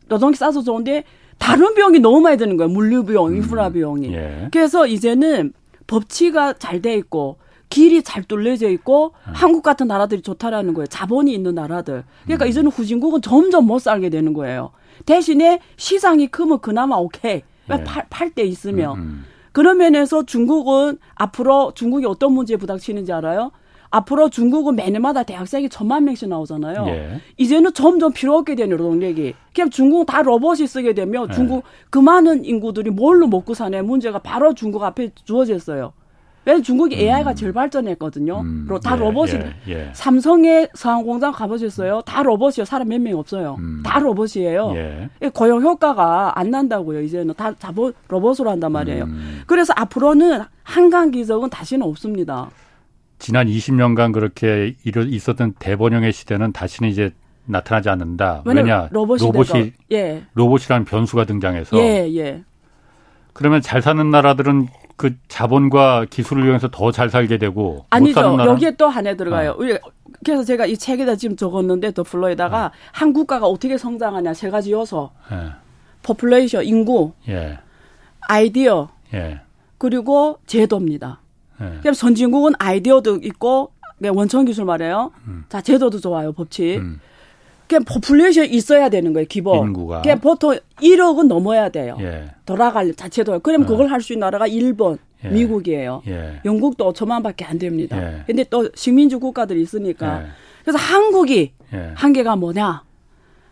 노동이 0.07 0.33
싸서 0.35 0.63
좋은데 0.63 1.03
다른 1.37 1.75
비용이 1.75 1.99
너무 1.99 2.21
많이 2.21 2.37
드는 2.37 2.57
거예요. 2.57 2.71
물류 2.71 3.03
비용, 3.05 3.27
음. 3.27 3.35
인프라 3.35 3.69
비용이. 3.69 4.13
예. 4.13 4.47
그래서 4.51 4.87
이제는 4.87 5.53
법치가 5.85 6.53
잘 6.53 6.81
돼 6.81 6.95
있고 6.95 7.37
길이 7.73 8.03
잘 8.03 8.23
뚫려져 8.23 8.69
있고 8.69 9.13
음. 9.27 9.33
한국 9.33 9.63
같은 9.63 9.87
나라들이 9.87 10.21
좋다라는 10.21 10.75
거예요. 10.75 10.85
자본이 10.85 11.33
있는 11.33 11.55
나라들. 11.55 12.03
그러니까 12.23 12.45
음. 12.45 12.49
이제는 12.49 12.69
후진국은 12.69 13.21
점점 13.23 13.65
못 13.65 13.79
살게 13.79 14.11
되는 14.11 14.33
거예요. 14.33 14.69
대신에 15.07 15.59
시장이 15.77 16.27
크면 16.27 16.59
그나마 16.59 16.97
오케이. 16.97 17.41
네. 17.67 17.83
팔때 18.11 18.43
있으면. 18.43 18.97
음, 18.97 19.01
음. 19.01 19.25
그런 19.53 19.77
면에서 19.77 20.23
중국은 20.23 20.99
앞으로 21.15 21.71
중국이 21.73 22.05
어떤 22.05 22.33
문제에 22.33 22.57
부닥치는지 22.57 23.11
알아요? 23.11 23.51
앞으로 23.89 24.29
중국은 24.29 24.75
매년마다 24.75 25.23
대학생이 25.23 25.69
천만 25.69 26.03
명씩 26.05 26.27
나오잖아요. 26.29 26.85
예. 26.87 27.21
이제는 27.37 27.73
점점 27.73 28.11
필요 28.11 28.35
없게 28.35 28.55
되는 28.55 28.75
노동력이. 28.75 29.35
그냥 29.53 29.69
중국은 29.69 30.07
다 30.07 30.23
로봇이 30.23 30.65
쓰게 30.65 30.93
되면 30.93 31.27
예. 31.29 31.33
중국 31.33 31.63
그 31.91 31.99
많은 31.99 32.45
인구들이 32.45 32.89
뭘로 32.89 33.27
먹고 33.27 33.53
사냐 33.53 33.83
문제가 33.83 34.17
바로 34.17 34.55
중국 34.55 34.83
앞에 34.83 35.11
주어졌어요. 35.23 35.93
왜 36.45 36.61
중국이 36.61 36.95
AI가 36.95 37.31
음. 37.31 37.35
제일 37.35 37.53
발전했거든요. 37.53 38.41
음. 38.41 38.67
다 38.83 38.95
예, 38.95 38.99
로봇이 38.99 39.31
예, 39.33 39.53
예. 39.69 39.89
삼성의 39.93 40.69
서한 40.73 41.03
공장 41.03 41.31
가보셨어요? 41.31 42.01
다 42.05 42.21
로봇이요. 42.21 42.65
사람 42.65 42.89
몇 42.89 42.99
명 42.99 43.17
없어요. 43.17 43.55
음. 43.59 43.81
다 43.85 43.99
로봇이에요. 43.99 44.73
예. 44.75 45.09
고용 45.33 45.61
효과가 45.61 46.37
안 46.37 46.51
난다고요. 46.51 47.01
이제는 47.01 47.33
다 47.35 47.53
자본 47.59 47.93
로봇으로 48.09 48.49
한단 48.49 48.71
말이에요. 48.73 49.05
음. 49.05 49.41
그래서 49.47 49.73
앞으로는 49.77 50.41
한강 50.63 51.11
기적은 51.11 51.49
다시는 51.49 51.85
없습니다. 51.87 52.49
지난 53.19 53.47
20년간 53.47 54.11
그렇게 54.13 54.75
있었던 54.85 55.53
대번영의 55.59 56.11
시대는 56.11 56.51
다시는 56.51 56.89
이제 56.89 57.11
나타나지 57.45 57.87
않는다. 57.89 58.41
왜냐 58.45 58.89
로봇 58.91 59.21
로봇이 59.21 59.71
예. 59.93 60.23
로봇이라는 60.33 60.83
변수가 60.85 61.23
등장해서 61.25 61.77
예, 61.77 62.09
예. 62.15 62.43
그러면 63.31 63.61
잘 63.61 63.81
사는 63.81 64.09
나라들은 64.11 64.67
그 64.95 65.15
자본과 65.27 66.05
기술을 66.09 66.43
이용해서 66.45 66.69
더 66.71 66.91
잘 66.91 67.09
살게 67.09 67.37
되고 67.37 67.85
아니죠. 67.89 68.21
여기에 68.21 68.75
또 68.75 68.87
하나 68.87 69.13
들어가요. 69.15 69.51
어. 69.51 69.91
그래서 70.23 70.43
제가 70.43 70.65
이 70.65 70.77
책에다 70.77 71.15
지금 71.15 71.35
적었는데 71.35 71.91
The 71.91 72.03
Flow에다가 72.03 72.67
어. 72.67 72.71
한 72.91 73.11
국가가 73.13 73.47
어떻게 73.47 73.77
성장하냐 73.77 74.33
세 74.33 74.49
가지 74.49 74.71
요소. 74.71 75.09
예. 75.31 75.51
population 76.03 76.65
인구, 76.65 77.13
예. 77.29 77.57
아이디어, 78.21 78.89
예. 79.13 79.41
그리고 79.77 80.37
제도입니다. 80.45 81.19
예. 81.61 81.79
그럼 81.81 81.93
선진국은 81.93 82.53
아이디어도 82.59 83.19
있고 83.23 83.71
원천 84.13 84.45
기술 84.45 84.65
말이에요. 84.65 85.11
음. 85.27 85.45
자 85.49 85.61
제도도 85.61 85.99
좋아요 85.99 86.33
법칙. 86.33 86.77
음. 86.77 86.99
그냥 87.73 87.83
population 87.85 88.45
있어야 88.49 88.89
되는 88.89 89.13
거예요, 89.13 89.25
기본. 89.27 89.67
인구가. 89.67 90.03
그냥 90.03 90.19
보통 90.19 90.55
1억은 90.79 91.25
넘어야 91.27 91.69
돼요. 91.69 91.97
예. 92.01 92.25
돌아갈 92.45 92.93
자체도. 92.93 93.39
그럼 93.39 93.63
어. 93.63 93.65
그걸 93.65 93.87
할 93.87 93.99
수 94.01 94.13
있는 94.13 94.25
나라가 94.27 94.45
일본, 94.45 94.99
예. 95.25 95.29
미국이에요. 95.29 96.03
예. 96.07 96.39
영국도 96.45 96.93
5천만 96.93 97.23
밖에 97.23 97.43
안 97.45 97.57
됩니다. 97.57 97.97
예. 97.99 98.23
근데 98.27 98.43
또 98.43 98.69
식민지 98.75 99.15
국가들이 99.15 99.59
있으니까. 99.63 100.21
예. 100.21 100.27
그래서 100.63 100.77
한국이 100.77 101.51
예. 101.73 101.91
한계가 101.95 102.35
뭐냐? 102.35 102.83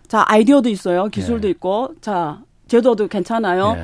자, 0.08 0.24
아이디어도 0.28 0.70
있어요. 0.70 1.06
기술도 1.08 1.48
있고. 1.50 1.96
자, 2.02 2.42
제도도 2.68 3.08
괜찮아요. 3.08 3.76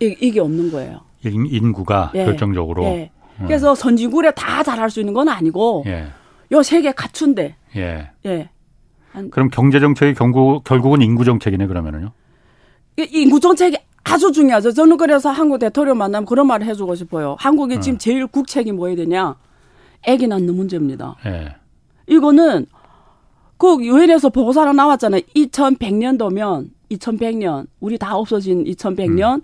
이, 0.00 0.16
이게 0.20 0.40
없는 0.40 0.70
거예요. 0.72 1.00
인 1.24 1.72
구가 1.72 2.12
결정적으로. 2.14 2.86
음. 2.86 3.08
그래서 3.46 3.74
선진국에 3.74 4.30
다 4.30 4.62
잘할 4.62 4.88
수 4.90 5.00
있는 5.00 5.12
건 5.12 5.28
아니고 5.28 5.84
요 6.52 6.60
세 6.62 6.80
개 6.80 6.92
갖춘데. 6.92 7.56
예. 7.76 8.10
예. 9.16 9.28
그럼 9.30 9.48
경제 9.50 9.80
정책이 9.80 10.14
결국 10.14 10.64
결국은 10.64 11.02
인구 11.02 11.24
정책이네 11.24 11.66
그러면은요? 11.66 12.12
인구 12.96 13.40
정책이 13.40 13.76
아주 14.04 14.32
중요하죠. 14.32 14.72
저는 14.72 14.96
그래서 14.96 15.30
한국 15.30 15.58
대통령 15.58 15.98
만나면 15.98 16.26
그런 16.26 16.46
말을 16.46 16.66
해주고 16.66 16.94
싶어요. 16.94 17.36
한국이 17.38 17.76
어. 17.76 17.80
지금 17.80 17.98
제일 17.98 18.26
국책이 18.26 18.72
뭐야 18.72 18.96
되냐? 18.96 19.36
애기 20.06 20.26
낳는 20.26 20.54
문제입니다. 20.54 21.16
예. 21.26 21.56
이거는 22.06 22.66
그 23.58 23.76
유엔에서 23.84 24.30
보고서 24.30 24.62
하나 24.62 24.72
나왔잖아요. 24.72 25.20
2100년도면 25.36 26.70
2100년 26.90 27.66
우리 27.78 27.98
다 27.98 28.16
없어진 28.16 28.64
2100년 28.64 29.36
음. 29.36 29.40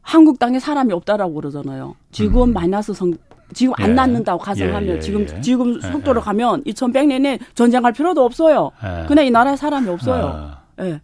한국 0.00 0.38
땅에 0.38 0.58
사람이 0.60 0.92
없다라고 0.92 1.34
그러잖아요. 1.34 1.96
지금 2.12 2.50
음. 2.50 2.52
마이너스 2.52 2.92
성 2.94 3.12
지금 3.52 3.74
안 3.78 3.90
예. 3.90 3.94
낳는다고 3.94 4.38
가정하면 4.38 4.88
예, 4.88 4.94
예, 4.94 5.00
지금 5.00 5.26
예. 5.28 5.40
지금 5.40 5.76
예, 5.76 5.80
속도로 5.92 6.20
예. 6.20 6.24
가면 6.24 6.64
2100년에 6.64 7.38
전쟁할 7.54 7.92
필요도 7.92 8.24
없어요. 8.24 8.70
그냥 9.06 9.26
이 9.26 9.30
나라에 9.30 9.56
사람이 9.56 9.88
없어요. 9.88 10.26
아. 10.26 10.58
예. 10.80 11.00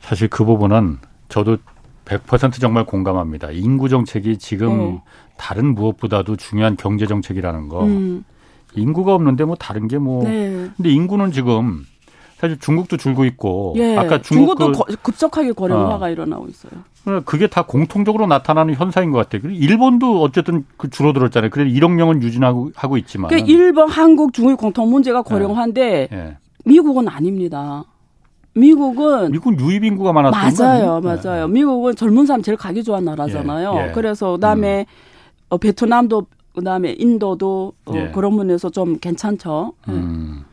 사실 0.00 0.28
그 0.28 0.44
부분은 0.44 0.98
저도 1.28 1.56
100% 2.04 2.60
정말 2.60 2.84
공감합니다. 2.84 3.50
인구 3.52 3.88
정책이 3.88 4.38
지금 4.38 4.78
네. 4.78 5.02
다른 5.36 5.74
무엇보다도 5.74 6.36
중요한 6.36 6.76
경제 6.76 7.06
정책이라는 7.06 7.68
거. 7.68 7.84
음. 7.84 8.24
인구가 8.74 9.14
없는데 9.14 9.44
뭐 9.44 9.56
다른 9.56 9.88
게 9.88 9.98
뭐. 9.98 10.24
네. 10.24 10.68
근데 10.76 10.90
인구는 10.90 11.32
지금 11.32 11.84
사실 12.44 12.58
중국도 12.58 12.98
줄고 12.98 13.24
있고 13.24 13.72
예. 13.78 13.96
아까 13.96 14.20
중국 14.20 14.58
도 14.58 14.70
그, 14.70 14.96
급속하게 14.96 15.52
고령화가 15.52 16.04
어. 16.04 16.10
일어나고 16.10 16.46
있어요. 16.48 16.72
그게 17.24 17.46
다 17.46 17.62
공통적으로 17.62 18.26
나타나는 18.26 18.74
현상인 18.74 19.12
것 19.12 19.18
같아요. 19.18 19.50
일본도 19.50 20.20
어쨌든 20.20 20.66
그 20.76 20.90
줄어들었잖아요. 20.90 21.50
그래서 21.50 21.70
1억 21.74 21.92
명은 21.92 22.22
유지하고 22.22 22.70
하고 22.74 22.98
있지만. 22.98 23.30
그 23.30 23.38
일본, 23.38 23.88
한국, 23.88 24.34
중국 24.34 24.58
공통 24.58 24.90
문제가 24.90 25.22
고령화인데 25.22 26.08
예. 26.12 26.16
예. 26.16 26.36
미국은 26.66 27.08
아닙니다. 27.08 27.84
미국은 28.54 29.32
미국은 29.32 29.58
유입 29.60 29.82
인구가 29.82 30.12
많아서 30.12 30.64
맞아요, 30.64 31.00
맞아요. 31.00 31.46
네. 31.46 31.52
미국은 31.52 31.96
젊은 31.96 32.26
사람 32.26 32.42
제일 32.42 32.58
가기 32.58 32.84
좋아하는 32.84 33.06
나라잖아요. 33.06 33.74
예, 33.74 33.88
예. 33.88 33.92
그래서 33.92 34.32
그다음에 34.32 34.80
음. 34.80 35.46
어, 35.48 35.56
베트남도 35.56 36.26
그다음에 36.54 36.94
인도도 36.98 37.72
어, 37.86 37.92
예. 37.94 38.10
그런 38.14 38.36
면에서 38.36 38.68
좀 38.68 38.98
괜찮죠. 38.98 39.72
음. 39.88 40.44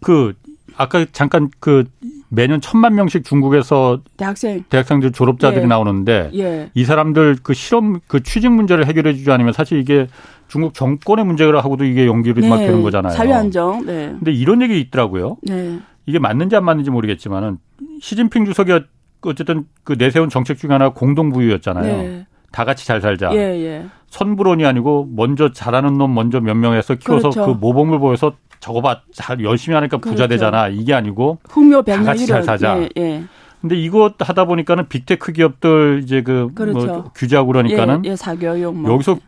그 0.00 0.34
아까 0.76 1.04
잠깐 1.12 1.50
그 1.60 1.84
매년 2.28 2.60
천만 2.60 2.94
명씩 2.94 3.24
중국에서 3.24 4.00
대학생 4.16 4.64
대학생들 4.68 5.12
졸업자들이 5.12 5.64
예. 5.64 5.66
나오는데 5.66 6.30
예. 6.34 6.70
이 6.74 6.84
사람들 6.84 7.38
그 7.42 7.52
실험 7.54 8.00
그 8.06 8.22
취직 8.22 8.50
문제를 8.50 8.86
해결해 8.86 9.14
주지 9.14 9.30
않으면 9.30 9.52
사실 9.52 9.78
이게 9.78 10.06
중국 10.48 10.74
정권의 10.74 11.24
문제라 11.24 11.60
하고도 11.60 11.84
이게 11.84 12.06
연결이 12.06 12.40
네. 12.40 12.48
막 12.48 12.58
되는 12.58 12.82
거잖아요. 12.82 13.12
사회 13.12 13.32
안정. 13.32 13.84
네. 13.84 14.08
근데 14.18 14.32
이런 14.32 14.62
얘기 14.62 14.80
있더라고요. 14.80 15.36
네. 15.42 15.78
이게 16.06 16.18
맞는지 16.18 16.56
안 16.56 16.64
맞는지 16.64 16.90
모르겠지만은 16.90 17.58
시진핑 18.00 18.44
주석이 18.46 18.80
어쨌든 19.22 19.66
그 19.84 19.96
내세운 19.96 20.28
정책 20.28 20.58
중에 20.58 20.70
하나 20.70 20.90
공동부유였잖아요. 20.90 21.96
네. 21.96 22.26
다 22.52 22.64
같이 22.64 22.86
잘 22.86 23.00
살자. 23.00 23.30
예, 23.32 23.38
예. 23.38 23.86
선불원이 24.08 24.64
아니고 24.64 25.08
먼저 25.10 25.52
잘하는 25.52 25.96
놈 25.96 26.14
먼저 26.14 26.40
몇 26.40 26.54
명에서 26.54 26.94
키워서 26.94 27.30
그렇죠. 27.30 27.46
그 27.46 27.58
모범을 27.58 27.98
보여서 27.98 28.34
저거 28.60 28.80
봐, 28.80 29.00
잘 29.12 29.42
열심히 29.42 29.74
하니까 29.74 29.96
부자 29.96 30.14
그렇죠. 30.14 30.28
되잖아. 30.28 30.68
이게 30.68 30.94
아니고 30.94 31.38
흥묘 31.48 31.82
다 31.82 32.02
같이 32.02 32.26
잘 32.26 32.42
사자. 32.42 32.78
예, 32.78 32.88
예. 32.96 33.24
근데 33.60 33.76
이거 33.76 34.12
하다 34.18 34.44
보니까는 34.44 34.88
빅테크 34.88 35.32
기업들 35.32 36.00
이제 36.02 36.20
그뭐 36.22 36.50
그렇죠. 36.54 36.86
뭐 36.86 37.10
규제하고 37.14 37.48
그러니까는 37.48 38.04
예, 38.04 38.10
예 38.10 38.16
사교육 38.16 38.76
뭐. 38.76 38.92
여기서 38.92 39.18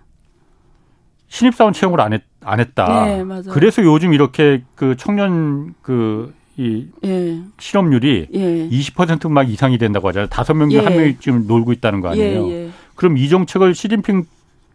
신입사원 1.29 1.73
채용을 1.73 2.01
안, 2.01 2.13
했, 2.13 2.23
안 2.45 2.61
했다. 2.61 3.07
네, 3.07 3.25
맞아요. 3.25 3.45
그래서 3.51 3.83
요즘 3.83 4.13
이렇게 4.13 4.63
그 4.75 4.97
청년 4.97 5.75
그이 5.83 6.89
예. 7.05 7.41
실업률이 7.59 8.29
예. 8.33 8.69
20%막 8.69 9.51
이상이 9.51 9.79
된다고 9.79 10.09
하잖아요. 10.09 10.29
다섯 10.29 10.55
명 10.55 10.71
중에 10.71 10.81
예. 10.81 10.85
한 10.85 10.97
명이 10.97 11.17
지금 11.19 11.47
놀고 11.47 11.73
있다는 11.73 12.01
거 12.01 12.11
아니에요. 12.11 12.49
예, 12.49 12.53
예. 12.53 12.64
그럼 12.95 13.17
이 13.17 13.29
정책을 13.29 13.75
시진핑 13.75 14.27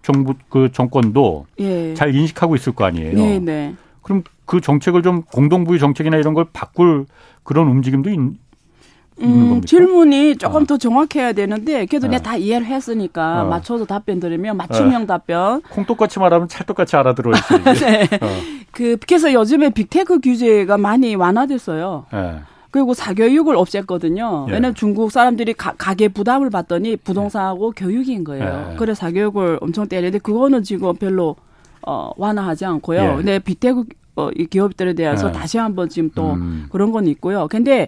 정부 0.01 0.33
그 0.49 0.71
정권도 0.71 1.45
예. 1.59 1.93
잘 1.93 2.15
인식하고 2.15 2.55
있을 2.55 2.73
거 2.73 2.85
아니에요. 2.85 3.13
네, 3.15 3.39
네. 3.39 3.75
그럼 4.01 4.23
그 4.45 4.61
정책을 4.61 5.03
좀 5.03 5.23
공동부의 5.23 5.79
정책이나 5.79 6.17
이런 6.17 6.33
걸 6.33 6.45
바꿀 6.51 7.05
그런 7.43 7.67
움직임도 7.67 8.09
있, 8.09 8.19
음, 9.21 9.61
질문이 9.61 10.37
조금 10.37 10.63
어. 10.63 10.65
더 10.65 10.77
정확해야 10.77 11.33
되는데 11.33 11.85
그래도 11.85 12.07
어. 12.07 12.09
내가 12.09 12.23
다 12.23 12.35
이해를 12.37 12.65
했으니까 12.67 13.43
어. 13.43 13.47
맞춰서 13.47 13.85
답변 13.85 14.19
드리면 14.19 14.57
맞춤형 14.57 15.03
어. 15.03 15.05
답변. 15.05 15.61
콩똑같이 15.61 16.19
말하면 16.19 16.47
찰떡같이 16.47 16.95
알아들어야지. 16.95 17.43
네. 17.85 18.03
어. 18.21 18.27
그 18.71 18.97
그래서 19.05 19.33
요즘에 19.33 19.71
빅테크 19.71 20.19
규제가 20.21 20.77
많이 20.77 21.15
완화됐어요. 21.15 22.05
네. 22.13 22.39
그리고 22.71 22.93
사교육을 22.93 23.55
없앴거든요. 23.55 24.47
예. 24.47 24.53
왜냐면 24.53 24.75
중국 24.75 25.11
사람들이 25.11 25.53
가, 25.53 25.73
게 25.95 26.07
부담을 26.07 26.49
받더니 26.49 26.97
부동산하고 26.97 27.73
예. 27.75 27.83
교육인 27.83 28.23
거예요. 28.23 28.71
예. 28.73 28.75
그래 28.77 28.93
사교육을 28.93 29.59
엄청 29.61 29.87
때리는데 29.87 30.19
그거는 30.19 30.63
지금 30.63 30.93
별로 30.95 31.35
어, 31.85 32.11
완화하지 32.17 32.65
않고요. 32.65 32.99
예. 32.99 33.15
근데 33.15 33.39
빅테크 33.39 33.85
어, 34.15 34.29
이 34.35 34.45
기업들에 34.47 34.93
대해서 34.93 35.27
네. 35.27 35.39
다시 35.39 35.57
한번 35.57 35.87
지금 35.87 36.11
또 36.13 36.33
음. 36.33 36.67
그런 36.69 36.91
건 36.91 37.07
있고요. 37.07 37.47
근데 37.49 37.87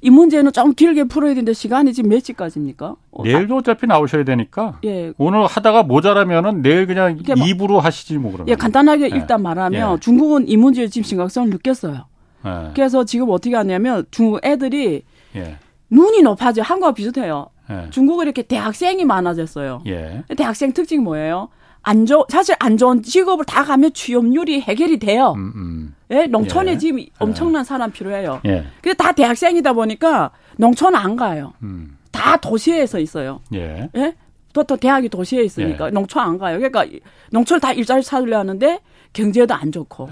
이 0.00 0.08
문제는 0.08 0.52
좀 0.52 0.72
길게 0.72 1.04
풀어야 1.04 1.30
되는데 1.30 1.52
시간이 1.52 1.92
지금 1.92 2.10
몇 2.10 2.24
시까지입니까? 2.24 2.94
어, 3.10 3.22
내일도 3.24 3.56
어차피 3.56 3.86
나오셔야 3.88 4.24
되니까. 4.24 4.78
예. 4.84 5.12
오늘 5.18 5.46
하다가 5.46 5.82
모자라면은 5.82 6.62
내일 6.62 6.86
그냥 6.86 7.18
뭐, 7.36 7.46
입으로 7.46 7.80
하시지 7.80 8.16
뭐 8.18 8.30
그러면. 8.30 8.48
예, 8.48 8.54
간단하게 8.54 9.08
네. 9.08 9.16
일단 9.16 9.42
말하면 9.42 9.96
예. 9.96 10.00
중국은 10.00 10.48
이 10.48 10.56
문제의 10.56 10.90
지금 10.90 11.04
심각성을 11.04 11.50
느꼈어요. 11.50 12.04
예. 12.44 12.70
그래서 12.74 13.04
지금 13.04 13.30
어떻게 13.30 13.54
하냐면 13.54 14.04
중국 14.10 14.44
애들이 14.44 15.04
예. 15.36 15.58
눈이 15.90 16.22
높아져 16.22 16.62
한국과 16.62 16.92
비슷해요. 16.92 17.48
예. 17.70 17.90
중국은 17.90 18.26
이렇게 18.26 18.42
대학생이 18.42 19.04
많아졌어요. 19.04 19.82
예. 19.86 20.24
대학생 20.36 20.72
특징이 20.72 21.02
뭐예요? 21.02 21.48
안 21.82 22.06
좋, 22.06 22.26
사실 22.30 22.56
안 22.60 22.78
좋은 22.78 23.02
직업을 23.02 23.44
다 23.44 23.62
가면 23.62 23.92
취업률이 23.92 24.62
해결이 24.62 24.98
돼요. 24.98 25.34
음, 25.36 25.52
음. 25.54 25.94
예, 26.10 26.26
농촌에 26.26 26.72
예. 26.72 26.78
지금 26.78 27.04
엄청난 27.18 27.62
사람 27.62 27.92
필요해요. 27.92 28.40
예. 28.46 28.64
근데 28.80 28.94
다 28.94 29.12
대학생이다 29.12 29.74
보니까 29.74 30.30
농촌 30.56 30.94
안 30.94 31.14
가요. 31.14 31.52
음. 31.62 31.98
다 32.10 32.38
도시에서 32.38 32.98
있어요. 32.98 33.40
예. 33.52 33.90
예? 33.96 34.14
또, 34.54 34.62
또 34.62 34.76
대학이 34.76 35.10
도시에 35.10 35.42
있으니까 35.42 35.88
예. 35.88 35.90
농촌 35.90 36.22
안 36.22 36.38
가요. 36.38 36.58
그러니까 36.58 36.86
농촌 37.30 37.60
다 37.60 37.72
일자리 37.72 38.02
찾으려 38.02 38.38
하는데 38.38 38.80
경제도 39.12 39.52
안 39.52 39.70
좋고. 39.70 40.08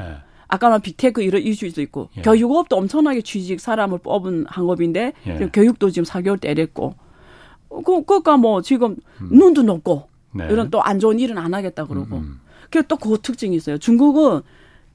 예. 0.53 0.55
아까 0.55 0.68
말 0.68 0.80
빅테크 0.80 1.22
이런 1.22 1.42
이슈도 1.42 1.80
있고 1.82 2.09
예. 2.18 2.22
교육업도 2.22 2.76
엄청나게 2.76 3.22
취직 3.22 3.61
사람을 3.61 3.98
뽑은 3.98 4.46
항업인데 4.48 5.12
예. 5.26 5.50
교육도 5.53 5.90
지금 5.90 6.05
4개월 6.05 6.40
때렸고 6.40 6.94
그, 7.84 8.05
그니까 8.05 8.36
뭐 8.36 8.61
지금 8.62 8.96
음. 9.20 9.28
눈도 9.30 9.62
높고 9.62 10.09
네. 10.34 10.46
이런 10.50 10.70
또 10.70 10.80
안 10.80 10.98
좋은 10.98 11.18
일은 11.18 11.38
안 11.38 11.55
하겠다 11.55 11.86
그러고. 11.86 12.16
음. 12.16 12.40
그리고 12.70 12.88
또 12.88 12.96
그 12.96 13.18
특징이 13.20 13.55
있어요. 13.57 13.78
중국은 13.78 14.42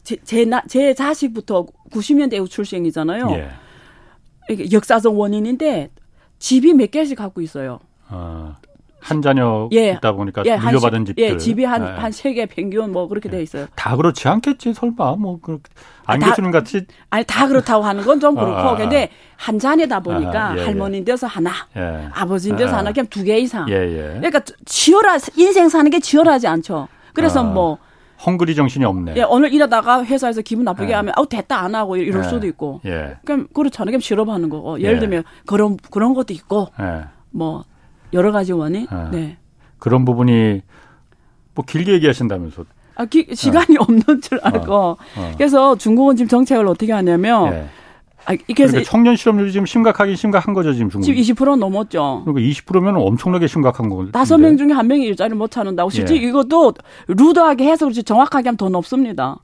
제, 0.04 0.16
제, 0.24 0.46
나, 0.46 0.62
제 0.68 0.94
자식부터 0.94 1.66
90년대 1.92 2.34
이후 2.36 2.48
출생이잖아요. 2.48 3.30
예. 3.32 3.50
이게 4.50 4.72
역사적 4.72 5.18
원인인데 5.18 5.90
집이 6.40 6.74
몇 6.74 6.90
개씩 6.92 7.18
갖고 7.18 7.42
있어요. 7.42 7.80
아, 8.08 8.56
한 9.08 9.22
자녀 9.22 9.70
예. 9.72 9.92
있다 9.92 10.12
보니까 10.12 10.44
예, 10.46 10.58
물려받은 10.58 11.06
집들. 11.06 11.24
예, 11.24 11.38
집이 11.38 11.64
한 11.64 11.82
한 11.98 12.12
세개 12.12 12.42
예. 12.42 12.46
평균 12.46 12.92
뭐 12.92 13.08
그렇게 13.08 13.30
돼 13.30 13.42
있어요. 13.42 13.68
다 13.76 13.96
그렇지 13.96 14.28
않겠지 14.28 14.74
설마 14.74 15.16
뭐 15.16 15.40
그. 15.42 15.60
안 16.06 16.22
아, 16.24 16.30
교수님 16.30 16.52
같이 16.52 16.86
아니 17.10 17.24
다 17.26 17.48
그렇다고 17.48 17.84
하는 17.84 18.04
건 18.04 18.20
좀 18.20 18.34
그렇고 18.36 18.56
아, 18.56 18.72
아, 18.72 18.76
근데 18.76 19.10
한 19.36 19.60
자녀다 19.60 20.00
보니까 20.00 20.50
아, 20.52 20.56
예, 20.56 20.62
예. 20.62 20.66
할머니인데서 20.66 21.28
하나 21.28 21.52
예. 21.76 22.08
아버지인데서 22.14 22.74
아, 22.76 22.78
하나 22.80 22.92
그냥 22.92 23.08
두 23.08 23.24
개 23.24 23.38
이상 23.38 23.66
그러니까 23.66 24.40
치열하 24.66 25.18
인생 25.36 25.68
사는 25.70 25.90
게 25.92 26.00
치열하지 26.00 26.48
않죠 26.48 26.88
그래서 27.14 27.44
뭐 27.44 27.78
헝그리 28.26 28.56
정신이 28.56 28.84
없네. 28.84 29.14
예, 29.18 29.22
오늘 29.24 29.54
일하다가 29.54 30.04
회사에서 30.06 30.42
기분 30.42 30.66
나쁘게 30.66 30.90
예. 30.90 30.96
하면 30.96 31.14
아우 31.16 31.28
됐다 31.28 31.60
안 31.60 31.76
하고 31.76 31.98
이럴 31.98 32.24
예. 32.24 32.28
수도 32.28 32.48
있고. 32.48 32.82
예. 32.86 33.18
그럼 33.26 33.48
그렇잖아요. 33.54 33.92
그럼 33.92 34.02
실업하는 34.02 34.50
거고. 34.50 34.80
예를 34.82 34.96
예. 34.96 35.00
들면 35.00 35.24
그런 35.46 35.78
그런 35.92 36.16
것도 36.16 36.34
있고. 36.34 36.68
예. 36.80 37.04
뭐 37.30 37.64
여러 38.14 38.32
가지 38.32 38.54
원인. 38.54 38.88
예. 38.92 39.18
네. 39.18 39.38
그런 39.80 40.06
부분이 40.06 40.62
뭐 41.56 41.66
길게 41.66 41.94
얘기하신다면서. 41.94 42.66
아, 42.96 43.06
기, 43.06 43.28
시간이 43.34 43.78
어. 43.78 43.82
없는 43.82 44.22
줄 44.22 44.40
알고. 44.42 44.74
어. 44.74 44.98
어. 45.18 45.32
그래서 45.38 45.76
중국은 45.78 46.16
지금 46.16 46.28
정책을 46.28 46.68
어떻게 46.68 46.92
하냐면 46.92 47.54
예. 47.54 47.68
아, 48.26 48.36
그러니까 48.54 48.84
청년 48.84 49.16
실업률이 49.16 49.54
지금 49.54 49.66
심각하긴 49.66 50.18
심각한 50.18 50.54
거죠, 50.54 50.74
지금 50.74 50.90
중국. 50.90 51.06
지금 51.06 51.22
20% 51.22 51.58
넘었죠. 51.58 52.24
그러니까 52.26 52.50
20%면 52.50 52.98
엄청나게 52.98 53.48
심각한 53.48 53.88
거거든요. 53.88 54.12
다섯 54.12 54.38
명 54.38 54.58
중에 54.58 54.74
한 54.74 54.88
명이 54.88 55.06
일자리를 55.06 55.38
못 55.38 55.50
찾는다고. 55.50 55.90
실제 55.90 56.14
예. 56.16 56.20
이것도 56.20 56.74
루드하게 57.08 57.72
해서 57.72 57.86
그렇지 57.86 58.04
정확하게 58.04 58.50
하면 58.50 58.58
더 58.58 58.68
높습니다. 58.68 59.38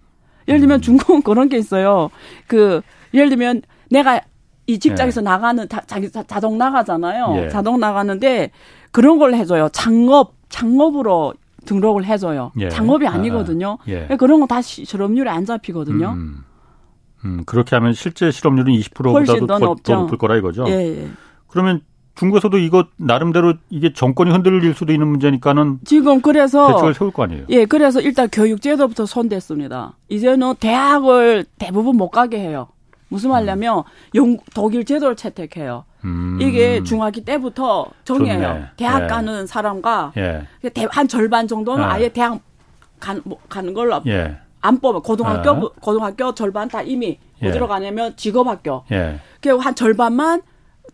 예를 0.50 0.60
들면 0.60 0.80
음. 0.80 0.82
중국은 0.82 1.22
그런 1.22 1.48
게 1.48 1.58
있어요. 1.58 2.10
그, 2.48 2.82
예를 3.14 3.30
들면 3.30 3.62
내가 3.90 4.20
이 4.66 4.80
직장에서 4.80 5.22
예. 5.22 5.24
나가는, 5.24 5.68
자, 5.68 5.82
자기 5.86 6.10
자동 6.10 6.58
나가잖아요. 6.58 7.34
예. 7.38 7.50
자동 7.50 7.80
나가는데 7.80 8.52
그런 8.92 9.20
걸 9.20 9.34
해줘요. 9.34 9.70
장업, 9.72 10.34
장업으로 10.50 11.34
등록을 11.66 12.06
해줘요. 12.06 12.52
예. 12.60 12.70
장업이 12.70 13.08
아니거든요. 13.08 13.78
아, 13.82 13.84
예. 13.88 14.08
그런 14.18 14.40
건다 14.40 14.62
실업률에 14.62 15.30
안 15.30 15.46
잡히거든요. 15.46 16.10
음. 16.10 16.44
음, 17.26 17.44
그렇게 17.46 17.76
하면 17.76 17.94
실제 17.94 18.32
실업률은 18.32 18.74
20%보다도 18.74 19.48
더, 19.48 19.76
더, 19.82 19.96
높을 20.02 20.18
거라 20.18 20.36
이거죠. 20.38 20.66
예, 20.68 21.04
예. 21.04 21.10
그러면 21.48 21.82
중국에서도 22.16 22.58
이거 22.60 22.86
나름대로 22.98 23.56
이게 23.70 23.92
정권이 23.94 24.32
흔들릴 24.32 24.74
수도 24.74 24.94
있는 24.94 25.08
문제니까는 25.08 25.80
지금 25.84 26.22
그래서 26.22 26.68
대책을 26.68 26.94
세울 26.94 27.12
거 27.12 27.24
아니에요. 27.24 27.46
예, 27.50 27.66
그래서 27.66 28.02
일단 28.02 28.30
교육제도부터 28.32 29.06
손댔습니다. 29.06 29.98
이제는 30.10 30.56
대학을 30.60 31.46
대부분 31.58 31.98
못 31.98 32.10
가게 32.10 32.40
해요. 32.40 32.68
무슨 33.14 33.30
말냐면 33.30 33.84
영 34.16 34.38
독일 34.56 34.84
제도를 34.86 35.16
채택해요. 35.16 35.86
음. 36.04 36.40
이게 36.42 36.84
중학기 36.84 37.24
때부터 37.24 37.86
정해요. 38.06 38.42
좋네. 38.42 38.66
대학 38.76 39.04
예. 39.04 39.08
가는 39.08 39.46
사람과 39.46 40.14
예. 40.18 40.48
한 40.90 41.08
절반 41.08 41.48
정도는 41.48 41.84
예. 41.84 41.88
아예 41.88 42.10
대학 42.10 42.40
간, 43.00 43.22
뭐, 43.24 43.38
가는 43.48 43.72
걸로 43.76 44.02
예. 44.08 44.36
안 44.62 44.80
뽑아. 44.80 45.02
고등학교 45.02 45.52
어. 45.52 45.72
고등학교 45.80 46.34
절반 46.34 46.68
다 46.68 46.82
이미 46.82 47.20
예. 47.44 47.50
어디로 47.50 47.68
가냐면 47.68 48.16
직업학교. 48.18 48.84
예. 48.92 49.20
그한 49.42 49.76
절반만 49.76 50.42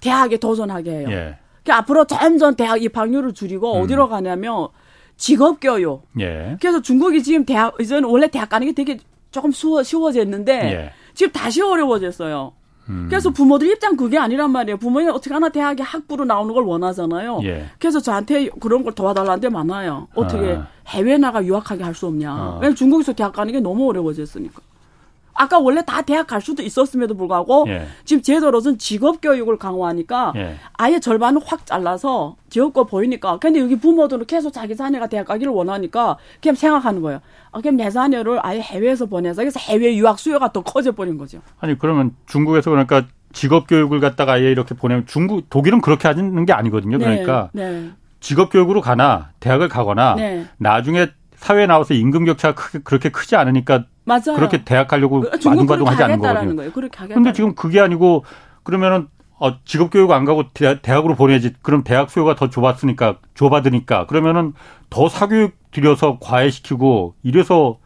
대학에 0.01 0.36
도전하게 0.36 0.91
해요. 0.91 1.07
예. 1.09 1.38
그 1.63 1.72
앞으로 1.72 2.05
점점 2.05 2.55
대학 2.55 2.84
입학률을 2.84 3.34
줄이고 3.34 3.78
음. 3.78 3.84
어디로 3.84 4.09
가냐면 4.09 4.67
직업 5.15 5.61
교육. 5.61 6.05
예. 6.20 6.57
그래서 6.59 6.82
중국이 6.82 7.24
지금 7.24 7.45
대학 7.45 7.80
이제는 7.80 8.09
원래 8.09 8.28
대학 8.28 8.49
가는 8.49 8.67
게 8.67 8.74
되게 8.74 8.99
조금 9.32 9.51
수워, 9.51 9.84
쉬워졌는데 9.84 10.53
예. 10.74 10.93
지금 11.20 11.34
다시 11.34 11.61
어려워졌어요. 11.61 12.53
음. 12.88 13.07
그래서 13.09 13.30
부모들 13.30 13.67
입장 13.67 13.97
그게 13.97 14.17
아니란 14.17 14.51
말이에요. 14.51 14.78
부모님 14.78 15.09
어떻게 15.09 15.34
하나 15.34 15.49
대학에 15.49 15.84
학부로 15.84 16.24
나오는 16.24 16.53
걸 16.53 16.63
원하잖아요. 16.63 17.41
예. 17.43 17.65
그래서 17.78 17.99
저한테 17.99 18.47
그런 18.61 18.84
걸 18.84 18.93
도와달라는 18.93 19.41
데 19.41 19.49
많아요. 19.49 20.07
어떻게 20.15 20.53
아. 20.53 20.67
해외 20.88 21.17
나가 21.17 21.43
유학하게 21.43 21.84
할 21.84 21.93
수 21.93 22.07
없냐. 22.07 22.32
아. 22.32 22.53
왜냐면 22.61 22.76
중국에서 22.76 23.11
대학 23.11 23.34
가는 23.34 23.51
게 23.51 23.59
너무 23.59 23.89
어려워졌으니까. 23.89 24.61
아까 25.40 25.58
원래 25.58 25.82
다 25.86 26.02
대학 26.02 26.28
갈 26.28 26.42
수도 26.42 26.62
있었음에도 26.62 27.16
불구하고 27.16 27.64
예. 27.70 27.88
지금 28.04 28.22
제도로는 28.22 28.78
직업 28.78 29.22
교육을 29.22 29.58
강화하니까 29.58 30.34
예. 30.36 30.56
아예 30.74 31.00
절반을 31.00 31.42
확 31.46 31.66
잘라서 31.66 32.36
지역고 32.50 32.84
보이니까 32.84 33.38
근데 33.40 33.62
여기 33.62 33.78
부모들은 33.78 34.26
계속 34.26 34.52
자기 34.52 34.76
자녀가 34.76 35.08
대학 35.08 35.26
가기를 35.26 35.54
원하니까 35.54 36.18
그냥 36.42 36.56
생각하는 36.56 37.02
거예요. 37.02 37.22
아, 37.54 37.62
그럼 37.62 37.78
내 37.78 37.90
자녀를 37.90 38.46
아예 38.46 38.60
해외에서 38.60 39.06
보내서 39.06 39.42
그래서 39.42 39.62
해외 39.62 39.96
유학 39.96 40.20
수요가 40.20 40.52
더 40.52 40.62
커져 40.62 40.92
버린 40.92 41.18
거죠. 41.18 41.40
아니 41.62 41.80
그러면 41.80 42.14
중국에서 42.28 42.70
그러니까 42.70 43.06
직업 43.32 43.68
교육을 43.68 44.02
갖다가 44.02 44.34
아예 44.34 44.52
이렇게 44.52 44.76
보내면 44.76 45.06
중국 45.08 45.50
독일은 45.50 45.80
그렇게 45.80 46.10
하는 46.10 46.46
게 46.46 46.52
아니거든요. 46.52 46.98
네. 46.98 47.06
그러니까 47.06 47.50
네. 47.54 47.92
직업 48.20 48.52
교육으로 48.52 48.82
가나 48.82 49.32
대학을 49.40 49.70
가거나 49.70 50.16
네. 50.16 50.48
나중에 50.58 51.08
사회에 51.40 51.68
나와서 51.68 51.94
임금 51.94 52.26
격차가 52.26 52.54
크게 52.54 52.80
그렇게 52.84 53.10
크지 53.10 53.36
않으니까 53.36 53.86
맞아요. 54.04 54.36
그렇게 54.36 54.64
대학 54.64 54.88
가려고 54.88 55.22
마둥마둥 55.22 55.88
하지 55.88 56.04
않는 56.04 56.20
거거든요. 56.20 56.56
거예요. 56.56 56.72
근데 57.14 57.32
지금 57.34 57.56
그게 57.56 57.80
아니고 57.80 58.26
그러면은 58.64 59.08
어, 59.40 59.64
직업 59.64 59.90
교육 59.90 60.12
안 60.12 60.26
가고 60.26 60.44
대학으로 60.82 61.16
보내야지. 61.16 61.54
그럼 61.62 61.84
대학 61.86 62.10
수요가 62.10 62.36
더 62.36 62.50
좁았으니까 62.50 63.20
좁아드니까 63.36 64.06
그러면은 64.08 64.54
더 64.90 65.08
사교육 65.08 65.54
들여서 65.72 66.18
과외시키고 66.20 67.16
이래서 67.24 67.78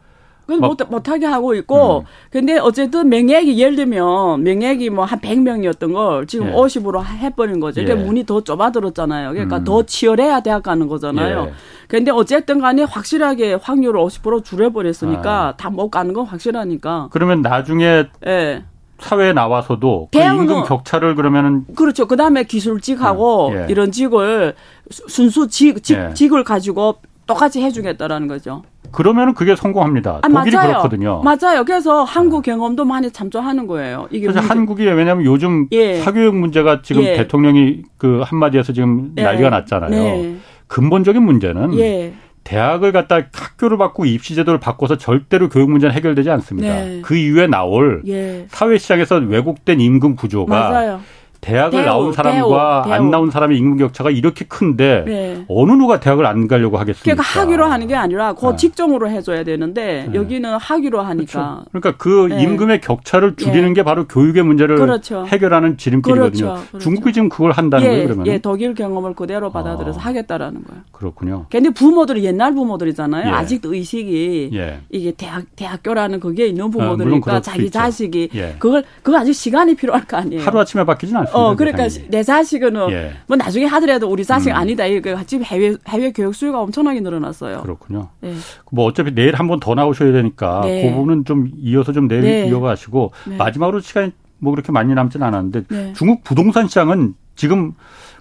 그건 0.46 0.60
못, 0.60 0.76
못하게 0.90 1.26
하고 1.26 1.54
있고, 1.54 2.00
음. 2.00 2.04
근데 2.30 2.58
어쨌든 2.58 3.08
명예학이 3.08 3.58
예를 3.58 3.76
들면 3.76 4.42
명예학이 4.42 4.90
뭐 4.90 5.04
한 5.04 5.20
100명이었던 5.20 5.92
걸 5.92 6.26
지금 6.26 6.48
예. 6.48 6.52
50으로 6.52 7.04
해버린 7.04 7.60
거죠. 7.60 7.80
그러니까 7.82 8.00
예. 8.00 8.06
문이 8.06 8.26
더 8.26 8.40
좁아들었잖아요. 8.42 9.32
그러니까 9.32 9.58
음. 9.58 9.64
더 9.64 9.82
치열해야 9.84 10.40
대학 10.40 10.62
가는 10.62 10.86
거잖아요. 10.88 11.46
예. 11.48 11.52
근데 11.88 12.10
어쨌든 12.10 12.60
간에 12.60 12.82
확실하게 12.82 13.54
확률을 13.54 14.00
50% 14.00 14.44
줄여버렸으니까 14.44 15.48
아. 15.48 15.56
다못 15.56 15.90
가는 15.90 16.12
건 16.14 16.26
확실하니까. 16.26 17.08
그러면 17.10 17.42
나중에 17.42 18.06
예. 18.26 18.64
사회에 18.98 19.32
나와서도 19.32 20.08
그 20.12 20.18
임금 20.18 20.64
격차를 20.64 21.14
그러면은 21.14 21.64
그렇죠. 21.74 22.06
그다음에 22.06 22.44
기술직하고 22.44 23.48
음. 23.48 23.54
예. 23.56 23.66
이런 23.68 23.92
직을 23.92 24.54
순수 24.90 25.48
직, 25.48 25.82
직, 25.82 25.96
예. 25.96 26.14
직을 26.14 26.44
가지고 26.44 26.96
똑같이 27.26 27.62
해주겠다라는 27.62 28.28
거죠. 28.28 28.62
그러면은 28.94 29.34
그게 29.34 29.56
성공합니다. 29.56 30.20
아, 30.22 30.28
독일이 30.28 30.56
맞아요. 30.56 30.68
그렇거든요. 30.68 31.22
맞아요. 31.22 31.64
그래서 31.64 32.04
한국 32.04 32.44
네. 32.44 32.52
경험도 32.52 32.84
많이 32.84 33.10
참조하는 33.10 33.66
거예요. 33.66 34.06
이게 34.10 34.26
그래서 34.26 34.40
문제. 34.40 34.54
한국이 34.54 34.84
왜냐하면 34.84 35.24
요즘 35.24 35.66
예. 35.72 35.96
사교육 35.96 36.36
문제가 36.36 36.80
지금 36.82 37.02
예. 37.02 37.16
대통령이 37.16 37.82
그 37.98 38.22
한마디에서 38.24 38.72
지금 38.72 39.12
예. 39.18 39.22
난리가 39.22 39.50
났잖아요. 39.50 39.90
네. 39.90 40.36
근본적인 40.68 41.22
문제는 41.22 41.78
예. 41.78 42.14
대학을 42.44 42.92
갖다 42.92 43.16
학교를 43.32 43.78
바꾸고 43.78 44.04
입시 44.04 44.34
제도를 44.34 44.60
바꿔서 44.60 44.96
절대로 44.96 45.48
교육 45.48 45.70
문제는 45.70 45.94
해결되지 45.94 46.30
않습니다. 46.30 46.68
네. 46.68 47.00
그 47.02 47.16
이후에 47.16 47.46
나올 47.46 48.02
예. 48.06 48.46
사회 48.48 48.78
시장에서 48.78 49.16
왜곡된 49.16 49.80
임금 49.80 50.14
구조가 50.16 50.54
맞아요. 50.70 51.00
대학을 51.44 51.82
대우, 51.82 51.84
나온 51.84 52.12
사람과 52.12 52.82
대우, 52.82 52.84
대우. 52.84 52.94
안 52.94 53.10
나온 53.10 53.30
사람의 53.30 53.58
임금 53.58 53.76
격차가 53.76 54.10
이렇게 54.10 54.46
큰데 54.46 55.04
네. 55.06 55.44
어느 55.48 55.72
누가 55.72 56.00
대학을 56.00 56.24
안 56.24 56.48
가려고 56.48 56.78
하겠습니까? 56.78 57.02
그러니까 57.04 57.22
학위로 57.22 57.66
하는 57.66 57.86
게 57.86 57.94
아니라 57.94 58.32
그 58.32 58.46
네. 58.46 58.56
직종으로 58.56 59.10
해줘야 59.10 59.44
되는데 59.44 60.08
네. 60.10 60.14
여기는 60.14 60.56
학위로 60.56 61.02
하니까. 61.02 61.62
그렇죠. 61.64 61.64
그러니까 61.70 61.94
그 61.98 62.28
네. 62.30 62.42
임금의 62.42 62.80
격차를 62.80 63.36
줄이는 63.36 63.68
네. 63.68 63.74
게 63.74 63.82
바로 63.82 64.06
교육의 64.06 64.42
문제를 64.42 64.76
그렇죠. 64.76 65.26
해결하는 65.26 65.76
지름길이거든요. 65.76 66.44
그렇죠. 66.46 66.66
그렇죠. 66.70 66.78
중국이 66.78 67.12
지금 67.12 67.28
그걸 67.28 67.52
한다는 67.52 67.84
예, 67.84 67.90
거예요, 67.90 68.04
그러면? 68.04 68.26
예, 68.26 68.38
독일 68.38 68.74
경험을 68.74 69.14
그대로 69.14 69.52
받아들여서 69.52 70.00
아. 70.00 70.04
하겠다라는 70.04 70.64
거예요. 70.64 70.82
그렇군요. 70.92 71.46
근데 71.50 71.68
부모들이 71.70 72.24
옛날 72.24 72.54
부모들이잖아요. 72.54 73.28
예. 73.28 73.30
아직도 73.30 73.74
의식이 73.74 74.50
예. 74.54 74.80
이게 74.90 75.12
대학 75.12 75.44
대학교라는 75.56 76.20
그게 76.20 76.46
있는 76.46 76.64
아, 76.64 76.68
부모들이니까 76.68 77.34
아, 77.34 77.40
자기 77.40 77.70
자식이 77.70 78.30
예. 78.34 78.56
그걸 78.58 78.84
그거 79.02 79.18
아직 79.18 79.34
시간이 79.34 79.74
필요할 79.74 80.06
거 80.06 80.16
아니에요. 80.16 80.42
하루 80.42 80.60
아침에 80.60 80.84
바뀌지는 80.84 81.20
않습니다. 81.20 81.33
어, 81.34 81.56
그러니까 81.56 81.88
내 82.08 82.22
자식은 82.22 82.74
예. 82.90 83.12
뭐 83.26 83.36
나중에 83.36 83.64
하더라도 83.66 84.08
우리 84.08 84.24
자식 84.24 84.50
음. 84.50 84.56
아니다. 84.56 84.86
이거 84.86 85.22
지금 85.24 85.44
해외 85.44 85.76
해외 85.88 86.12
교육 86.12 86.34
수요가 86.34 86.60
엄청나게 86.60 87.00
늘어났어요. 87.00 87.62
그렇군요. 87.62 88.08
네. 88.20 88.34
뭐 88.70 88.86
어차피 88.86 89.14
내일 89.14 89.34
한 89.34 89.48
번 89.48 89.60
더 89.60 89.74
나오셔야 89.74 90.12
되니까 90.12 90.62
네. 90.64 90.82
그 90.88 90.94
부분은 90.94 91.24
좀 91.24 91.50
이어서 91.56 91.92
좀 91.92 92.08
내일 92.08 92.22
네. 92.22 92.48
이어가시고 92.48 93.12
네. 93.28 93.36
마지막으로 93.36 93.80
시간이 93.80 94.12
뭐 94.38 94.52
그렇게 94.52 94.72
많이 94.72 94.92
남지는 94.94 95.26
않았는데 95.26 95.62
네. 95.68 95.92
중국 95.94 96.24
부동산 96.24 96.66
시장은 96.68 97.14
지금 97.36 97.72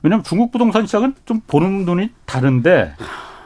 왜냐하면 0.03 0.23
중국 0.23 0.51
부동산 0.51 0.85
시장은 0.85 1.15
좀 1.25 1.41
보는 1.47 1.85
눈이 1.85 2.09
다른데 2.25 2.93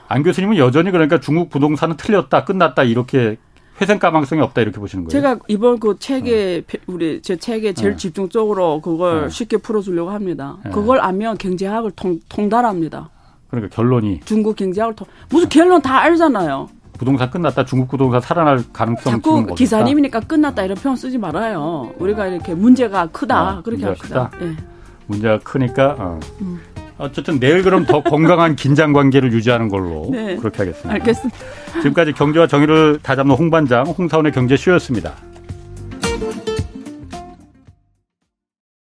안 0.10 0.24
교수님은 0.24 0.58
여전히 0.58 0.92
그러니까 0.92 1.20
중국 1.20 1.50
부동산은 1.50 1.98
틀렸다 1.98 2.46
끝났다 2.46 2.84
이렇게 2.84 3.38
회생 3.80 4.00
가망성이 4.00 4.42
없다 4.42 4.62
이렇게 4.62 4.80
보시는 4.80 5.06
거예요? 5.06 5.10
제가 5.12 5.40
이번 5.48 5.80
그 5.80 5.98
책에 6.00 6.64
네. 6.66 6.78
우리 6.88 7.22
제 7.22 7.36
책에 7.36 7.74
제일 7.74 7.92
네. 7.92 7.98
집중적으로 7.98 8.82
그걸 8.82 9.24
네. 9.24 9.30
쉽게 9.30 9.58
풀어주려고 9.58 10.10
합니다. 10.10 10.58
네. 10.64 10.72
그걸 10.72 11.00
알면 11.00 11.38
경제학을 11.38 11.92
통, 11.96 12.20
통달합니다. 12.30 13.10
그러니까 13.50 13.76
결론이 13.76 14.22
중국 14.26 14.56
경제학을 14.56 14.96
통 14.96 15.08
무슨 15.30 15.50
결론 15.50 15.82
다 15.82 16.00
알잖아요. 16.02 16.70
부동산 16.98 17.30
끝났다. 17.30 17.64
중국 17.66 17.90
부동산 17.90 18.20
살아날 18.20 18.64
가능성 18.74 19.14
자꾸 19.14 19.46
기사님이니까 19.54 20.22
끝났다 20.22 20.64
이런 20.64 20.76
표현 20.78 20.96
쓰지 20.96 21.18
말아요. 21.18 21.94
우리가 22.00 22.28
이렇게 22.28 22.56
문제가 22.56 23.06
크다 23.08 23.40
아, 23.40 23.62
그렇게 23.62 23.86
문제가 23.86 24.24
합시다. 24.24 24.32
네. 24.40 24.56
문제가 25.06 25.40
크니까 25.40 25.96
어. 26.00 26.20
음. 26.42 26.60
어쨌든 26.98 27.40
내일 27.40 27.64
그럼 27.64 27.86
더 27.86 28.02
건강한 28.02 28.56
긴장 28.56 28.94
관계를 28.94 29.32
유지하는 29.32 29.70
걸로 29.70 30.08
네. 30.12 30.36
그렇게 30.36 30.60
하겠습니다. 30.60 30.92
알겠습니다. 30.94 31.38
지금까지 31.82 32.14
경제와 32.14 32.48
정의를 32.48 33.00
다잡는 33.02 33.36
홍반장 33.36 33.86
홍사원의 33.86 34.32
경제쇼였습니다. 34.32 35.14